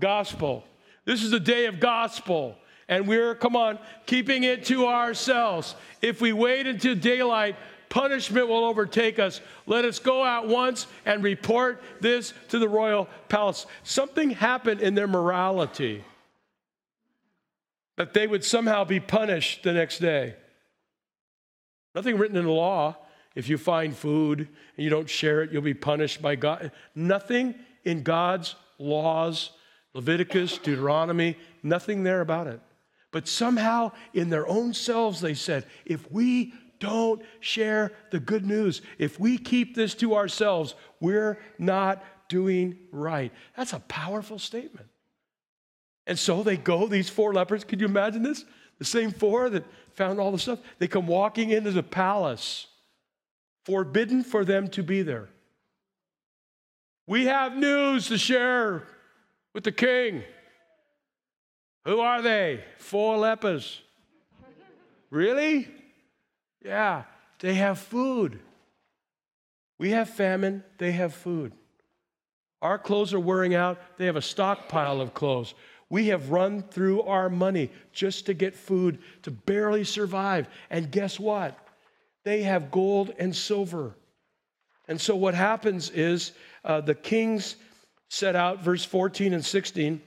gospel. 0.00 0.64
This 1.04 1.22
is 1.22 1.32
a 1.32 1.40
day 1.40 1.66
of 1.66 1.80
gospel. 1.80 2.56
And 2.88 3.06
we're, 3.06 3.34
come 3.34 3.56
on, 3.56 3.78
keeping 4.06 4.44
it 4.44 4.64
to 4.66 4.86
ourselves. 4.86 5.74
If 6.00 6.20
we 6.20 6.32
wait 6.32 6.66
until 6.66 6.94
daylight, 6.94 7.56
punishment 7.90 8.48
will 8.48 8.64
overtake 8.64 9.18
us. 9.18 9.40
Let 9.66 9.84
us 9.84 9.98
go 9.98 10.22
out 10.22 10.48
once 10.48 10.86
and 11.04 11.22
report 11.22 11.82
this 12.00 12.32
to 12.48 12.58
the 12.58 12.68
royal 12.68 13.08
palace. 13.28 13.66
Something 13.82 14.30
happened 14.30 14.80
in 14.80 14.94
their 14.94 15.06
morality. 15.06 16.02
That 17.96 18.14
they 18.14 18.26
would 18.26 18.44
somehow 18.44 18.84
be 18.84 19.00
punished 19.00 19.62
the 19.62 19.72
next 19.72 19.98
day. 19.98 20.34
Nothing 21.94 22.18
written 22.18 22.36
in 22.36 22.44
the 22.44 22.50
law. 22.50 22.96
If 23.34 23.48
you 23.48 23.58
find 23.58 23.96
food 23.96 24.40
and 24.76 24.84
you 24.84 24.90
don't 24.90 25.10
share 25.10 25.42
it, 25.42 25.52
you'll 25.52 25.62
be 25.62 25.74
punished 25.74 26.22
by 26.22 26.36
God. 26.36 26.72
Nothing 26.94 27.54
in 27.84 28.02
God's 28.02 28.54
laws, 28.78 29.50
Leviticus, 29.92 30.58
Deuteronomy, 30.58 31.36
nothing 31.62 32.02
there 32.02 32.20
about 32.20 32.46
it. 32.46 32.60
But 33.10 33.28
somehow 33.28 33.92
in 34.12 34.30
their 34.30 34.46
own 34.46 34.74
selves, 34.74 35.20
they 35.20 35.34
said, 35.34 35.66
if 35.84 36.10
we 36.10 36.52
don't 36.80 37.22
share 37.40 37.92
the 38.10 38.20
good 38.20 38.44
news, 38.44 38.82
if 38.98 39.20
we 39.20 39.38
keep 39.38 39.74
this 39.74 39.94
to 39.94 40.16
ourselves, 40.16 40.74
we're 41.00 41.38
not 41.58 42.04
doing 42.28 42.76
right. 42.90 43.32
That's 43.56 43.72
a 43.72 43.80
powerful 43.80 44.38
statement. 44.38 44.88
And 46.06 46.18
so 46.18 46.42
they 46.42 46.56
go, 46.56 46.86
these 46.86 47.08
four 47.08 47.32
lepers, 47.32 47.64
could 47.64 47.80
you 47.80 47.86
imagine 47.86 48.22
this? 48.22 48.44
The 48.78 48.84
same 48.84 49.10
four 49.10 49.48
that 49.50 49.64
found 49.92 50.20
all 50.20 50.32
the 50.32 50.38
stuff. 50.38 50.58
They 50.78 50.88
come 50.88 51.06
walking 51.06 51.50
into 51.50 51.70
the 51.70 51.82
palace, 51.82 52.66
forbidden 53.64 54.22
for 54.22 54.44
them 54.44 54.68
to 54.68 54.82
be 54.82 55.02
there. 55.02 55.28
We 57.06 57.26
have 57.26 57.56
news 57.56 58.08
to 58.08 58.18
share 58.18 58.82
with 59.54 59.64
the 59.64 59.72
king. 59.72 60.22
Who 61.84 62.00
are 62.00 62.22
they? 62.22 62.64
Four 62.78 63.18
lepers. 63.18 63.80
Really? 65.10 65.68
Yeah, 66.64 67.04
they 67.40 67.54
have 67.54 67.78
food. 67.78 68.40
We 69.78 69.90
have 69.90 70.08
famine, 70.08 70.64
they 70.78 70.92
have 70.92 71.14
food. 71.14 71.52
Our 72.62 72.78
clothes 72.78 73.12
are 73.12 73.20
wearing 73.20 73.54
out, 73.54 73.78
they 73.98 74.06
have 74.06 74.16
a 74.16 74.22
stockpile 74.22 75.00
of 75.00 75.12
clothes. 75.12 75.54
We 75.88 76.08
have 76.08 76.30
run 76.30 76.62
through 76.62 77.02
our 77.02 77.28
money 77.28 77.70
just 77.92 78.26
to 78.26 78.34
get 78.34 78.54
food 78.54 78.98
to 79.22 79.30
barely 79.30 79.84
survive. 79.84 80.48
And 80.70 80.90
guess 80.90 81.20
what? 81.20 81.58
They 82.24 82.42
have 82.42 82.70
gold 82.70 83.12
and 83.18 83.34
silver. 83.34 83.94
And 84.88 85.00
so 85.00 85.14
what 85.16 85.34
happens 85.34 85.90
is 85.90 86.32
uh, 86.64 86.80
the 86.80 86.94
kings 86.94 87.56
set 88.08 88.36
out, 88.36 88.62
verse 88.62 88.84
14 88.84 89.32
and 89.32 89.44
16, 89.44 90.00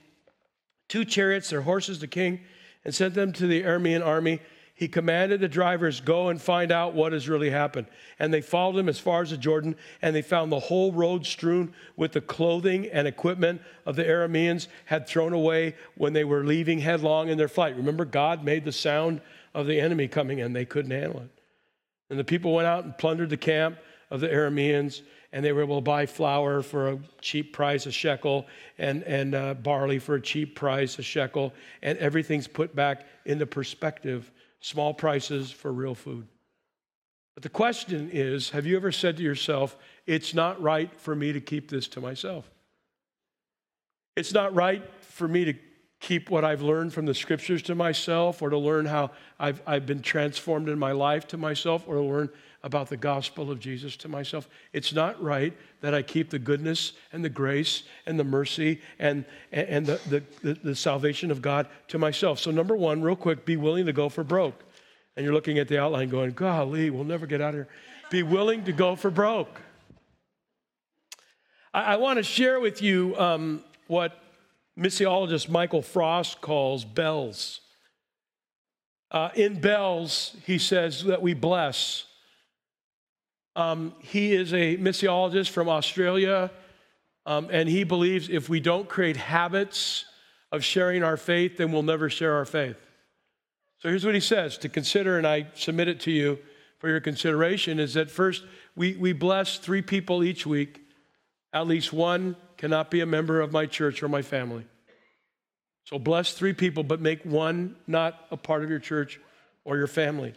two 0.87 1.05
chariots, 1.05 1.49
their 1.49 1.61
horses, 1.61 1.99
the 1.99 2.07
king, 2.07 2.41
and 2.85 2.93
sent 2.93 3.13
them 3.13 3.33
to 3.33 3.47
the 3.47 3.63
Aramean 3.63 4.05
army 4.05 4.39
he 4.77 4.87
commanded 4.87 5.39
the 5.39 5.47
drivers, 5.47 5.99
Go 6.01 6.29
and 6.29 6.39
find 6.39 6.71
out 6.71 6.93
what 6.93 7.11
has 7.11 7.27
really 7.27 7.49
happened. 7.49 7.87
And 8.19 8.31
they 8.31 8.41
followed 8.41 8.77
him 8.77 8.87
as 8.87 8.99
far 8.99 9.23
as 9.23 9.31
the 9.31 9.37
Jordan, 9.37 9.75
and 10.03 10.15
they 10.15 10.21
found 10.21 10.51
the 10.51 10.59
whole 10.59 10.91
road 10.91 11.25
strewn 11.25 11.73
with 11.95 12.11
the 12.11 12.21
clothing 12.21 12.85
and 12.85 13.07
equipment 13.07 13.59
of 13.87 13.95
the 13.95 14.03
Arameans 14.03 14.67
had 14.85 15.07
thrown 15.07 15.33
away 15.33 15.73
when 15.95 16.13
they 16.13 16.23
were 16.23 16.43
leaving 16.43 16.77
headlong 16.77 17.27
in 17.27 17.39
their 17.39 17.47
flight. 17.47 17.75
Remember, 17.75 18.05
God 18.05 18.43
made 18.43 18.65
the 18.65 18.71
sound 18.71 19.19
of 19.55 19.65
the 19.65 19.79
enemy 19.81 20.07
coming 20.07 20.41
and 20.41 20.55
they 20.55 20.63
couldn't 20.65 20.91
handle 20.91 21.21
it. 21.21 21.31
And 22.11 22.19
the 22.19 22.23
people 22.23 22.53
went 22.53 22.67
out 22.67 22.83
and 22.83 22.95
plundered 22.95 23.31
the 23.31 23.37
camp 23.37 23.79
of 24.11 24.19
the 24.19 24.27
Arameans, 24.27 25.01
and 25.33 25.43
they 25.43 25.53
were 25.53 25.63
able 25.63 25.77
to 25.77 25.81
buy 25.81 26.05
flour 26.05 26.61
for 26.61 26.89
a 26.89 26.99
cheap 27.19 27.51
price, 27.51 27.87
a 27.87 27.91
shekel, 27.91 28.45
and, 28.77 29.01
and 29.05 29.33
uh, 29.33 29.55
barley 29.55 29.97
for 29.97 30.13
a 30.13 30.21
cheap 30.21 30.55
price, 30.55 30.99
a 30.99 31.01
shekel, 31.01 31.51
and 31.81 31.97
everything's 31.97 32.47
put 32.47 32.75
back 32.75 33.07
into 33.25 33.47
perspective 33.47 34.31
small 34.59 34.93
prices 34.93 35.51
for 35.51 35.71
real 35.71 35.95
food. 35.95 36.27
But 37.35 37.43
the 37.43 37.49
question 37.49 38.09
is 38.11 38.49
have 38.49 38.65
you 38.65 38.75
ever 38.75 38.91
said 38.91 39.17
to 39.17 39.23
yourself, 39.23 39.77
it's 40.05 40.33
not 40.33 40.61
right 40.61 40.91
for 40.99 41.15
me 41.15 41.33
to 41.33 41.41
keep 41.41 41.69
this 41.69 41.87
to 41.89 42.01
myself? 42.01 42.49
It's 44.15 44.33
not 44.33 44.55
right 44.55 44.83
for 45.01 45.27
me 45.27 45.45
to 45.45 45.53
keep 45.99 46.29
what 46.29 46.43
I've 46.43 46.61
learned 46.61 46.93
from 46.93 47.05
the 47.05 47.13
scriptures 47.13 47.61
to 47.63 47.75
myself 47.75 48.41
or 48.41 48.49
to 48.49 48.57
learn 48.57 48.85
how 48.85 49.11
I've, 49.39 49.61
I've 49.65 49.85
been 49.85 50.01
transformed 50.01 50.69
in 50.69 50.77
my 50.77 50.91
life 50.91 51.27
to 51.29 51.37
myself 51.37 51.83
or 51.87 51.95
to 51.95 52.01
learn 52.01 52.29
about 52.67 52.89
the 52.89 52.97
gospel 52.97 53.49
of 53.49 53.61
Jesus 53.61 53.95
to 53.95 54.09
myself. 54.09 54.49
It's 54.73 54.91
not 54.91 55.23
right 55.23 55.53
that 55.79 55.95
I 55.95 56.01
keep 56.01 56.29
the 56.29 56.37
goodness 56.37 56.91
and 57.13 57.23
the 57.23 57.29
grace 57.29 57.83
and 58.05 58.19
the 58.19 58.25
mercy 58.25 58.81
and, 58.99 59.23
and 59.53 59.85
the, 59.85 59.99
the, 60.09 60.23
the, 60.43 60.53
the 60.61 60.75
salvation 60.75 61.31
of 61.31 61.41
God 61.41 61.67
to 61.87 61.97
myself. 61.97 62.39
So, 62.39 62.51
number 62.51 62.75
one, 62.75 63.01
real 63.01 63.15
quick, 63.15 63.45
be 63.45 63.55
willing 63.55 63.85
to 63.85 63.93
go 63.93 64.09
for 64.09 64.23
broke. 64.23 64.65
And 65.15 65.23
you're 65.23 65.33
looking 65.33 65.57
at 65.57 65.69
the 65.69 65.79
outline 65.79 66.09
going, 66.09 66.31
golly, 66.31 66.89
we'll 66.89 67.05
never 67.05 67.25
get 67.25 67.41
out 67.41 67.49
of 67.49 67.55
here. 67.55 67.67
Be 68.11 68.21
willing 68.21 68.65
to 68.65 68.73
go 68.73 68.97
for 68.97 69.09
broke. 69.09 69.61
I, 71.73 71.93
I 71.93 71.95
want 71.95 72.17
to 72.17 72.23
share 72.23 72.59
with 72.59 72.81
you 72.81 73.15
um, 73.17 73.63
what 73.87 74.21
missiologist 74.77 75.47
Michael 75.47 75.81
Frost 75.81 76.41
calls 76.41 76.83
bells. 76.83 77.61
Uh, 79.09 79.29
in 79.35 79.61
bells, 79.61 80.35
he 80.45 80.57
says 80.57 81.05
that 81.05 81.21
we 81.21 81.33
bless 81.33 82.03
um, 83.57 83.93
he 83.99 84.33
is 84.33 84.53
a 84.53 84.77
missiologist 84.77 85.49
from 85.49 85.67
Australia, 85.67 86.51
um, 87.25 87.49
and 87.51 87.67
he 87.67 87.83
believes 87.83 88.29
if 88.29 88.47
we 88.47 88.59
don't 88.59 88.87
create 88.87 89.17
habits 89.17 90.05
of 90.51 90.63
sharing 90.63 91.03
our 91.03 91.17
faith, 91.17 91.57
then 91.57 91.71
we'll 91.71 91.81
never 91.81 92.09
share 92.09 92.35
our 92.35 92.45
faith. 92.45 92.77
So 93.79 93.89
here's 93.89 94.05
what 94.05 94.13
he 94.13 94.21
says 94.21 94.57
to 94.59 94.69
consider, 94.69 95.17
and 95.17 95.25
I 95.25 95.47
submit 95.55 95.87
it 95.87 95.99
to 96.01 96.11
you 96.11 96.37
for 96.77 96.87
your 96.87 96.99
consideration 96.99 97.79
is 97.79 97.95
that 97.95 98.11
first, 98.11 98.43
we, 98.75 98.95
we 98.95 99.11
bless 99.11 99.57
three 99.57 99.81
people 99.81 100.23
each 100.23 100.45
week. 100.45 100.79
At 101.51 101.65
least 101.65 101.91
one 101.91 102.35
cannot 102.57 102.91
be 102.91 103.01
a 103.01 103.05
member 103.07 103.41
of 103.41 103.51
my 103.51 103.65
church 103.65 104.03
or 104.03 104.07
my 104.07 104.21
family. 104.21 104.65
So 105.85 105.97
bless 105.97 106.33
three 106.33 106.53
people, 106.53 106.83
but 106.83 107.01
make 107.01 107.23
one 107.23 107.75
not 107.87 108.27
a 108.29 108.37
part 108.37 108.63
of 108.63 108.69
your 108.69 108.79
church 108.79 109.19
or 109.65 109.77
your 109.77 109.87
family. 109.87 110.35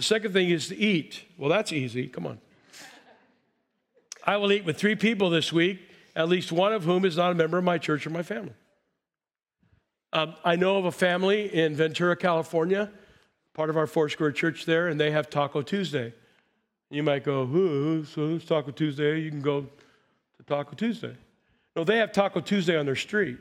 The 0.00 0.04
second 0.04 0.32
thing 0.32 0.48
is 0.48 0.68
to 0.68 0.78
eat. 0.78 1.24
Well, 1.36 1.50
that's 1.50 1.74
easy. 1.74 2.08
Come 2.08 2.26
on. 2.26 2.40
I 4.24 4.38
will 4.38 4.50
eat 4.50 4.64
with 4.64 4.78
three 4.78 4.94
people 4.94 5.28
this 5.28 5.52
week, 5.52 5.78
at 6.16 6.26
least 6.26 6.50
one 6.52 6.72
of 6.72 6.84
whom 6.84 7.04
is 7.04 7.18
not 7.18 7.32
a 7.32 7.34
member 7.34 7.58
of 7.58 7.64
my 7.64 7.76
church 7.76 8.06
or 8.06 8.10
my 8.10 8.22
family. 8.22 8.54
Um, 10.14 10.36
I 10.42 10.56
know 10.56 10.78
of 10.78 10.86
a 10.86 10.90
family 10.90 11.54
in 11.54 11.74
Ventura, 11.74 12.16
California, 12.16 12.90
part 13.52 13.68
of 13.68 13.76
our 13.76 13.86
Foursquare 13.86 14.32
church 14.32 14.64
there, 14.64 14.88
and 14.88 14.98
they 14.98 15.10
have 15.10 15.28
Taco 15.28 15.60
Tuesday. 15.60 16.14
You 16.90 17.02
might 17.02 17.22
go, 17.22 17.42
Ooh, 17.42 18.06
so 18.06 18.36
it's 18.36 18.46
Taco 18.46 18.70
Tuesday. 18.70 19.20
You 19.20 19.30
can 19.30 19.42
go 19.42 19.66
to 20.38 20.42
Taco 20.46 20.74
Tuesday. 20.76 21.14
No, 21.76 21.84
they 21.84 21.98
have 21.98 22.12
Taco 22.12 22.40
Tuesday 22.40 22.78
on 22.78 22.86
their 22.86 22.96
street. 22.96 23.36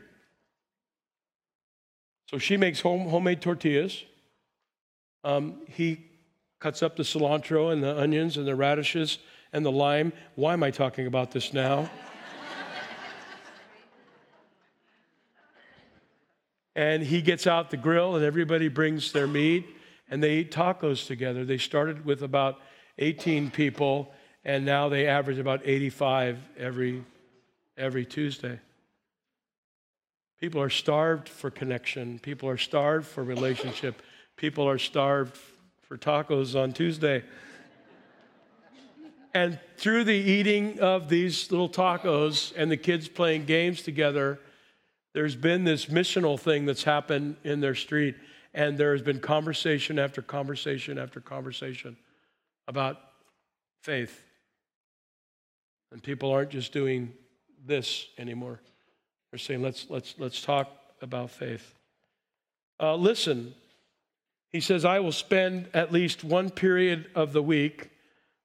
So 2.29 2.37
she 2.37 2.57
makes 2.57 2.81
home, 2.81 3.07
homemade 3.07 3.39
tortillas. 3.39 4.03
Um, 5.23 5.61
he 5.69 6.08
cuts 6.59 6.83
up 6.83 6.95
the 6.95 7.03
cilantro 7.03 7.71
and 7.71 7.81
the 7.81 7.97
onions 7.97 8.37
and 8.37 8.47
the 8.47 8.55
radishes 8.55 9.17
and 9.53 9.65
the 9.65 9.71
lime. 9.71 10.13
Why 10.35 10.53
am 10.53 10.63
I 10.63 10.71
talking 10.71 11.07
about 11.07 11.31
this 11.31 11.53
now? 11.53 11.85
and 16.75 17.01
he 17.01 17.21
gets 17.21 17.47
out 17.47 17.71
the 17.71 17.77
grill, 17.77 18.15
and 18.15 18.25
everybody 18.25 18.67
brings 18.67 19.11
their 19.11 19.27
meat, 19.27 19.67
and 20.09 20.21
they 20.21 20.37
eat 20.37 20.51
tacos 20.51 21.07
together. 21.07 21.45
They 21.45 21.57
started 21.57 22.05
with 22.05 22.23
about 22.23 22.59
18 22.97 23.51
people, 23.51 24.11
and 24.43 24.65
now 24.65 24.89
they 24.89 25.07
average 25.07 25.39
about 25.39 25.61
85 25.63 26.37
every, 26.57 27.03
every 27.77 28.05
Tuesday. 28.05 28.59
People 30.39 30.61
are 30.61 30.69
starved 30.69 31.27
for 31.27 31.49
connection. 31.49 32.19
People 32.19 32.49
are 32.49 32.57
starved 32.57 33.05
for 33.05 33.23
relationship. 33.23 34.01
People 34.37 34.69
are 34.69 34.77
starved 34.77 35.37
for 35.89 35.97
tacos 35.97 36.55
on 36.55 36.71
Tuesday. 36.71 37.23
And 39.33 39.59
through 39.77 40.03
the 40.03 40.13
eating 40.13 40.79
of 40.79 41.09
these 41.09 41.51
little 41.51 41.69
tacos 41.69 42.53
and 42.55 42.71
the 42.71 42.77
kids 42.77 43.07
playing 43.07 43.45
games 43.45 43.81
together, 43.81 44.39
there's 45.13 45.35
been 45.35 45.63
this 45.63 45.87
missional 45.87 46.39
thing 46.39 46.65
that's 46.65 46.83
happened 46.83 47.37
in 47.43 47.59
their 47.59 47.75
street. 47.75 48.15
And 48.53 48.77
there 48.77 48.91
has 48.91 49.01
been 49.01 49.19
conversation 49.19 49.97
after 49.99 50.21
conversation 50.21 50.97
after 50.99 51.19
conversation 51.19 51.97
about 52.67 52.97
faith. 53.81 54.23
And 55.91 56.01
people 56.01 56.31
aren't 56.31 56.51
just 56.51 56.71
doing 56.71 57.13
this 57.65 58.07
anymore. 58.17 58.61
They're 59.31 59.39
saying, 59.39 59.63
let's, 59.63 59.87
let's, 59.89 60.15
let's 60.19 60.41
talk 60.41 60.71
about 61.01 61.31
faith. 61.31 61.73
Uh, 62.79 62.95
listen, 62.95 63.53
he 64.51 64.59
says, 64.59 64.83
I 64.85 64.99
will 64.99 65.11
spend 65.11 65.69
at 65.73 65.91
least 65.91 66.23
one 66.23 66.49
period 66.49 67.07
of 67.15 67.33
the 67.33 67.43
week 67.43 67.91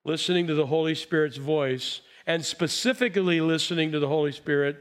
listening 0.05 0.47
to 0.49 0.55
the 0.55 0.67
Holy 0.67 0.95
Spirit's 0.95 1.39
voice 1.39 2.01
and 2.27 2.45
specifically 2.45 3.41
listening 3.41 3.93
to 3.93 3.99
the 3.99 4.09
Holy 4.09 4.33
Spirit 4.33 4.77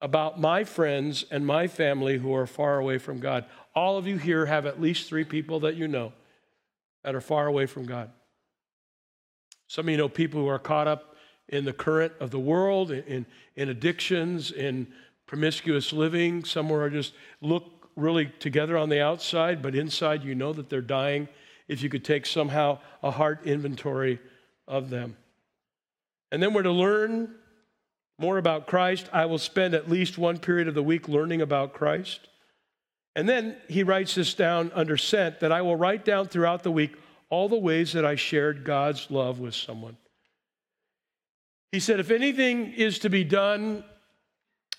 about 0.00 0.40
my 0.40 0.64
friends 0.64 1.24
and 1.30 1.46
my 1.46 1.66
family 1.66 2.18
who 2.18 2.34
are 2.34 2.46
far 2.46 2.78
away 2.78 2.98
from 2.98 3.20
God. 3.20 3.44
All 3.74 3.96
of 3.96 4.06
you 4.06 4.18
here 4.18 4.46
have 4.46 4.66
at 4.66 4.80
least 4.80 5.08
three 5.08 5.24
people 5.24 5.60
that 5.60 5.76
you 5.76 5.88
know 5.88 6.12
that 7.04 7.14
are 7.14 7.20
far 7.20 7.46
away 7.46 7.66
from 7.66 7.86
God. 7.86 8.10
Some 9.66 9.86
of 9.86 9.90
you 9.90 9.96
know 9.96 10.08
people 10.08 10.40
who 10.40 10.48
are 10.48 10.58
caught 10.58 10.86
up 10.86 11.16
in 11.48 11.64
the 11.64 11.72
current 11.72 12.12
of 12.20 12.30
the 12.30 12.38
world, 12.38 12.90
in, 12.90 13.26
in 13.56 13.68
addictions, 13.68 14.50
in 14.52 14.86
promiscuous 15.26 15.92
living. 15.92 16.44
Some 16.44 16.70
are 16.70 16.90
just 16.90 17.14
look 17.40 17.81
really 17.96 18.26
together 18.38 18.76
on 18.76 18.88
the 18.88 19.00
outside, 19.00 19.62
but 19.62 19.74
inside 19.74 20.24
you 20.24 20.34
know 20.34 20.52
that 20.52 20.70
they're 20.70 20.80
dying. 20.80 21.28
If 21.68 21.82
you 21.82 21.88
could 21.88 22.04
take 22.04 22.26
somehow 22.26 22.78
a 23.02 23.10
heart 23.10 23.46
inventory 23.46 24.20
of 24.66 24.90
them. 24.90 25.16
And 26.30 26.42
then 26.42 26.54
we're 26.54 26.62
to 26.62 26.72
learn 26.72 27.34
more 28.18 28.38
about 28.38 28.66
Christ. 28.66 29.08
I 29.12 29.26
will 29.26 29.38
spend 29.38 29.74
at 29.74 29.90
least 29.90 30.18
one 30.18 30.38
period 30.38 30.68
of 30.68 30.74
the 30.74 30.82
week 30.82 31.08
learning 31.08 31.42
about 31.42 31.72
Christ. 31.72 32.28
And 33.14 33.28
then 33.28 33.56
he 33.68 33.82
writes 33.82 34.14
this 34.14 34.34
down 34.34 34.70
under 34.74 34.96
sent 34.96 35.40
that 35.40 35.52
I 35.52 35.62
will 35.62 35.76
write 35.76 36.04
down 36.04 36.28
throughout 36.28 36.62
the 36.62 36.70
week 36.70 36.96
all 37.28 37.48
the 37.48 37.58
ways 37.58 37.92
that 37.92 38.04
I 38.04 38.14
shared 38.14 38.64
God's 38.64 39.10
love 39.10 39.38
with 39.38 39.54
someone. 39.54 39.96
He 41.70 41.80
said, 41.80 42.00
if 42.00 42.10
anything 42.10 42.72
is 42.72 42.98
to 43.00 43.10
be 43.10 43.24
done 43.24 43.84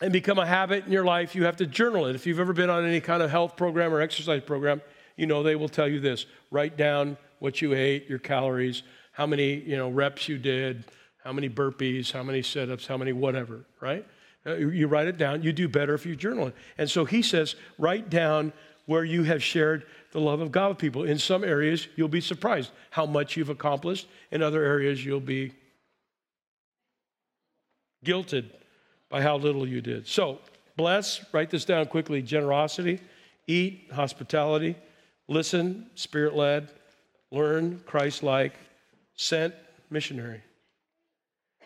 and 0.01 0.11
become 0.11 0.39
a 0.39 0.45
habit 0.45 0.85
in 0.85 0.91
your 0.91 1.05
life, 1.05 1.35
you 1.35 1.45
have 1.45 1.57
to 1.57 1.65
journal 1.65 2.05
it. 2.07 2.15
If 2.15 2.25
you've 2.25 2.39
ever 2.39 2.53
been 2.53 2.69
on 2.69 2.85
any 2.85 2.99
kind 2.99 3.23
of 3.23 3.29
health 3.29 3.55
program 3.55 3.93
or 3.93 4.01
exercise 4.01 4.41
program, 4.41 4.81
you 5.15 5.27
know 5.27 5.43
they 5.43 5.55
will 5.55 5.69
tell 5.69 5.87
you 5.87 5.99
this 5.99 6.25
write 6.51 6.77
down 6.77 7.17
what 7.39 7.61
you 7.61 7.73
ate, 7.73 8.07
your 8.09 8.19
calories, 8.19 8.83
how 9.11 9.25
many 9.25 9.55
you 9.55 9.77
know, 9.77 9.89
reps 9.89 10.27
you 10.27 10.37
did, 10.37 10.85
how 11.23 11.31
many 11.31 11.49
burpees, 11.49 12.11
how 12.11 12.23
many 12.23 12.41
sit 12.41 12.69
ups, 12.69 12.87
how 12.87 12.97
many 12.97 13.13
whatever, 13.13 13.65
right? 13.79 14.05
Uh, 14.45 14.55
you 14.55 14.87
write 14.87 15.07
it 15.07 15.17
down. 15.17 15.41
You 15.41 15.53
do 15.53 15.69
better 15.69 15.93
if 15.93 16.05
you 16.05 16.15
journal 16.15 16.47
it. 16.47 16.55
And 16.77 16.89
so 16.89 17.05
he 17.05 17.21
says, 17.21 17.55
write 17.77 18.09
down 18.09 18.51
where 18.85 19.05
you 19.05 19.23
have 19.23 19.41
shared 19.41 19.85
the 20.11 20.19
love 20.19 20.41
of 20.41 20.51
God 20.51 20.69
with 20.69 20.77
people. 20.77 21.03
In 21.03 21.17
some 21.17 21.43
areas, 21.43 21.87
you'll 21.95 22.09
be 22.09 22.19
surprised 22.19 22.71
how 22.89 23.05
much 23.05 23.37
you've 23.37 23.49
accomplished. 23.49 24.07
In 24.31 24.41
other 24.41 24.63
areas, 24.63 25.05
you'll 25.05 25.21
be 25.21 25.53
guilted 28.05 28.49
by 29.13 29.21
how 29.21 29.37
little 29.37 29.67
you 29.67 29.79
did. 29.79 30.07
So, 30.07 30.39
bless, 30.75 31.23
write 31.31 31.51
this 31.51 31.65
down 31.65 31.85
quickly 31.85 32.23
generosity, 32.23 32.99
eat, 33.45 33.91
hospitality, 33.93 34.75
listen, 35.27 35.85
spirit 35.93 36.35
led, 36.35 36.71
learn, 37.31 37.79
Christ 37.85 38.23
like, 38.23 38.53
sent, 39.15 39.53
missionary. 39.91 40.41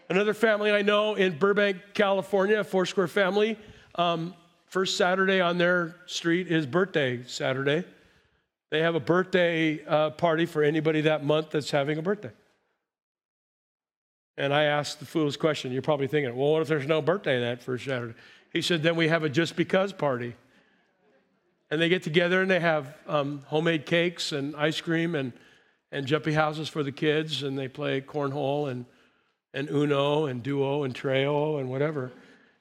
Another 0.10 0.34
family 0.34 0.74
I 0.74 0.82
know 0.82 1.16
in 1.16 1.38
Burbank, 1.38 1.78
California, 1.94 2.60
a 2.60 2.66
Foursquare 2.66 3.08
family, 3.08 3.58
um, 3.96 4.34
first 4.66 4.98
Saturday 4.98 5.40
on 5.40 5.58
their 5.58 5.96
street 6.06 6.50
is 6.50 6.66
birthday 6.66 7.24
Saturday. 7.28 7.86
They 8.72 8.82
have 8.82 8.96
a 8.96 9.00
birthday 9.00 9.86
uh, 9.86 10.10
party 10.10 10.46
for 10.46 10.64
anybody 10.64 11.00
that 11.02 11.24
month 11.24 11.52
that's 11.52 11.72
having 11.72 11.98
a 11.98 12.02
birthday. 12.02 12.32
And 14.38 14.54
I 14.54 14.66
asked 14.66 15.00
the 15.00 15.06
foolish 15.06 15.38
question. 15.38 15.72
You're 15.72 15.82
probably 15.82 16.08
thinking, 16.08 16.36
well, 16.36 16.54
what 16.54 16.62
if 16.62 16.68
there's 16.68 16.88
no 16.88 17.02
birthday 17.02 17.40
that 17.40 17.64
first 17.64 17.86
Saturday? 17.86 18.14
He 18.54 18.62
said, 18.62 18.84
then 18.84 18.96
we 18.96 19.08
have 19.08 19.24
a 19.24 19.30
just 19.30 19.56
because 19.56 19.94
party. 19.94 20.36
And 21.70 21.82
they 21.82 21.90
get 21.90 22.04
together 22.04 22.42
and 22.42 22.50
they 22.50 22.60
have 22.60 22.96
um, 23.08 23.44
homemade 23.48 23.86
cakes 23.86 24.32
and 24.32 24.56
ice 24.56 24.80
cream 24.80 25.16
and, 25.16 25.34
and 25.92 26.06
jumpy 26.06 26.34
houses 26.34 26.70
for 26.70 26.84
the 26.84 26.92
kids, 26.92 27.44
and 27.44 27.58
they 27.58 27.68
play 27.68 28.00
cornhole 28.02 28.70
and 28.70 28.86
and 29.54 29.70
Uno 29.70 30.26
and 30.26 30.44
Duo 30.44 30.84
and 30.84 30.94
Treo 30.94 31.60
and 31.60 31.70
whatever. 31.70 32.12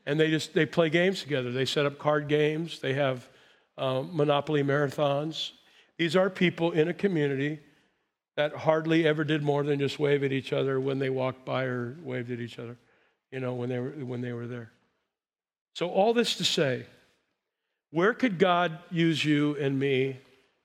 And 0.07 0.19
they 0.19 0.31
just 0.31 0.55
they 0.55 0.65
play 0.67 0.89
games 0.89 1.21
together. 1.21 1.53
They 1.53 1.67
set 1.67 1.85
up 1.85 1.99
card 1.99 2.27
games. 2.27 2.79
They 2.81 2.95
have 2.95 3.29
uh, 3.77 4.03
Monopoly 4.11 4.63
marathons. 4.63 5.51
These 5.99 6.17
are 6.17 6.31
people 6.31 6.73
in 6.73 6.89
a 6.89 6.95
community 6.95 7.61
that 8.37 8.53
hardly 8.53 9.07
ever 9.07 9.25
did 9.25 9.43
more 9.43 9.65
than 9.65 9.79
just 9.79 9.99
wave 9.99 10.23
at 10.23 10.33
each 10.33 10.53
other 10.53 10.79
when 10.79 10.99
they 10.99 11.11
walked 11.11 11.45
by 11.45 11.65
or 11.65 11.97
waved 12.03 12.31
at 12.31 12.41
each 12.41 12.59
other, 12.59 12.77
you 13.33 13.41
know, 13.41 13.55
when 13.55 13.69
they 13.69 13.79
were 13.79 13.91
when 13.91 14.21
they 14.21 14.33
were 14.33 14.47
there. 14.47 14.71
So 15.75 15.89
all 15.89 16.15
this 16.15 16.37
to 16.37 16.45
say, 16.45 16.87
where 17.91 18.15
could 18.15 18.39
God 18.39 18.79
use 18.91 19.25
you 19.25 19.57
and 19.57 19.79
me 19.79 20.19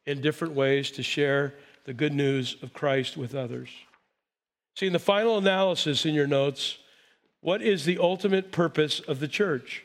in 0.05 0.21
different 0.21 0.53
ways 0.53 0.91
to 0.91 1.03
share 1.03 1.53
the 1.86 1.93
good 1.93 2.13
news 2.13 2.57
of 2.62 2.73
Christ 2.73 3.17
with 3.17 3.36
others? 3.36 3.69
See, 4.75 4.88
in 4.88 4.93
the 4.93 4.99
final 4.99 5.38
analysis 5.38 6.05
in 6.05 6.13
your 6.13 6.27
notes, 6.27 6.77
what 7.41 7.62
is 7.62 7.86
the 7.86 7.97
ultimate 7.97 8.51
purpose 8.51 8.99
of 9.01 9.19
the 9.19 9.27
church? 9.27 9.84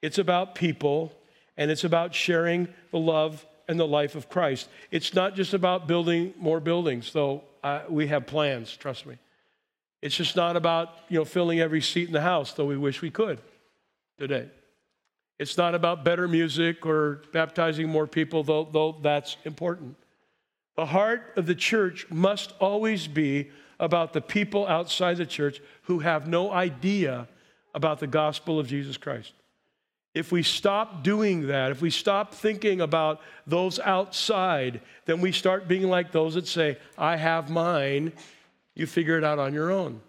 It's 0.00 0.18
about 0.18 0.54
people 0.54 1.12
and 1.56 1.70
it's 1.70 1.84
about 1.84 2.14
sharing 2.14 2.68
the 2.90 2.98
love 2.98 3.46
and 3.68 3.78
the 3.78 3.86
life 3.86 4.14
of 4.14 4.28
Christ. 4.28 4.68
It's 4.90 5.14
not 5.14 5.34
just 5.34 5.54
about 5.54 5.86
building 5.86 6.34
more 6.38 6.60
buildings, 6.60 7.12
though 7.12 7.44
uh, 7.62 7.82
we 7.88 8.08
have 8.08 8.26
plans, 8.26 8.76
trust 8.76 9.06
me. 9.06 9.16
It's 10.00 10.16
just 10.16 10.34
not 10.34 10.56
about, 10.56 10.88
you 11.08 11.18
know, 11.18 11.24
filling 11.24 11.60
every 11.60 11.80
seat 11.80 12.08
in 12.08 12.12
the 12.12 12.20
house, 12.20 12.52
though 12.52 12.66
we 12.66 12.76
wish 12.76 13.02
we 13.02 13.10
could 13.10 13.40
today. 14.18 14.48
It's 15.38 15.56
not 15.56 15.74
about 15.74 16.04
better 16.04 16.28
music 16.28 16.84
or 16.84 17.22
baptizing 17.32 17.88
more 17.88 18.06
people, 18.06 18.42
though, 18.42 18.68
though 18.70 18.96
that's 19.00 19.36
important. 19.44 19.96
The 20.76 20.86
heart 20.86 21.32
of 21.36 21.46
the 21.46 21.54
church 21.54 22.06
must 22.10 22.52
always 22.60 23.06
be 23.06 23.50
about 23.78 24.12
the 24.12 24.20
people 24.20 24.66
outside 24.66 25.16
the 25.16 25.26
church 25.26 25.60
who 25.82 26.00
have 26.00 26.26
no 26.26 26.50
idea 26.50 27.28
about 27.74 28.00
the 28.00 28.06
gospel 28.06 28.58
of 28.58 28.66
Jesus 28.66 28.96
Christ. 28.96 29.32
If 30.14 30.30
we 30.30 30.42
stop 30.42 31.02
doing 31.02 31.46
that, 31.46 31.70
if 31.70 31.80
we 31.80 31.88
stop 31.88 32.34
thinking 32.34 32.82
about 32.82 33.20
those 33.46 33.78
outside, 33.78 34.82
then 35.06 35.20
we 35.20 35.32
start 35.32 35.68
being 35.68 35.88
like 35.88 36.12
those 36.12 36.34
that 36.34 36.46
say, 36.46 36.78
I 36.98 37.16
have 37.16 37.48
mine, 37.48 38.12
you 38.74 38.86
figure 38.86 39.16
it 39.16 39.24
out 39.24 39.38
on 39.38 39.54
your 39.54 39.70
own. 39.70 40.02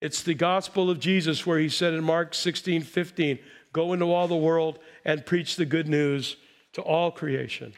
It's 0.00 0.22
the 0.22 0.34
gospel 0.34 0.90
of 0.90 0.98
Jesus 0.98 1.46
where 1.46 1.58
he 1.58 1.68
said 1.68 1.94
in 1.94 2.02
Mark 2.02 2.34
16, 2.34 2.82
15, 2.82 3.38
go 3.72 3.92
into 3.92 4.06
all 4.06 4.26
the 4.26 4.36
world 4.36 4.80
and 5.04 5.24
preach 5.24 5.54
the 5.54 5.64
good 5.64 5.88
news 5.88 6.36
to 6.72 6.82
all 6.82 7.12
creation. 7.12 7.74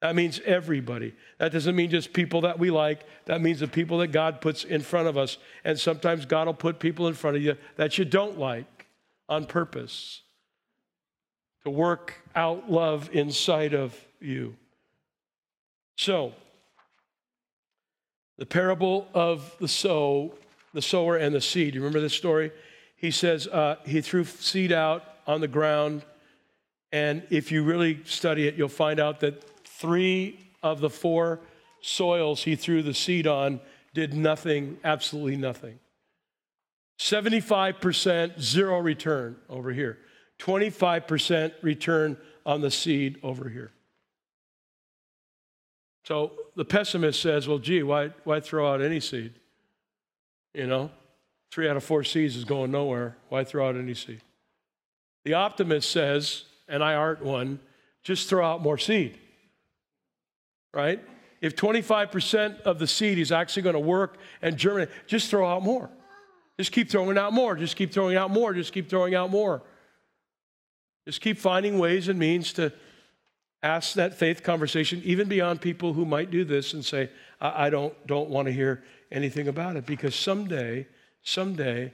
That 0.00 0.14
means 0.14 0.40
everybody. 0.44 1.14
That 1.38 1.52
doesn't 1.52 1.74
mean 1.74 1.90
just 1.90 2.12
people 2.12 2.42
that 2.42 2.58
we 2.58 2.70
like. 2.70 3.04
That 3.24 3.40
means 3.40 3.60
the 3.60 3.66
people 3.66 3.98
that 3.98 4.08
God 4.08 4.40
puts 4.40 4.62
in 4.62 4.82
front 4.82 5.08
of 5.08 5.18
us. 5.18 5.38
And 5.64 5.78
sometimes 5.78 6.24
God 6.24 6.46
will 6.46 6.54
put 6.54 6.78
people 6.78 7.08
in 7.08 7.14
front 7.14 7.36
of 7.36 7.42
you 7.42 7.56
that 7.76 7.98
you 7.98 8.04
don't 8.04 8.38
like 8.38 8.86
on 9.28 9.46
purpose 9.46 10.22
to 11.66 11.70
work 11.70 12.14
out 12.36 12.70
love 12.70 13.10
inside 13.12 13.74
of 13.74 13.92
you. 14.20 14.54
So, 15.98 16.32
the 18.38 18.46
parable 18.46 19.08
of 19.12 19.52
the 19.58 19.66
sow, 19.66 20.34
the 20.74 20.80
sower 20.80 21.16
and 21.16 21.34
the 21.34 21.40
seed. 21.40 21.74
You 21.74 21.80
remember 21.80 22.00
this 22.00 22.14
story? 22.14 22.52
He 22.94 23.10
says 23.10 23.48
uh, 23.48 23.76
he 23.84 24.00
threw 24.00 24.24
seed 24.24 24.70
out 24.70 25.02
on 25.26 25.40
the 25.40 25.48
ground, 25.48 26.04
and 26.92 27.24
if 27.30 27.50
you 27.50 27.64
really 27.64 28.00
study 28.04 28.46
it, 28.46 28.54
you'll 28.54 28.68
find 28.68 29.00
out 29.00 29.18
that 29.20 29.42
three 29.66 30.38
of 30.62 30.80
the 30.80 30.90
four 30.90 31.40
soils 31.80 32.44
he 32.44 32.54
threw 32.54 32.80
the 32.80 32.94
seed 32.94 33.26
on 33.26 33.60
did 33.92 34.14
nothing, 34.14 34.78
absolutely 34.84 35.36
nothing. 35.36 35.80
75% 37.00 38.40
zero 38.40 38.78
return 38.78 39.34
over 39.48 39.72
here. 39.72 39.98
25% 40.38 41.52
return 41.62 42.16
on 42.44 42.60
the 42.60 42.70
seed 42.70 43.18
over 43.22 43.48
here. 43.48 43.72
So 46.04 46.32
the 46.54 46.64
pessimist 46.64 47.20
says, 47.20 47.48
well, 47.48 47.58
gee, 47.58 47.82
why, 47.82 48.10
why 48.24 48.40
throw 48.40 48.72
out 48.72 48.80
any 48.80 49.00
seed? 49.00 49.34
You 50.54 50.66
know, 50.66 50.90
three 51.50 51.68
out 51.68 51.76
of 51.76 51.84
four 51.84 52.04
seeds 52.04 52.36
is 52.36 52.44
going 52.44 52.70
nowhere. 52.70 53.16
Why 53.28 53.44
throw 53.44 53.68
out 53.68 53.76
any 53.76 53.94
seed? 53.94 54.20
The 55.24 55.34
optimist 55.34 55.90
says, 55.90 56.44
and 56.68 56.84
I 56.84 56.94
aren't 56.94 57.22
one, 57.22 57.58
just 58.04 58.28
throw 58.28 58.46
out 58.46 58.62
more 58.62 58.78
seed 58.78 59.18
right? 60.76 61.02
If 61.40 61.56
25% 61.56 62.60
of 62.62 62.78
the 62.78 62.86
seed 62.86 63.18
is 63.18 63.32
actually 63.32 63.62
going 63.62 63.74
to 63.74 63.80
work 63.80 64.18
and 64.42 64.56
germinate, 64.56 64.90
just 65.06 65.30
throw 65.30 65.48
out 65.48 65.62
more. 65.62 65.88
Just 66.58 66.70
keep 66.70 66.90
throwing 66.90 67.18
out 67.18 67.32
more. 67.32 67.56
Just 67.56 67.76
keep 67.76 67.92
throwing 67.92 68.16
out 68.16 68.30
more. 68.30 68.52
Just 68.52 68.72
keep 68.72 68.88
throwing 68.88 69.14
out 69.14 69.30
more. 69.30 69.62
Just 71.06 71.20
keep 71.20 71.38
finding 71.38 71.78
ways 71.78 72.08
and 72.08 72.18
means 72.18 72.52
to 72.54 72.72
ask 73.62 73.94
that 73.94 74.14
faith 74.14 74.42
conversation, 74.42 75.00
even 75.04 75.28
beyond 75.28 75.60
people 75.60 75.92
who 75.92 76.04
might 76.04 76.30
do 76.30 76.44
this 76.44 76.74
and 76.74 76.84
say, 76.84 77.10
I, 77.40 77.66
I 77.66 77.70
don't, 77.70 77.94
don't 78.06 78.28
want 78.28 78.46
to 78.46 78.52
hear 78.52 78.82
anything 79.10 79.48
about 79.48 79.76
it. 79.76 79.86
Because 79.86 80.14
someday, 80.14 80.86
someday, 81.22 81.92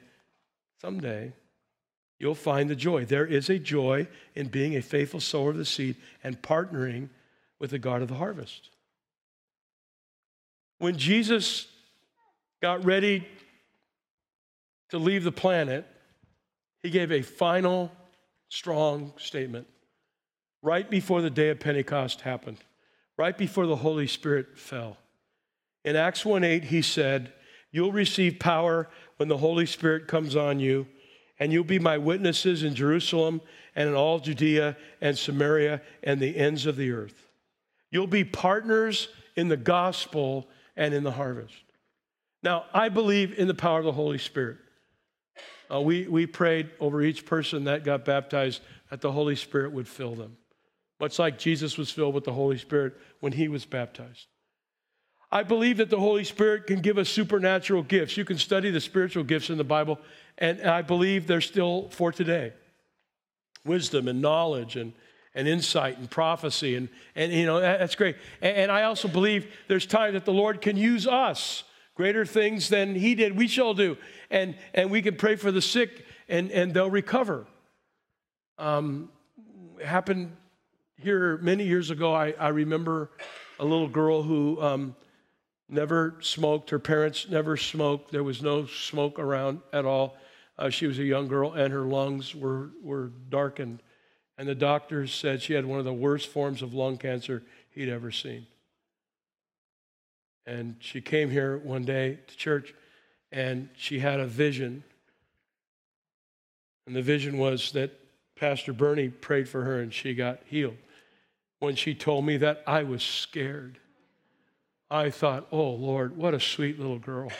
someday, 0.80 1.32
you'll 2.18 2.34
find 2.34 2.70
the 2.70 2.76
joy. 2.76 3.04
There 3.04 3.26
is 3.26 3.50
a 3.50 3.58
joy 3.58 4.06
in 4.34 4.48
being 4.48 4.76
a 4.76 4.82
faithful 4.82 5.20
sower 5.20 5.50
of 5.50 5.56
the 5.56 5.64
seed 5.64 5.96
and 6.24 6.40
partnering 6.40 7.08
with 7.58 7.70
the 7.70 7.78
God 7.78 8.02
of 8.02 8.08
the 8.08 8.14
harvest. 8.14 8.70
When 10.78 10.96
Jesus 10.96 11.68
got 12.60 12.84
ready 12.84 13.26
to 14.90 14.98
leave 14.98 15.24
the 15.24 15.32
planet, 15.32 15.86
he 16.82 16.90
gave 16.90 17.12
a 17.12 17.22
final, 17.22 17.92
strong 18.52 19.14
statement 19.16 19.66
right 20.60 20.90
before 20.90 21.22
the 21.22 21.30
day 21.30 21.48
of 21.48 21.58
Pentecost 21.58 22.20
happened, 22.20 22.58
right 23.16 23.36
before 23.36 23.66
the 23.66 23.76
Holy 23.76 24.06
Spirit 24.06 24.58
fell. 24.58 24.98
In 25.86 25.96
Acts 25.96 26.22
1 26.22 26.44
8, 26.44 26.64
he 26.64 26.82
said, 26.82 27.32
You'll 27.70 27.92
receive 27.92 28.38
power 28.38 28.90
when 29.16 29.30
the 29.30 29.38
Holy 29.38 29.64
Spirit 29.64 30.06
comes 30.06 30.36
on 30.36 30.60
you, 30.60 30.86
and 31.38 31.50
you'll 31.50 31.64
be 31.64 31.78
my 31.78 31.96
witnesses 31.96 32.62
in 32.62 32.74
Jerusalem 32.74 33.40
and 33.74 33.88
in 33.88 33.94
all 33.94 34.18
Judea 34.18 34.76
and 35.00 35.16
Samaria 35.16 35.80
and 36.02 36.20
the 36.20 36.36
ends 36.36 36.66
of 36.66 36.76
the 36.76 36.92
earth. 36.92 37.28
You'll 37.90 38.06
be 38.06 38.22
partners 38.22 39.08
in 39.34 39.48
the 39.48 39.56
gospel 39.56 40.46
and 40.76 40.92
in 40.92 41.04
the 41.04 41.12
harvest. 41.12 41.54
Now, 42.42 42.66
I 42.74 42.90
believe 42.90 43.32
in 43.38 43.48
the 43.48 43.54
power 43.54 43.78
of 43.78 43.86
the 43.86 43.92
Holy 43.92 44.18
Spirit. 44.18 44.58
Uh, 45.72 45.80
we, 45.80 46.06
we 46.06 46.26
prayed 46.26 46.70
over 46.80 47.00
each 47.02 47.24
person 47.24 47.64
that 47.64 47.84
got 47.84 48.04
baptized 48.04 48.60
that 48.90 49.00
the 49.00 49.12
Holy 49.12 49.36
Spirit 49.36 49.72
would 49.72 49.88
fill 49.88 50.14
them, 50.14 50.36
much 51.00 51.18
like 51.18 51.38
Jesus 51.38 51.78
was 51.78 51.90
filled 51.90 52.14
with 52.14 52.24
the 52.24 52.32
Holy 52.32 52.58
Spirit 52.58 52.94
when 53.20 53.32
he 53.32 53.48
was 53.48 53.64
baptized. 53.64 54.26
I 55.30 55.44
believe 55.44 55.78
that 55.78 55.88
the 55.88 55.98
Holy 55.98 56.24
Spirit 56.24 56.66
can 56.66 56.80
give 56.80 56.98
us 56.98 57.08
supernatural 57.08 57.84
gifts. 57.84 58.18
You 58.18 58.24
can 58.26 58.36
study 58.36 58.70
the 58.70 58.82
spiritual 58.82 59.24
gifts 59.24 59.48
in 59.48 59.56
the 59.56 59.64
Bible, 59.64 59.98
and 60.36 60.60
I 60.60 60.82
believe 60.82 61.26
they're 61.26 61.40
still 61.40 61.88
for 61.88 62.12
today 62.12 62.52
wisdom 63.64 64.08
and 64.08 64.20
knowledge 64.20 64.76
and, 64.76 64.92
and 65.34 65.46
insight 65.48 65.96
and 65.96 66.10
prophecy. 66.10 66.74
And, 66.74 66.88
and 67.14 67.32
you 67.32 67.46
know, 67.46 67.60
that's 67.60 67.94
great. 67.94 68.16
And, 68.42 68.56
and 68.56 68.72
I 68.72 68.82
also 68.82 69.08
believe 69.08 69.50
there's 69.68 69.86
time 69.86 70.14
that 70.14 70.24
the 70.24 70.32
Lord 70.32 70.60
can 70.60 70.76
use 70.76 71.06
us. 71.06 71.64
Greater 71.94 72.24
things 72.24 72.68
than 72.68 72.94
He 72.94 73.14
did, 73.14 73.36
we 73.36 73.48
shall 73.48 73.74
do. 73.74 73.96
And, 74.30 74.54
and 74.72 74.90
we 74.90 75.02
can 75.02 75.16
pray 75.16 75.36
for 75.36 75.52
the 75.52 75.62
sick, 75.62 76.04
and, 76.28 76.50
and 76.50 76.72
they'll 76.72 76.90
recover. 76.90 77.46
Um, 78.58 79.10
happened 79.84 80.36
here 80.98 81.36
many 81.38 81.64
years 81.64 81.90
ago. 81.90 82.14
I, 82.14 82.32
I 82.38 82.48
remember 82.48 83.10
a 83.58 83.64
little 83.64 83.88
girl 83.88 84.22
who 84.22 84.60
um, 84.62 84.96
never 85.68 86.16
smoked. 86.20 86.70
Her 86.70 86.78
parents 86.78 87.28
never 87.28 87.56
smoked. 87.56 88.12
There 88.12 88.24
was 88.24 88.42
no 88.42 88.66
smoke 88.66 89.18
around 89.18 89.60
at 89.72 89.84
all. 89.84 90.16
Uh, 90.58 90.70
she 90.70 90.86
was 90.86 90.98
a 90.98 91.04
young 91.04 91.28
girl, 91.28 91.52
and 91.52 91.72
her 91.72 91.82
lungs 91.82 92.34
were, 92.34 92.70
were 92.82 93.10
darkened. 93.28 93.82
And 94.38 94.48
the 94.48 94.54
doctors 94.54 95.12
said 95.12 95.42
she 95.42 95.54
had 95.54 95.66
one 95.66 95.78
of 95.78 95.84
the 95.84 95.92
worst 95.92 96.28
forms 96.28 96.62
of 96.62 96.74
lung 96.74 96.96
cancer 96.98 97.42
he'd 97.70 97.88
ever 97.88 98.10
seen. 98.10 98.46
And 100.46 100.76
she 100.80 101.00
came 101.00 101.30
here 101.30 101.58
one 101.58 101.84
day 101.84 102.18
to 102.26 102.36
church, 102.36 102.74
and 103.30 103.68
she 103.76 104.00
had 104.00 104.20
a 104.20 104.26
vision. 104.26 104.82
And 106.86 106.96
the 106.96 107.02
vision 107.02 107.38
was 107.38 107.72
that 107.72 107.98
Pastor 108.36 108.72
Bernie 108.72 109.08
prayed 109.08 109.48
for 109.48 109.62
her, 109.62 109.80
and 109.80 109.92
she 109.92 110.14
got 110.14 110.40
healed. 110.46 110.76
When 111.60 111.76
she 111.76 111.94
told 111.94 112.24
me 112.24 112.38
that, 112.38 112.62
I 112.66 112.82
was 112.82 113.02
scared. 113.02 113.78
I 114.90 115.10
thought, 115.10 115.46
oh 115.52 115.70
Lord, 115.70 116.16
what 116.16 116.34
a 116.34 116.40
sweet 116.40 116.78
little 116.78 116.98
girl. 116.98 117.30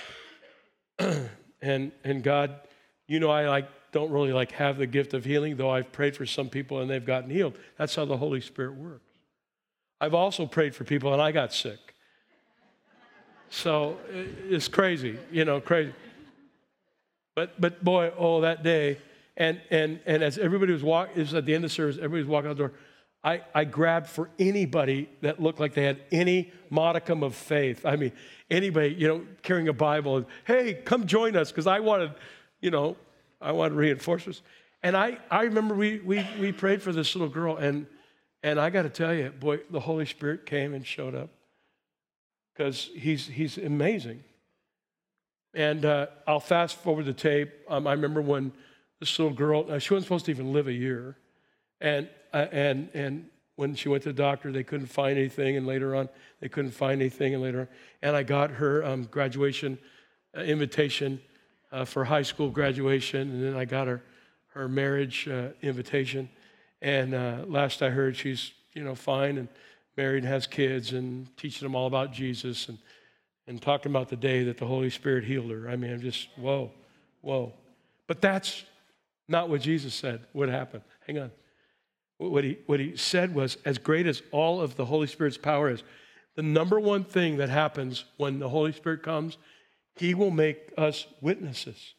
and 1.61 1.93
and 2.03 2.23
God, 2.23 2.61
you 3.07 3.21
know, 3.21 3.31
I 3.31 3.49
like 3.49 3.69
don't 3.93 4.11
really 4.11 4.33
like 4.33 4.53
have 4.53 4.79
the 4.79 4.87
gift 4.87 5.13
of 5.13 5.25
healing, 5.25 5.57
though 5.57 5.71
I've 5.71 5.93
prayed 5.93 6.17
for 6.17 6.25
some 6.25 6.49
people 6.49 6.81
and 6.81 6.91
they've 6.91 7.05
gotten 7.05 7.29
healed. 7.29 7.55
That's 7.77 7.95
how 7.95 8.07
the 8.07 8.17
Holy 8.17 8.41
Spirit 8.41 8.75
works. 8.75 9.05
I've 10.01 10.15
also 10.15 10.47
prayed 10.47 10.75
for 10.75 10.85
people 10.85 11.13
and 11.13 11.21
I 11.21 11.31
got 11.31 11.53
sick. 11.53 11.92
So 13.55 13.99
it's 14.49 14.67
crazy, 14.67 15.19
you 15.31 15.45
know, 15.45 15.61
crazy. 15.61 15.93
But 17.37 17.61
but 17.61 17.85
boy, 17.85 18.11
oh 18.17 18.41
that 18.41 18.63
day, 18.63 18.97
and 19.37 19.61
and 19.71 20.01
and 20.07 20.23
as 20.23 20.39
everybody 20.39 20.73
was 20.73 20.83
walking, 20.83 21.17
it 21.17 21.21
was 21.21 21.35
at 21.35 21.45
the 21.45 21.55
end 21.55 21.63
of 21.63 21.71
the 21.71 21.75
service, 21.75 21.97
everybody 21.97 22.23
was 22.23 22.29
walking 22.29 22.51
out 22.51 22.57
the 22.57 22.63
door. 22.63 22.73
I, 23.23 23.43
I 23.55 23.65
grabbed 23.65 24.09
for 24.09 24.31
anybody 24.39 25.09
that 25.21 25.41
looked 25.41 25.61
like 25.61 25.75
they 25.75 25.85
had 25.85 26.01
any 26.11 26.51
modicum 26.71 27.23
of 27.23 27.35
faith. 27.35 27.85
I 27.85 27.97
mean, 27.97 28.13
anybody, 28.51 28.95
you 28.95 29.07
know, 29.07 29.23
carrying 29.43 29.69
a 29.69 29.73
Bible, 29.75 30.17
and, 30.17 30.27
hey, 30.47 30.75
come 30.75 31.07
join 31.07 31.37
us, 31.37 31.53
because 31.53 31.69
I 31.69 31.79
wanted, 31.81 32.15
you 32.61 32.71
know, 32.71 32.97
I 33.41 33.53
wanted 33.53 33.75
reinforcements. 33.75 34.43
And 34.83 34.97
I, 34.97 35.19
I 35.31 35.43
remember 35.43 35.77
we, 35.77 36.01
we, 36.01 36.27
we 36.41 36.51
prayed 36.51 36.83
for 36.83 36.91
this 36.91 37.15
little 37.15 37.29
girl, 37.29 37.59
and, 37.59 37.87
and 38.43 38.59
I 38.59 38.71
got 38.71 38.83
to 38.83 38.91
tell 38.91 39.15
you, 39.15 39.31
boy, 39.31 39.61
the 39.71 39.79
Holy 39.79 40.07
Spirit 40.07 40.47
came 40.47 40.75
and 40.75 40.85
showed 40.85 41.15
up 41.15 41.31
because 42.53 42.91
he's, 42.95 43.27
he's 43.27 43.59
amazing. 43.59 44.23
And 45.55 45.85
uh, 45.85 46.07
I'll 46.27 46.41
fast 46.41 46.77
forward 46.77 47.07
the 47.07 47.13
tape. 47.13 47.51
Um, 47.69 47.87
I 47.87 47.93
remember 47.93 48.23
when 48.23 48.53
this 49.01 49.19
little 49.19 49.35
girl, 49.35 49.67
uh, 49.69 49.79
she 49.79 49.93
wasn't 49.93 50.07
supposed 50.07 50.25
to 50.27 50.31
even 50.31 50.53
live 50.53 50.69
a 50.69 50.73
year. 50.73 51.17
And, 51.81 52.09
uh, 52.33 52.47
and, 52.53 52.89
and 52.95 53.27
when 53.57 53.75
she 53.75 53.89
went 53.89 54.03
to 54.05 54.11
the 54.11 54.23
doctor, 54.23 54.51
they 54.51 54.65
couldn't 54.65 54.87
find 54.87 55.19
anything. 55.19 55.57
And 55.57 55.67
later 55.67 55.95
on, 55.95 56.09
they 56.41 56.49
couldn't 56.49 56.71
find 56.71 57.01
anything. 57.01 57.35
And 57.35 57.43
later 57.43 57.61
on, 57.61 57.69
and 58.01 58.17
I 58.17 58.23
got 58.23 58.51
her 58.53 58.85
um, 58.85 59.05
graduation 59.05 59.79
uh, 60.37 60.41
invitation 60.41 61.21
uh, 61.71 61.85
for 61.85 62.05
high 62.05 62.23
school 62.23 62.51
graduation. 62.51 63.21
And 63.21 63.45
then 63.45 63.57
I 63.57 63.65
got 63.67 63.89
her, 63.89 64.03
her 64.55 64.69
marriage 64.69 65.29
uh, 65.29 65.49
invitation. 65.61 66.29
And 66.81 67.13
last 67.49 67.81
I 67.81 67.91
heard, 67.91 68.17
she's, 68.17 68.53
you 68.75 68.83
know, 68.83 68.97
fine 68.97 69.39
and 69.39 69.49
married 69.97 70.25
has 70.25 70.47
kids 70.47 70.93
and 70.93 71.35
teaching 71.37 71.67
them 71.67 71.75
all 71.75 71.87
about 71.87 72.13
Jesus 72.13 72.69
and, 72.69 72.79
and 73.47 73.61
talking 73.61 73.93
about 73.93 74.09
the 74.09 74.17
day 74.17 74.45
that 74.45 74.59
the 74.59 74.67
Holy 74.67 74.91
Spirit 74.91 75.25
healed 75.25 75.51
her. 75.51 75.69
I 75.69 75.77
mean, 75.77 75.93
I'm 75.93 76.01
just, 76.01 76.29
whoa, 76.37 76.71
whoa. 77.21 77.53
But 78.07 78.21
that's 78.21 78.65
not 79.29 79.49
what 79.49 79.61
Jesus 79.61 79.95
said 79.95 80.21
would 80.33 80.49
happen. 80.49 80.83
Hang 81.07 81.19
on. 81.19 81.31
What 82.19 82.45
he, 82.45 82.59
what 82.67 82.79
he 82.79 82.97
said 82.97 83.35
was, 83.35 83.57
as 83.65 83.79
great 83.79 84.07
as 84.07 84.23
all 84.31 84.61
of 84.61 84.77
the 84.77 84.85
Holy 84.85 85.07
Spirit's 85.07 85.39
power 85.39 85.71
is, 85.71 85.83
the 86.37 86.43
number 86.43 86.79
one 86.79 87.05
thing 87.05 87.37
that 87.39 87.49
happens 87.49 88.05
when 88.17 88.39
the 88.39 88.49
Holy 88.49 88.73
Spirit 88.73 89.03
comes, 89.03 89.37
he 89.97 90.15
will 90.15 90.31
make 90.31 90.73
us 90.79 91.07
witnesses. 91.21 91.95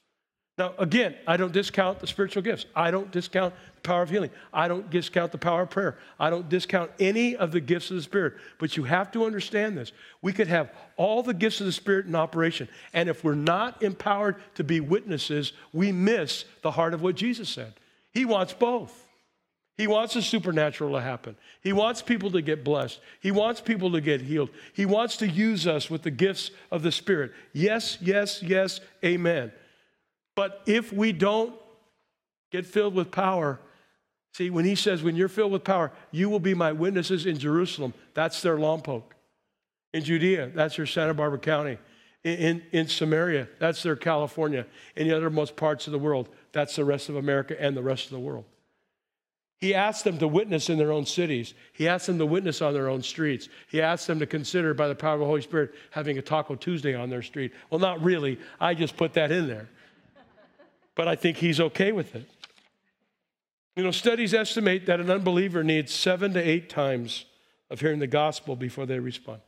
Now, 0.56 0.74
again, 0.78 1.16
I 1.26 1.36
don't 1.36 1.52
discount 1.52 2.00
the 2.00 2.06
spiritual 2.06 2.44
gifts. 2.44 2.68
I 2.76 2.92
don't 2.92 3.12
discount 3.12 3.56
the 3.76 3.82
power 3.82 4.04
of 4.04 4.10
healing. 4.12 4.30
I 4.54 4.68
don't 4.68 4.88
discount 4.92 5.32
the 5.32 5.39
power 5.39 5.63
of 5.63 5.72
prayer. 5.72 5.98
I 6.20 6.30
don't 6.30 6.48
discount 6.48 6.92
any 7.00 7.36
of 7.36 7.52
the 7.52 7.60
gifts 7.60 7.89
of 7.89 7.96
the 7.96 8.04
Spirit. 8.04 8.36
But 8.60 8.78
you 8.78 8.84
have 8.84 9.12
to 9.13 9.26
understand 9.26 9.76
this. 9.76 9.92
We 10.22 10.32
could 10.32 10.48
have 10.48 10.72
all 10.96 11.24
the 11.24 11.34
gifts 11.34 11.60
of 11.60 11.66
the 11.66 11.72
Spirit 11.72 12.06
in 12.06 12.13
operation. 12.13 12.70
And 12.94 13.10
if 13.10 13.24
we're 13.24 13.34
not 13.34 13.82
empowered 13.82 14.36
to 14.54 14.63
be 14.63 14.80
witnesses, 14.80 15.54
we 15.74 15.92
miss 15.92 16.46
the 16.62 16.72
heart 16.72 16.94
of 16.94 17.02
what 17.02 17.16
Jesus 17.16 17.50
said. 17.50 17.74
He 18.12 18.24
wants 18.24 18.54
both. 18.54 19.00
He 19.76 19.88
wants 19.88 20.13
the 20.13 20.22
supernatural 20.22 20.94
to 20.94 21.02
happen. 21.02 21.36
He 21.62 21.74
wants 21.74 22.04
people 22.04 22.30
to 22.30 22.44
get 22.44 22.63
blessed. 22.63 23.00
He 23.22 23.32
wants 23.32 23.60
people 23.60 23.92
to 23.94 24.02
get 24.02 24.22
healed. 24.22 24.52
He 24.74 24.86
wants 24.86 25.18
to 25.18 25.28
use 25.28 25.66
us 25.66 25.89
with 25.89 26.04
the 26.04 26.12
gifts 26.12 26.52
of 26.70 26.84
the 26.84 26.92
Spirit. 26.92 27.32
Yes, 27.54 27.98
yes, 28.00 28.44
yes, 28.44 28.82
amen. 29.04 29.52
But 30.36 30.62
if 30.65 30.91
we 30.91 31.12
don't 31.12 31.54
get 32.52 32.65
filled 32.65 32.96
with 32.96 33.12
power, 33.12 33.60
see, 34.34 34.50
when 34.50 34.65
he 34.65 34.76
says, 34.76 35.04
when 35.04 35.15
you're 35.15 35.30
filled 35.30 35.52
with 35.52 35.63
power, 35.63 35.91
you 36.12 36.30
will 36.30 36.39
be 36.39 36.54
my 36.54 36.72
witnesses 36.72 37.26
in 37.26 37.38
Jerusalem, 37.38 37.93
that's 38.13 38.41
their 38.41 38.58
Lompoc. 38.58 39.04
In 39.93 40.04
Judea, 40.04 40.52
that's 40.56 40.76
their 40.76 40.88
Santa 40.88 41.13
Barbara 41.13 41.39
County. 41.39 41.78
In, 42.24 42.38
in, 42.38 42.63
in 42.72 42.88
Samaria, 42.88 43.48
that's 43.60 43.84
their 43.84 43.96
California. 43.96 44.65
In 44.96 45.08
the 45.08 45.13
othermost 45.13 45.56
parts 45.56 45.88
of 45.88 45.93
the 45.93 46.00
world, 46.00 46.30
that's 46.52 46.76
the 46.76 46.86
rest 46.86 47.10
of 47.10 47.15
America 47.15 47.56
and 47.62 47.78
the 47.78 47.84
rest 47.84 48.06
of 48.06 48.12
the 48.12 48.19
world. 48.19 48.46
He 49.60 49.74
asked 49.74 50.04
them 50.04 50.17
to 50.17 50.28
witness 50.28 50.69
in 50.69 50.78
their 50.78 50.91
own 50.91 51.06
cities. 51.06 51.54
He 51.72 51.88
asked 51.88 52.08
them 52.08 52.17
to 52.17 52.26
witness 52.26 52.62
on 52.62 52.74
their 52.74 52.89
own 52.89 53.02
streets. 53.02 53.48
He 53.69 53.82
asked 53.82 54.08
them 54.08 54.19
to 54.19 54.26
consider, 54.26 54.74
by 54.74 54.89
the 54.89 54.96
power 54.96 55.13
of 55.13 55.22
the 55.22 55.26
Holy 55.26 55.41
Spirit, 55.41 55.74
having 55.91 56.17
a 56.17 56.22
Taco 56.22 56.56
Tuesday 56.56 56.96
on 56.96 57.10
their 57.10 57.22
street. 57.22 57.54
Well, 57.69 57.80
not 57.80 58.04
really. 58.04 58.39
I 58.60 58.74
just 58.74 58.98
put 58.98 59.13
that 59.13 59.32
in 59.32 59.48
there. 59.48 59.69
But 60.95 61.08
I 61.08 61.15
think 61.15 61.38
he's 61.38 61.60
okay 61.60 61.91
with 61.91 62.15
it. 62.15 62.29
You 63.75 63.84
know, 63.84 63.91
studies 63.91 64.34
estimate 64.34 64.86
that 64.86 64.99
an 64.99 65.10
unbeliever 65.10 65.63
needs 65.63 65.91
seven 65.91 66.34
to 66.34 66.39
eight 66.39 66.70
times 66.70 67.26
of 67.70 67.80
hearing 67.80 67.99
the 67.99 68.07
gospel 68.07 68.55
before 68.55 68.86
they 68.86 68.99
respond. 68.99 69.41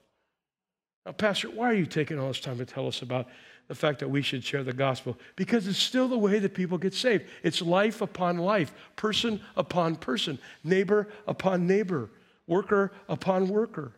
Now, 1.05 1.11
Pastor, 1.11 1.49
why 1.49 1.70
are 1.70 1.76
you 1.76 1.86
taking 1.86 2.17
all 2.17 2.30
this 2.30 2.39
time 2.39 2.57
to 2.57 2.65
tell 2.65 2.88
us 2.88 3.03
about 3.03 3.28
the 3.67 3.76
fact 3.76 3.99
that 3.99 4.09
we 4.09 4.22
should 4.22 4.43
share 4.43 4.63
the 4.63 4.74
gospel 4.74 5.17
because 5.36 5.67
it's 5.67 5.80
still 5.80 6.07
the 6.07 6.17
way 6.17 6.39
that 6.39 6.53
people 6.53 6.78
get 6.78 6.93
saved. 6.93 7.26
It's 7.43 7.61
life 7.61 8.01
upon 8.01 8.38
life, 8.38 8.74
person 8.95 9.41
upon 9.55 9.95
person, 9.95 10.38
neighbor 10.63 11.07
upon 11.28 11.65
neighbor, 11.65 12.09
worker 12.47 12.91
upon 13.09 13.47
worker, 13.47 13.91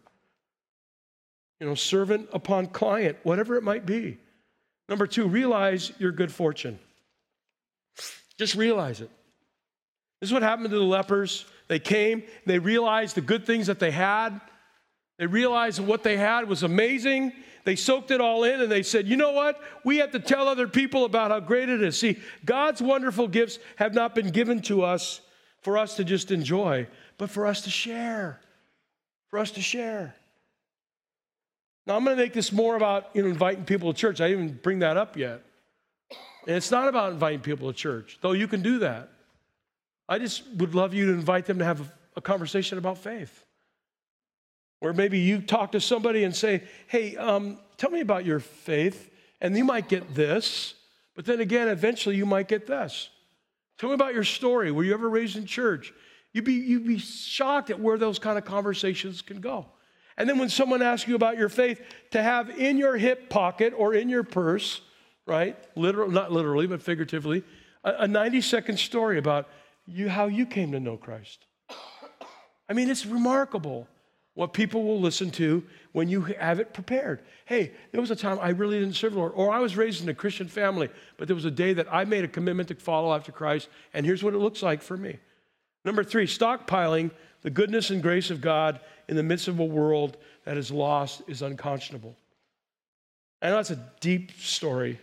you 1.60 1.68
know, 1.68 1.76
servant 1.76 2.30
upon 2.32 2.68
client, 2.68 3.18
whatever 3.24 3.56
it 3.56 3.64
might 3.64 3.86
be. 3.86 4.18
Number 4.88 5.06
two, 5.06 5.28
realize 5.28 5.92
your 6.00 6.12
good 6.14 6.32
fortune. 6.32 6.80
Just 8.38 8.56
realize 8.56 9.02
it. 9.02 9.10
This 10.22 10.30
is 10.30 10.34
what 10.34 10.44
happened 10.44 10.70
to 10.70 10.76
the 10.76 10.84
lepers. 10.84 11.46
They 11.68 11.80
came, 11.80 12.24
they 12.46 12.60
realized 12.60 13.16
the 13.16 13.22
good 13.22 13.46
things 13.46 13.68
that 13.68 13.80
they 13.80 13.92
had. 13.92 14.40
They 15.20 15.26
realized 15.26 15.80
what 15.80 16.04
they 16.04 16.18
had 16.18 16.48
was 16.48 16.64
amazing 16.64 17.34
they 17.68 17.76
soaked 17.76 18.12
it 18.12 18.22
all 18.22 18.46
in 18.46 18.62
and 18.62 18.72
they 18.72 18.82
said, 18.82 19.10
you 19.10 19.18
know 19.18 19.34
what? 19.34 19.62
We 19.84 19.98
have 19.98 20.12
to 20.12 20.20
tell 20.20 20.48
other 20.48 20.70
people 20.70 21.04
about 21.04 21.32
how 21.32 21.42
great 21.42 21.68
it 21.68 21.84
is. 21.84 22.00
See, 22.00 22.18
God's 22.46 22.82
wonderful 22.82 23.28
gifts 23.28 23.60
have 23.76 23.94
not 23.94 24.16
been 24.16 24.30
given 24.30 24.62
to 24.62 24.84
us 24.84 25.20
for 25.64 25.78
us 25.78 25.98
to 25.98 26.06
just 26.06 26.32
enjoy, 26.32 26.88
but 27.18 27.30
for 27.30 27.46
us 27.46 27.64
to 27.64 27.70
share. 27.70 28.40
For 29.28 29.38
us 29.38 29.52
to 29.52 29.62
share. 29.62 30.16
Now, 31.86 31.98
I'm 31.98 32.06
going 32.06 32.16
to 32.16 32.24
make 32.24 32.32
this 32.32 32.54
more 32.54 32.78
about 32.78 33.10
you 33.14 33.22
know, 33.22 33.28
inviting 33.28 33.66
people 33.66 33.92
to 33.92 34.00
church. 34.00 34.22
I 34.22 34.30
didn't 34.30 34.44
even 34.46 34.60
bring 34.64 34.80
that 34.80 34.96
up 34.96 35.18
yet. 35.18 35.42
And 36.48 36.56
it's 36.56 36.72
not 36.72 36.88
about 36.88 37.12
inviting 37.12 37.42
people 37.42 37.72
to 37.72 37.78
church, 37.78 38.18
though 38.22 38.32
you 38.32 38.48
can 38.48 38.62
do 38.62 38.80
that. 38.80 39.10
I 40.08 40.18
just 40.18 40.44
would 40.56 40.74
love 40.74 40.94
you 40.94 41.08
to 41.08 41.12
invite 41.12 41.46
them 41.46 41.60
to 41.60 41.66
have 41.66 41.92
a, 42.16 42.22
conversation 42.22 42.80
about 42.80 42.98
faith. 42.98 43.46
Or 44.82 44.92
maybe 44.92 45.20
you 45.20 45.40
talk 45.40 45.74
to 45.74 45.82
somebody 45.82 46.24
and 46.24 46.36
say, 46.36 46.64
hey, 46.88 47.16
um, 47.16 47.60
tell 47.76 47.92
me 47.92 48.00
about 48.00 48.26
your 48.26 48.40
faith. 48.40 49.12
And 49.40 49.56
you 49.56 49.66
might 49.66 49.88
get 49.88 50.16
this, 50.16 50.74
but 51.16 51.26
then 51.26 51.42
again, 51.42 51.68
eventually 51.68 52.16
you 52.16 52.26
might 52.26 52.48
get 52.48 52.66
this. 52.66 53.10
Tell 53.78 53.90
me 53.90 53.94
about 53.94 54.16
your 54.16 54.24
story. 54.24 54.72
Were 54.72 54.84
you 54.84 54.96
ever 54.96 55.10
raised 55.10 55.36
in 55.36 55.46
church? 55.46 55.94
You'd 56.34 56.46
be, 56.46 56.54
you'd 56.54 56.88
be 56.88 56.98
shocked 56.98 57.70
at 57.70 57.80
where 57.80 58.00
those 58.00 58.18
kind 58.18 58.38
of 58.38 58.46
conversations 58.46 59.22
can 59.22 59.42
go. 59.42 59.68
And 60.18 60.28
then 60.28 60.40
when 60.40 60.50
someone 60.50 60.82
asks 60.82 61.08
you 61.08 61.16
about 61.16 61.38
your 61.38 61.50
faith, 61.50 61.82
to 62.12 62.24
have 62.24 62.50
in 62.58 62.78
your 62.78 62.98
hip 62.98 63.30
pocket 63.30 63.74
or 63.78 63.94
in 63.94 64.10
your 64.10 64.24
purse, 64.24 64.82
right? 65.28 65.56
Literal, 65.76 66.10
not 66.10 66.32
literally, 66.32 66.66
but 66.66 66.82
figuratively, 66.82 67.44
a, 67.84 67.94
a 68.00 68.08
90 68.08 68.42
second 68.42 68.80
story 68.80 69.18
about 69.18 69.48
you, 69.86 70.10
how 70.10 70.26
you 70.26 70.46
came 70.46 70.72
to 70.72 70.80
know 70.80 70.98
Christ. 70.98 71.46
I 72.70 72.74
mean, 72.74 72.90
it's 72.90 73.06
remarkable 73.06 73.88
what 74.34 74.54
people 74.54 74.84
will 74.84 75.00
listen 75.00 75.32
to 75.32 75.64
when 75.94 76.10
you 76.10 76.22
have 76.22 76.60
it 76.60 76.74
prepared. 76.74 77.22
Hey, 77.46 77.72
there 77.92 78.02
was 78.02 78.12
a 78.12 78.16
time 78.16 78.38
I 78.40 78.50
really 78.50 78.80
didn't 78.80 78.96
serve 78.96 79.14
the 79.14 79.20
Lord, 79.20 79.32
or 79.36 79.52
I 79.52 79.60
was 79.60 79.76
raised 79.76 80.04
in 80.04 80.10
a 80.10 80.14
Christian 80.14 80.48
family, 80.48 80.90
but 81.18 81.28
there 81.28 81.36
was 81.36 81.46
a 81.46 81.52
day 81.52 81.74
that 81.74 81.92
I 81.92 82.06
made 82.06 82.24
a 82.24 82.28
commitment 82.28 82.70
to 82.70 82.76
follow 82.76 83.14
after 83.14 83.32
Christ, 83.32 83.68
and 83.94 84.06
here's 84.06 84.24
what 84.24 84.34
it 84.34 84.40
looks 84.40 84.62
like 84.62 84.82
for 84.82 84.96
me. 84.96 85.18
Number 85.84 86.04
three, 86.04 86.28
stockpiling 86.28 87.12
the 87.42 87.50
goodness 87.50 87.90
and 87.90 88.04
grace 88.04 88.30
of 88.30 88.42
God 88.42 88.80
in 89.08 89.16
the 89.16 89.24
midst 89.24 89.48
of 89.48 89.60
a 89.60 89.66
world 89.66 90.18
that 90.46 90.58
is 90.58 90.70
lost 90.70 91.22
is 91.28 91.42
unconscionable. 91.42 92.16
I 93.42 93.50
know 93.50 93.56
that's 93.56 93.72
a 93.72 93.92
deep 94.00 94.32
story, 94.40 95.00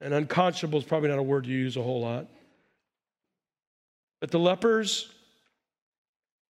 and 0.00 0.14
unconscionable 0.14 0.78
is 0.78 0.84
probably 0.84 1.08
not 1.08 1.18
a 1.18 1.22
word 1.22 1.46
you 1.46 1.56
use 1.56 1.76
a 1.76 1.82
whole 1.82 2.00
lot. 2.00 2.26
But 4.20 4.30
the 4.30 4.38
lepers 4.38 5.08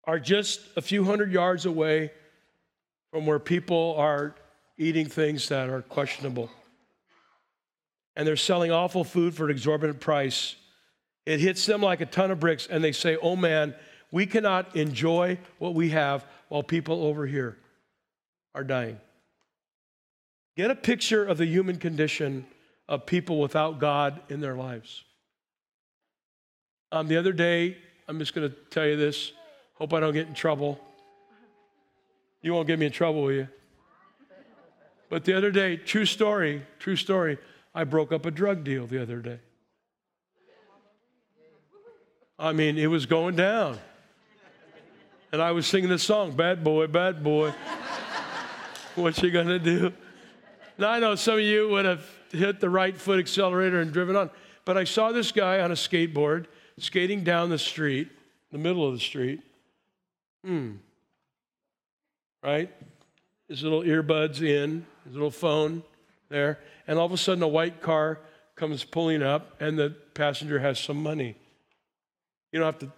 are 0.04 0.18
just 0.18 0.60
a 0.76 0.82
few 0.82 1.04
hundred 1.04 1.32
yards 1.32 1.66
away 1.66 2.12
from 3.10 3.26
where 3.26 3.38
people 3.38 3.94
are 3.98 4.34
eating 4.76 5.06
things 5.06 5.48
that 5.48 5.68
are 5.68 5.82
questionable. 5.82 6.50
And 8.16 8.26
they're 8.26 8.36
selling 8.36 8.70
awful 8.70 9.04
food 9.04 9.34
for 9.34 9.44
an 9.44 9.50
exorbitant 9.50 10.00
price. 10.00 10.56
It 11.26 11.40
hits 11.40 11.66
them 11.66 11.82
like 11.82 12.00
a 12.00 12.06
ton 12.06 12.30
of 12.30 12.40
bricks, 12.40 12.66
and 12.66 12.82
they 12.82 12.92
say, 12.92 13.16
Oh 13.20 13.36
man, 13.36 13.74
we 14.10 14.26
cannot 14.26 14.74
enjoy 14.76 15.38
what 15.58 15.74
we 15.74 15.90
have 15.90 16.24
while 16.48 16.62
people 16.62 17.04
over 17.04 17.26
here 17.26 17.58
are 18.54 18.64
dying. 18.64 18.98
Get 20.56 20.70
a 20.70 20.74
picture 20.74 21.24
of 21.24 21.38
the 21.38 21.46
human 21.46 21.76
condition 21.76 22.46
of 22.88 23.04
people 23.06 23.38
without 23.40 23.78
God 23.78 24.20
in 24.28 24.40
their 24.40 24.56
lives. 24.56 25.04
Um, 26.90 27.06
the 27.06 27.18
other 27.18 27.32
day, 27.32 27.76
I'm 28.08 28.18
just 28.18 28.34
going 28.34 28.48
to 28.48 28.56
tell 28.70 28.86
you 28.86 28.96
this. 28.96 29.32
Hope 29.74 29.92
I 29.92 30.00
don't 30.00 30.14
get 30.14 30.26
in 30.26 30.34
trouble. 30.34 30.80
You 32.40 32.54
won't 32.54 32.66
get 32.66 32.78
me 32.78 32.86
in 32.86 32.92
trouble, 32.92 33.22
will 33.22 33.32
you? 33.32 33.48
But 35.10 35.24
the 35.24 35.34
other 35.34 35.50
day, 35.50 35.76
true 35.76 36.04
story, 36.04 36.62
true 36.78 36.96
story, 36.96 37.38
I 37.74 37.84
broke 37.84 38.12
up 38.12 38.26
a 38.26 38.30
drug 38.30 38.64
deal 38.64 38.86
the 38.86 39.02
other 39.02 39.18
day. 39.18 39.38
I 42.38 42.52
mean, 42.52 42.78
it 42.78 42.86
was 42.86 43.06
going 43.06 43.36
down. 43.36 43.78
And 45.32 45.42
I 45.42 45.50
was 45.52 45.66
singing 45.66 45.90
this 45.90 46.02
song, 46.02 46.32
Bad 46.32 46.64
Boy, 46.64 46.86
Bad 46.86 47.22
Boy. 47.22 47.52
what 48.94 49.22
you 49.22 49.30
gonna 49.30 49.58
do? 49.58 49.92
Now, 50.78 50.90
I 50.90 51.00
know 51.00 51.16
some 51.16 51.34
of 51.34 51.40
you 51.40 51.68
would 51.68 51.84
have 51.84 52.04
hit 52.30 52.60
the 52.60 52.70
right 52.70 52.96
foot 52.96 53.18
accelerator 53.18 53.80
and 53.80 53.92
driven 53.92 54.16
on, 54.16 54.30
but 54.64 54.76
I 54.76 54.84
saw 54.84 55.12
this 55.12 55.32
guy 55.32 55.60
on 55.60 55.70
a 55.70 55.74
skateboard 55.74 56.46
skating 56.78 57.24
down 57.24 57.50
the 57.50 57.58
street, 57.58 58.08
the 58.52 58.58
middle 58.58 58.86
of 58.86 58.94
the 58.94 59.00
street, 59.00 59.40
Hmm. 60.44 60.76
Right? 62.42 62.70
His 63.48 63.62
little 63.62 63.82
earbuds 63.82 64.40
in, 64.40 64.86
his 65.04 65.14
little 65.14 65.30
phone 65.30 65.82
there, 66.28 66.60
and 66.86 66.98
all 66.98 67.06
of 67.06 67.12
a 67.12 67.16
sudden 67.16 67.42
a 67.42 67.48
white 67.48 67.82
car 67.82 68.20
comes 68.54 68.84
pulling 68.84 69.22
up, 69.22 69.60
and 69.60 69.78
the 69.78 69.90
passenger 70.14 70.58
has 70.58 70.78
some 70.78 71.02
money. 71.02 71.36
You 72.52 72.60
don't 72.60 72.66
have 72.66 72.78
to, 72.80 72.92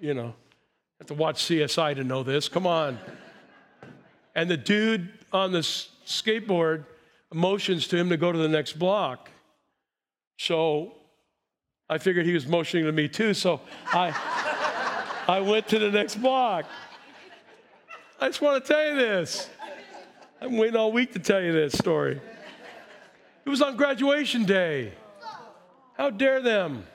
you 0.00 0.14
know, 0.14 0.34
have 0.98 1.08
to 1.08 1.14
watch 1.14 1.44
CSI 1.44 1.94
to 1.94 2.04
know 2.04 2.22
this. 2.22 2.48
Come 2.48 2.66
on. 2.66 2.98
And 4.34 4.50
the 4.50 4.56
dude 4.56 5.10
on 5.32 5.52
the 5.52 5.60
skateboard 5.60 6.84
motions 7.36 7.86
to 7.88 7.96
him 7.96 8.08
to 8.08 8.16
go 8.16 8.32
to 8.32 8.38
the 8.38 8.48
next 8.48 8.78
block. 8.78 9.30
So 10.38 10.94
I 11.88 11.98
figured 11.98 12.24
he 12.24 12.32
was 12.32 12.46
motioning 12.46 12.86
to 12.86 12.92
me 12.92 13.08
too, 13.08 13.34
so 13.34 13.60
I 13.88 14.14
I 15.28 15.40
went 15.40 15.68
to 15.68 15.78
the 15.78 15.90
next 15.90 16.16
block. 16.16 16.64
I 18.20 18.28
just 18.28 18.40
want 18.40 18.64
to 18.64 18.72
tell 18.72 18.88
you 18.88 18.96
this. 18.96 19.50
I'm 20.40 20.56
waiting 20.56 20.76
all 20.76 20.90
week 20.90 21.12
to 21.12 21.18
tell 21.18 21.42
you 21.42 21.52
this 21.52 21.76
story. 21.76 22.20
It 23.44 23.48
was 23.48 23.60
on 23.60 23.76
graduation 23.76 24.44
day. 24.44 24.92
How 25.96 26.10
dare 26.10 26.40
them? 26.40 26.86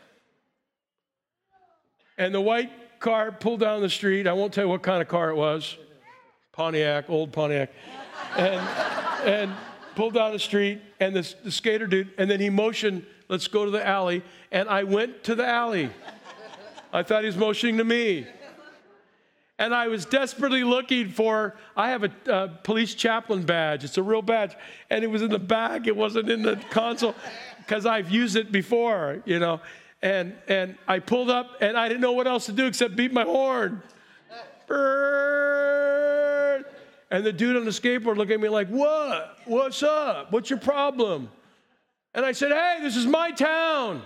And 2.18 2.34
the 2.34 2.42
white 2.42 3.00
car 3.00 3.32
pulled 3.32 3.60
down 3.60 3.82
the 3.82 3.90
street. 3.90 4.28
I 4.28 4.34
won't 4.34 4.54
tell 4.54 4.66
you 4.66 4.70
what 4.70 4.82
kind 4.82 5.02
of 5.02 5.08
car 5.08 5.30
it 5.30 5.36
was 5.36 5.78
Pontiac, 6.52 7.10
old 7.10 7.32
Pontiac. 7.32 7.72
And, 8.38 8.62
and 9.28 9.52
pulled 9.96 10.14
down 10.14 10.32
the 10.32 10.40
street, 10.40 10.82
and 11.00 11.16
the, 11.16 11.52
skater 11.52 11.88
dude, 11.88 12.10
and 12.18 12.30
then 12.30 12.40
he 12.40 12.50
motioned, 12.50 13.06
let's 13.30 13.48
go 13.48 13.66
to 13.66 13.72
the 13.72 13.86
alley. 13.86 14.24
And 14.52 14.68
I 14.70 14.84
went 14.84 15.24
to 15.26 15.36
the 15.36 15.48
alley. 15.48 15.90
I 16.94 17.04
thought 17.04 17.22
he 17.22 17.28
was 17.28 17.38
motioning 17.38 17.78
to 17.78 17.84
me 17.84 18.28
and 19.62 19.76
I 19.76 19.88
was 19.90 20.06
desperately 20.06 20.64
looking 20.64 21.10
for. 21.10 21.56
I 21.78 21.92
have 21.92 22.04
a, 22.04 22.48
police 22.64 22.96
chaplain 22.96 23.44
badge. 23.44 23.84
It's 23.84 23.98
a 23.98 24.04
real 24.04 24.24
badge, 24.24 24.56
and 24.90 25.04
it 25.04 25.08
was 25.08 25.22
in 25.22 25.30
the 25.30 25.38
bag. 25.38 25.88
It 25.88 25.96
wasn't 25.96 26.32
in 26.32 26.42
the 26.42 26.56
console 26.72 27.14
because 27.60 27.86
I've 27.86 28.10
used 28.10 28.36
it 28.36 28.52
before, 28.52 29.22
you 29.24 29.38
know. 29.38 29.62
And 30.02 30.34
and 30.48 30.78
I 30.88 30.98
pulled 30.98 31.30
up, 31.30 31.58
and 31.62 31.78
I 31.78 31.88
didn't 31.88 32.02
know 32.02 32.14
what 32.14 32.26
else 32.26 32.48
to 32.48 32.52
do 32.52 32.66
except 32.66 32.96
beat 32.96 33.14
my 33.14 33.24
horn. 33.24 33.84
Bird. 34.66 36.11
And 37.12 37.24
the 37.26 37.34
dude 37.34 37.58
on 37.58 37.66
the 37.66 37.72
skateboard 37.72 38.18
looked 38.18 38.32
at 38.32 38.40
me 38.40 38.50
like, 38.50 38.70
"What? 38.70 39.38
What's 39.46 39.84
up? 39.84 40.32
What's 40.32 40.50
your 40.50 40.60
problem?" 40.60 41.30
And 42.14 42.26
I 42.26 42.32
said, 42.32 42.52
"Hey, 42.52 42.80
this 42.82 42.96
is 42.96 43.06
my 43.06 43.32
town." 43.32 44.02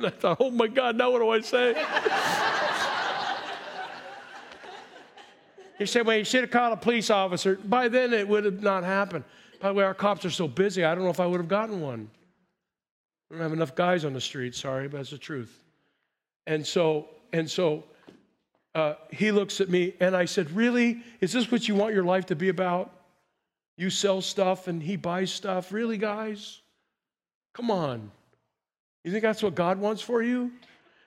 And 0.00 0.08
I 0.08 0.10
thought, 0.10 0.38
"Oh 0.40 0.50
my 0.50 0.66
God, 0.66 0.96
now 0.96 1.10
what 1.12 1.20
do 1.20 1.28
I 1.28 1.40
say?" 1.40 1.74
He 5.78 5.86
said, 5.86 6.06
well, 6.06 6.16
you 6.16 6.24
should 6.24 6.40
have 6.40 6.50
called 6.50 6.72
a 6.72 6.76
police 6.76 7.08
officer. 7.08 7.54
By 7.54 7.86
then, 7.86 8.12
it 8.12 8.26
would 8.26 8.44
have 8.44 8.60
not 8.62 8.82
happened. 8.82 9.22
By 9.60 9.68
the 9.68 9.74
way, 9.74 9.84
our 9.84 9.94
cops 9.94 10.24
are 10.24 10.30
so 10.30 10.48
busy, 10.48 10.84
I 10.84 10.92
don't 10.94 11.04
know 11.04 11.10
if 11.10 11.20
I 11.20 11.26
would 11.26 11.38
have 11.38 11.48
gotten 11.48 11.80
one. 11.80 12.10
We 13.30 13.36
don't 13.36 13.44
have 13.44 13.52
enough 13.52 13.76
guys 13.76 14.04
on 14.04 14.12
the 14.12 14.20
street, 14.20 14.56
sorry, 14.56 14.88
but 14.88 14.96
that's 14.96 15.10
the 15.10 15.18
truth. 15.18 15.62
And 16.48 16.66
so, 16.66 17.08
and 17.32 17.48
so 17.48 17.84
uh, 18.74 18.94
he 19.10 19.32
looks 19.32 19.60
at 19.60 19.68
me 19.68 19.94
and 20.00 20.16
I 20.16 20.24
said, 20.24 20.50
Really? 20.50 21.02
Is 21.20 21.32
this 21.32 21.50
what 21.50 21.68
you 21.68 21.74
want 21.74 21.94
your 21.94 22.04
life 22.04 22.26
to 22.26 22.36
be 22.36 22.48
about? 22.48 22.92
You 23.76 23.90
sell 23.90 24.20
stuff 24.20 24.68
and 24.68 24.82
he 24.82 24.96
buys 24.96 25.32
stuff? 25.32 25.72
Really, 25.72 25.98
guys? 25.98 26.60
Come 27.54 27.70
on. 27.70 28.10
You 29.04 29.12
think 29.12 29.22
that's 29.22 29.42
what 29.42 29.54
God 29.54 29.78
wants 29.78 30.02
for 30.02 30.22
you? 30.22 30.52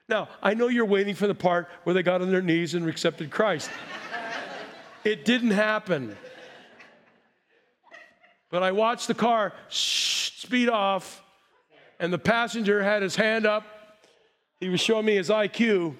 Now, 0.08 0.28
I 0.42 0.54
know 0.54 0.68
you're 0.68 0.84
waiting 0.84 1.14
for 1.14 1.26
the 1.26 1.34
part 1.34 1.68
where 1.84 1.94
they 1.94 2.02
got 2.02 2.20
on 2.20 2.30
their 2.30 2.42
knees 2.42 2.74
and 2.74 2.88
accepted 2.88 3.30
Christ. 3.30 3.70
It 5.04 5.24
didn't 5.24 5.50
happen. 5.50 6.16
But 8.50 8.62
I 8.62 8.70
watched 8.70 9.08
the 9.08 9.14
car 9.14 9.52
speed 9.68 10.68
off, 10.68 11.22
and 11.98 12.12
the 12.12 12.18
passenger 12.18 12.82
had 12.82 13.02
his 13.02 13.16
hand 13.16 13.44
up. 13.44 13.64
He 14.60 14.68
was 14.68 14.80
showing 14.80 15.06
me 15.06 15.16
his 15.16 15.28
IQ. 15.28 15.96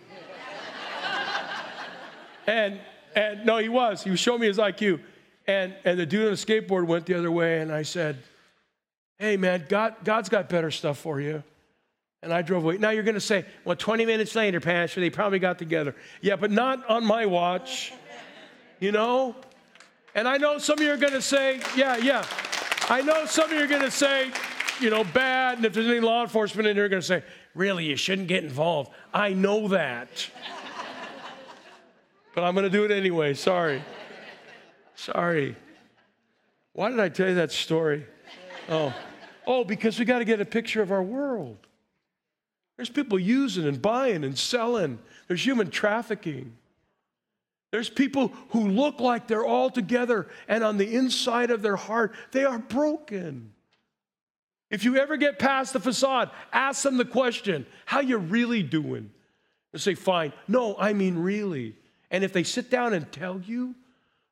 And 2.47 2.81
and 3.15 3.45
no, 3.45 3.59
he 3.59 3.69
was. 3.69 4.03
He 4.03 4.11
was 4.11 4.21
showing 4.21 4.41
me 4.41 4.47
his 4.47 4.59
IQ. 4.59 5.01
And 5.47 5.75
and 5.85 5.99
the 5.99 6.07
dude 6.07 6.25
on 6.25 6.31
the 6.31 6.37
skateboard 6.37 6.87
went 6.87 7.07
the 7.07 7.15
other 7.15 7.31
way, 7.31 7.61
and 7.61 7.73
I 7.73 7.83
said, 7.83 8.19
Hey 9.19 9.37
man, 9.37 9.67
God, 9.69 9.97
God's 10.05 10.29
got 10.29 10.49
better 10.49 10.71
stuff 10.71 10.99
for 10.99 11.21
you. 11.21 11.43
And 12.23 12.33
I 12.33 12.43
drove 12.43 12.65
away. 12.65 12.79
Now 12.79 12.91
you're 12.91 13.03
gonna 13.03 13.19
say, 13.19 13.45
well, 13.65 13.75
20 13.75 14.07
minutes 14.07 14.37
later, 14.37 14.61
Pastor, 14.61 15.01
they 15.01 15.11
probably 15.11 15.41
got 15.41 15.59
together. 15.59 15.97
Yeah, 16.21 16.37
but 16.37 16.53
not 16.53 16.89
on 16.89 17.05
my 17.05 17.27
watch 17.27 17.93
you 18.83 18.91
know? 18.91 19.37
And 20.15 20.27
I 20.27 20.37
know 20.37 20.59
some 20.59 20.79
of 20.79 20.85
you 20.85 20.93
are 20.93 20.97
going 20.97 21.13
to 21.13 21.23
say, 21.23 21.61
yeah, 21.77 21.97
yeah. 21.99 22.27
I 22.91 23.01
know 23.01 23.25
some 23.27 23.45
of 23.45 23.53
you 23.53 23.63
are 23.63 23.69
going 23.69 23.83
to 23.83 23.93
say, 23.93 24.31
you 24.81 24.91
know, 24.91 25.05
bad. 25.05 25.59
And 25.59 25.65
if 25.65 25.73
there's 25.73 25.87
any 25.87 26.01
law 26.01 26.23
enforcement 26.23 26.67
in 26.67 26.77
here, 26.77 26.89
going 26.89 27.01
to 27.01 27.07
say, 27.07 27.23
really, 27.55 27.87
you 27.87 27.97
shouldn't 27.97 28.27
get 28.27 28.43
involved. 28.43 28.91
I 29.15 29.35
know 29.35 29.69
that. 29.69 30.29
But 32.35 32.45
I'm 32.45 32.55
going 32.55 32.65
to 32.65 32.71
do 32.71 32.85
it 32.85 32.91
anyway. 32.91 33.35
Sorry. 33.35 33.83
Sorry. 34.95 35.57
Why 36.73 36.91
did 36.91 37.01
I 37.01 37.09
tell 37.09 37.29
you 37.29 37.35
that 37.37 37.53
story? 37.53 38.07
Oh, 38.69 38.95
oh, 39.47 39.65
because 39.65 39.99
we 39.99 40.05
got 40.05 40.21
to 40.21 40.25
get 40.25 40.41
a 40.41 40.45
picture 40.45 40.83
of 40.83 40.93
our 40.93 41.03
world. 41.03 41.59
There's 42.77 42.89
people 42.89 43.19
using 43.19 43.67
and 43.67 43.81
buying 43.81 44.25
and 44.25 44.39
selling. 44.39 44.99
There's 45.29 45.45
human 45.45 45.71
trafficking. 45.71 46.57
There's 47.71 47.89
people 47.89 48.29
who 48.51 48.69
look 48.69 49.01
like 49.01 49.27
they're 49.27 49.45
all 49.45 49.71
together, 49.71 50.29
and 50.47 50.63
on 50.63 50.77
the 50.77 50.95
inside 50.95 51.51
of 51.51 51.63
their 51.63 51.77
heart, 51.77 52.15
they 52.33 52.45
are 52.45 52.59
broken. 52.59 53.53
If 54.71 54.85
you 54.85 54.97
ever 54.97 55.17
get 55.17 55.39
past 55.39 55.73
the 55.73 55.81
facade, 55.81 56.31
ask 56.53 56.83
them 56.83 56.97
the 56.97 57.05
question, 57.05 57.67
how 57.85 58.01
you 58.01 58.19
really 58.19 58.63
doing? 58.63 59.11
They 59.73 59.79
say, 59.79 59.95
fine. 59.95 60.33
No, 60.49 60.77
I 60.79 60.93
mean 60.93 61.19
really. 61.19 61.77
And 62.13 62.23
if 62.23 62.33
they 62.33 62.45
sit 62.45 62.71
down 62.71 62.93
and 62.93 63.11
tell 63.11 63.41
you 63.41 63.75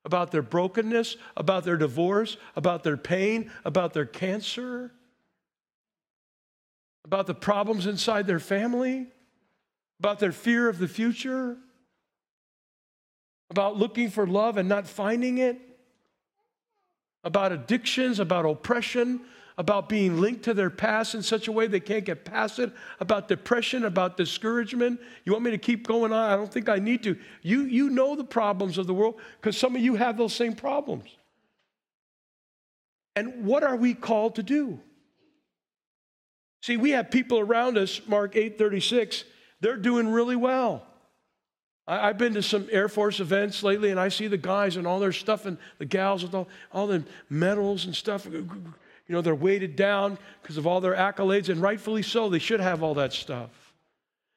about 0.04 0.30
their 0.30 0.42
brokenness, 0.42 1.16
about 1.36 1.64
their 1.64 1.78
divorce, 1.78 2.36
about 2.54 2.84
their 2.84 2.98
pain, 2.98 3.50
about 3.64 3.94
their 3.94 4.04
cancer, 4.04 4.92
about 7.04 7.26
the 7.26 7.34
problems 7.34 7.86
inside 7.86 8.26
their 8.26 8.38
family, 8.38 9.06
about 9.98 10.18
their 10.18 10.32
fear 10.32 10.68
of 10.68 10.78
the 10.78 10.88
future, 10.88 11.56
about 13.50 13.76
looking 13.76 14.10
for 14.10 14.26
love 14.26 14.58
and 14.58 14.68
not 14.68 14.86
finding 14.86 15.38
it, 15.38 15.58
about 17.24 17.50
addictions, 17.50 18.20
about 18.20 18.44
oppression, 18.44 19.20
about 19.60 19.90
being 19.90 20.22
linked 20.22 20.42
to 20.42 20.54
their 20.54 20.70
past 20.70 21.14
in 21.14 21.22
such 21.22 21.46
a 21.46 21.52
way 21.52 21.66
they 21.66 21.80
can't 21.80 22.06
get 22.06 22.24
past 22.24 22.58
it, 22.58 22.72
about 22.98 23.28
depression, 23.28 23.84
about 23.84 24.16
discouragement. 24.16 24.98
You 25.26 25.32
want 25.32 25.44
me 25.44 25.50
to 25.50 25.58
keep 25.58 25.86
going 25.86 26.14
on? 26.14 26.30
I 26.32 26.34
don't 26.34 26.50
think 26.50 26.70
I 26.70 26.76
need 26.78 27.02
to. 27.02 27.14
You, 27.42 27.64
you 27.64 27.90
know 27.90 28.16
the 28.16 28.24
problems 28.24 28.78
of 28.78 28.86
the 28.86 28.94
world 28.94 29.20
because 29.38 29.58
some 29.58 29.76
of 29.76 29.82
you 29.82 29.96
have 29.96 30.16
those 30.16 30.32
same 30.32 30.54
problems. 30.54 31.10
And 33.14 33.44
what 33.44 33.62
are 33.62 33.76
we 33.76 33.92
called 33.92 34.36
to 34.36 34.42
do? 34.42 34.80
See, 36.62 36.78
we 36.78 36.92
have 36.92 37.10
people 37.10 37.38
around 37.38 37.76
us, 37.76 38.00
Mark 38.06 38.36
8:36, 38.36 39.24
they're 39.60 39.76
doing 39.76 40.08
really 40.08 40.36
well. 40.36 40.86
I, 41.86 42.06
have 42.06 42.16
been 42.18 42.32
to 42.32 42.42
some 42.42 42.66
Air 42.70 42.88
Force 42.88 43.20
events 43.20 43.62
lately, 43.62 43.90
and 43.90 44.00
I 44.00 44.08
see 44.08 44.26
the 44.26 44.38
guys 44.38 44.76
and 44.76 44.86
all 44.86 45.00
their 45.00 45.12
stuff, 45.12 45.44
and 45.44 45.58
the 45.76 45.84
gals 45.84 46.22
with 46.22 46.34
all, 46.34 46.48
all 46.72 46.86
the 46.86 47.04
medals 47.28 47.84
and 47.84 47.94
stuff. 47.94 48.26
You 49.10 49.16
know, 49.16 49.22
they're 49.22 49.34
weighted 49.34 49.74
down 49.74 50.18
because 50.40 50.56
of 50.56 50.68
all 50.68 50.80
their 50.80 50.94
accolades, 50.94 51.48
and 51.48 51.60
rightfully 51.60 52.04
so. 52.04 52.28
They 52.28 52.38
should 52.38 52.60
have 52.60 52.84
all 52.84 52.94
that 52.94 53.12
stuff. 53.12 53.50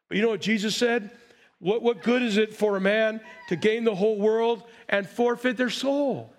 But 0.09 0.17
you 0.17 0.23
know 0.23 0.29
what 0.29 0.41
Jesus 0.41 0.75
said? 0.75 1.11
What, 1.59 1.83
what 1.83 2.01
good 2.01 2.23
is 2.23 2.37
it 2.37 2.55
for 2.55 2.75
a 2.75 2.81
man 2.81 3.21
to 3.49 3.55
gain 3.55 3.83
the 3.83 3.93
whole 3.93 4.17
world 4.17 4.63
and 4.89 5.07
forfeit 5.07 5.57
their 5.57 5.69
soul? 5.69 6.33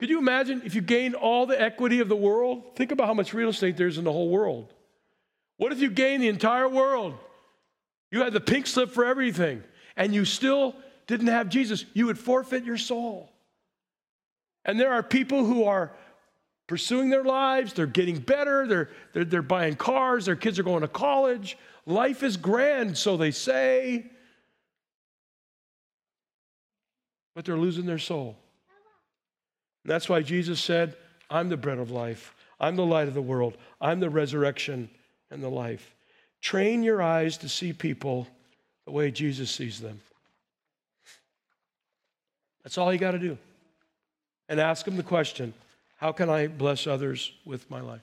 Could 0.00 0.10
you 0.10 0.18
imagine 0.18 0.62
if 0.64 0.74
you 0.74 0.80
gained 0.80 1.14
all 1.14 1.46
the 1.46 1.62
equity 1.62 2.00
of 2.00 2.08
the 2.08 2.16
world? 2.16 2.74
Think 2.74 2.90
about 2.90 3.06
how 3.06 3.14
much 3.14 3.32
real 3.32 3.50
estate 3.50 3.76
there's 3.76 3.96
in 3.96 4.02
the 4.02 4.10
whole 4.10 4.28
world. 4.28 4.74
What 5.56 5.70
if 5.70 5.78
you 5.78 5.88
gained 5.88 6.20
the 6.20 6.28
entire 6.28 6.68
world? 6.68 7.14
You 8.10 8.22
had 8.22 8.32
the 8.32 8.40
pink 8.40 8.66
slip 8.66 8.90
for 8.90 9.04
everything, 9.04 9.62
and 9.96 10.12
you 10.12 10.24
still 10.24 10.74
didn't 11.06 11.28
have 11.28 11.48
Jesus. 11.48 11.84
You 11.94 12.06
would 12.06 12.18
forfeit 12.18 12.64
your 12.64 12.76
soul. 12.76 13.31
And 14.64 14.78
there 14.78 14.92
are 14.92 15.02
people 15.02 15.44
who 15.44 15.64
are 15.64 15.92
pursuing 16.66 17.10
their 17.10 17.24
lives, 17.24 17.72
they're 17.72 17.86
getting 17.86 18.18
better, 18.18 18.66
they're, 18.66 18.90
they're, 19.12 19.24
they're 19.24 19.42
buying 19.42 19.74
cars, 19.74 20.26
their 20.26 20.36
kids 20.36 20.58
are 20.58 20.62
going 20.62 20.82
to 20.82 20.88
college. 20.88 21.58
Life 21.84 22.22
is 22.22 22.36
grand, 22.36 22.96
so 22.96 23.16
they 23.16 23.30
say, 23.32 24.06
but 27.34 27.44
they're 27.44 27.56
losing 27.56 27.86
their 27.86 27.98
soul. 27.98 28.36
And 29.84 29.90
that's 29.90 30.08
why 30.08 30.22
Jesus 30.22 30.60
said, 30.60 30.96
I'm 31.28 31.48
the 31.48 31.56
bread 31.56 31.78
of 31.78 31.90
life. 31.90 32.34
I'm 32.60 32.76
the 32.76 32.86
light 32.86 33.08
of 33.08 33.14
the 33.14 33.22
world. 33.22 33.56
I'm 33.80 34.00
the 34.00 34.10
resurrection 34.10 34.88
and 35.30 35.42
the 35.42 35.48
life. 35.48 35.94
Train 36.40 36.82
your 36.82 37.02
eyes 37.02 37.36
to 37.38 37.48
see 37.48 37.72
people 37.72 38.28
the 38.84 38.92
way 38.92 39.10
Jesus 39.10 39.50
sees 39.50 39.80
them. 39.80 40.00
That's 42.62 42.78
all 42.78 42.92
you 42.92 42.98
got 42.98 43.12
to 43.12 43.18
do. 43.18 43.38
And 44.48 44.60
ask 44.60 44.86
him 44.86 44.96
the 44.96 45.02
question 45.02 45.54
how 45.96 46.12
can 46.12 46.28
I 46.28 46.48
bless 46.48 46.86
others 46.86 47.32
with 47.44 47.70
my 47.70 47.80
life? 47.80 48.02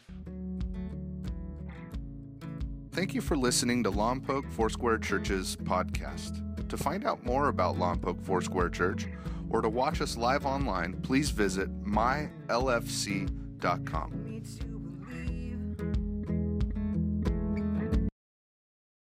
Thank 2.92 3.14
you 3.14 3.22
for 3.22 3.38
listening 3.38 3.84
to 3.84 3.92
Lompoc 3.92 4.50
Foursquare 4.52 4.98
Church's 4.98 5.56
podcast. 5.58 6.44
To 6.70 6.78
find 6.78 7.06
out 7.06 7.26
more 7.26 7.50
about 7.50 7.78
Lompoc 7.78 8.22
Foursquare 8.24 8.70
Church, 8.70 9.08
or 9.50 9.62
to 9.62 9.70
watch 9.70 10.02
us 10.02 10.16
live 10.18 10.46
online, 10.46 10.94
please 11.02 11.30
visit 11.30 11.70
mylfc.com. 11.84 13.30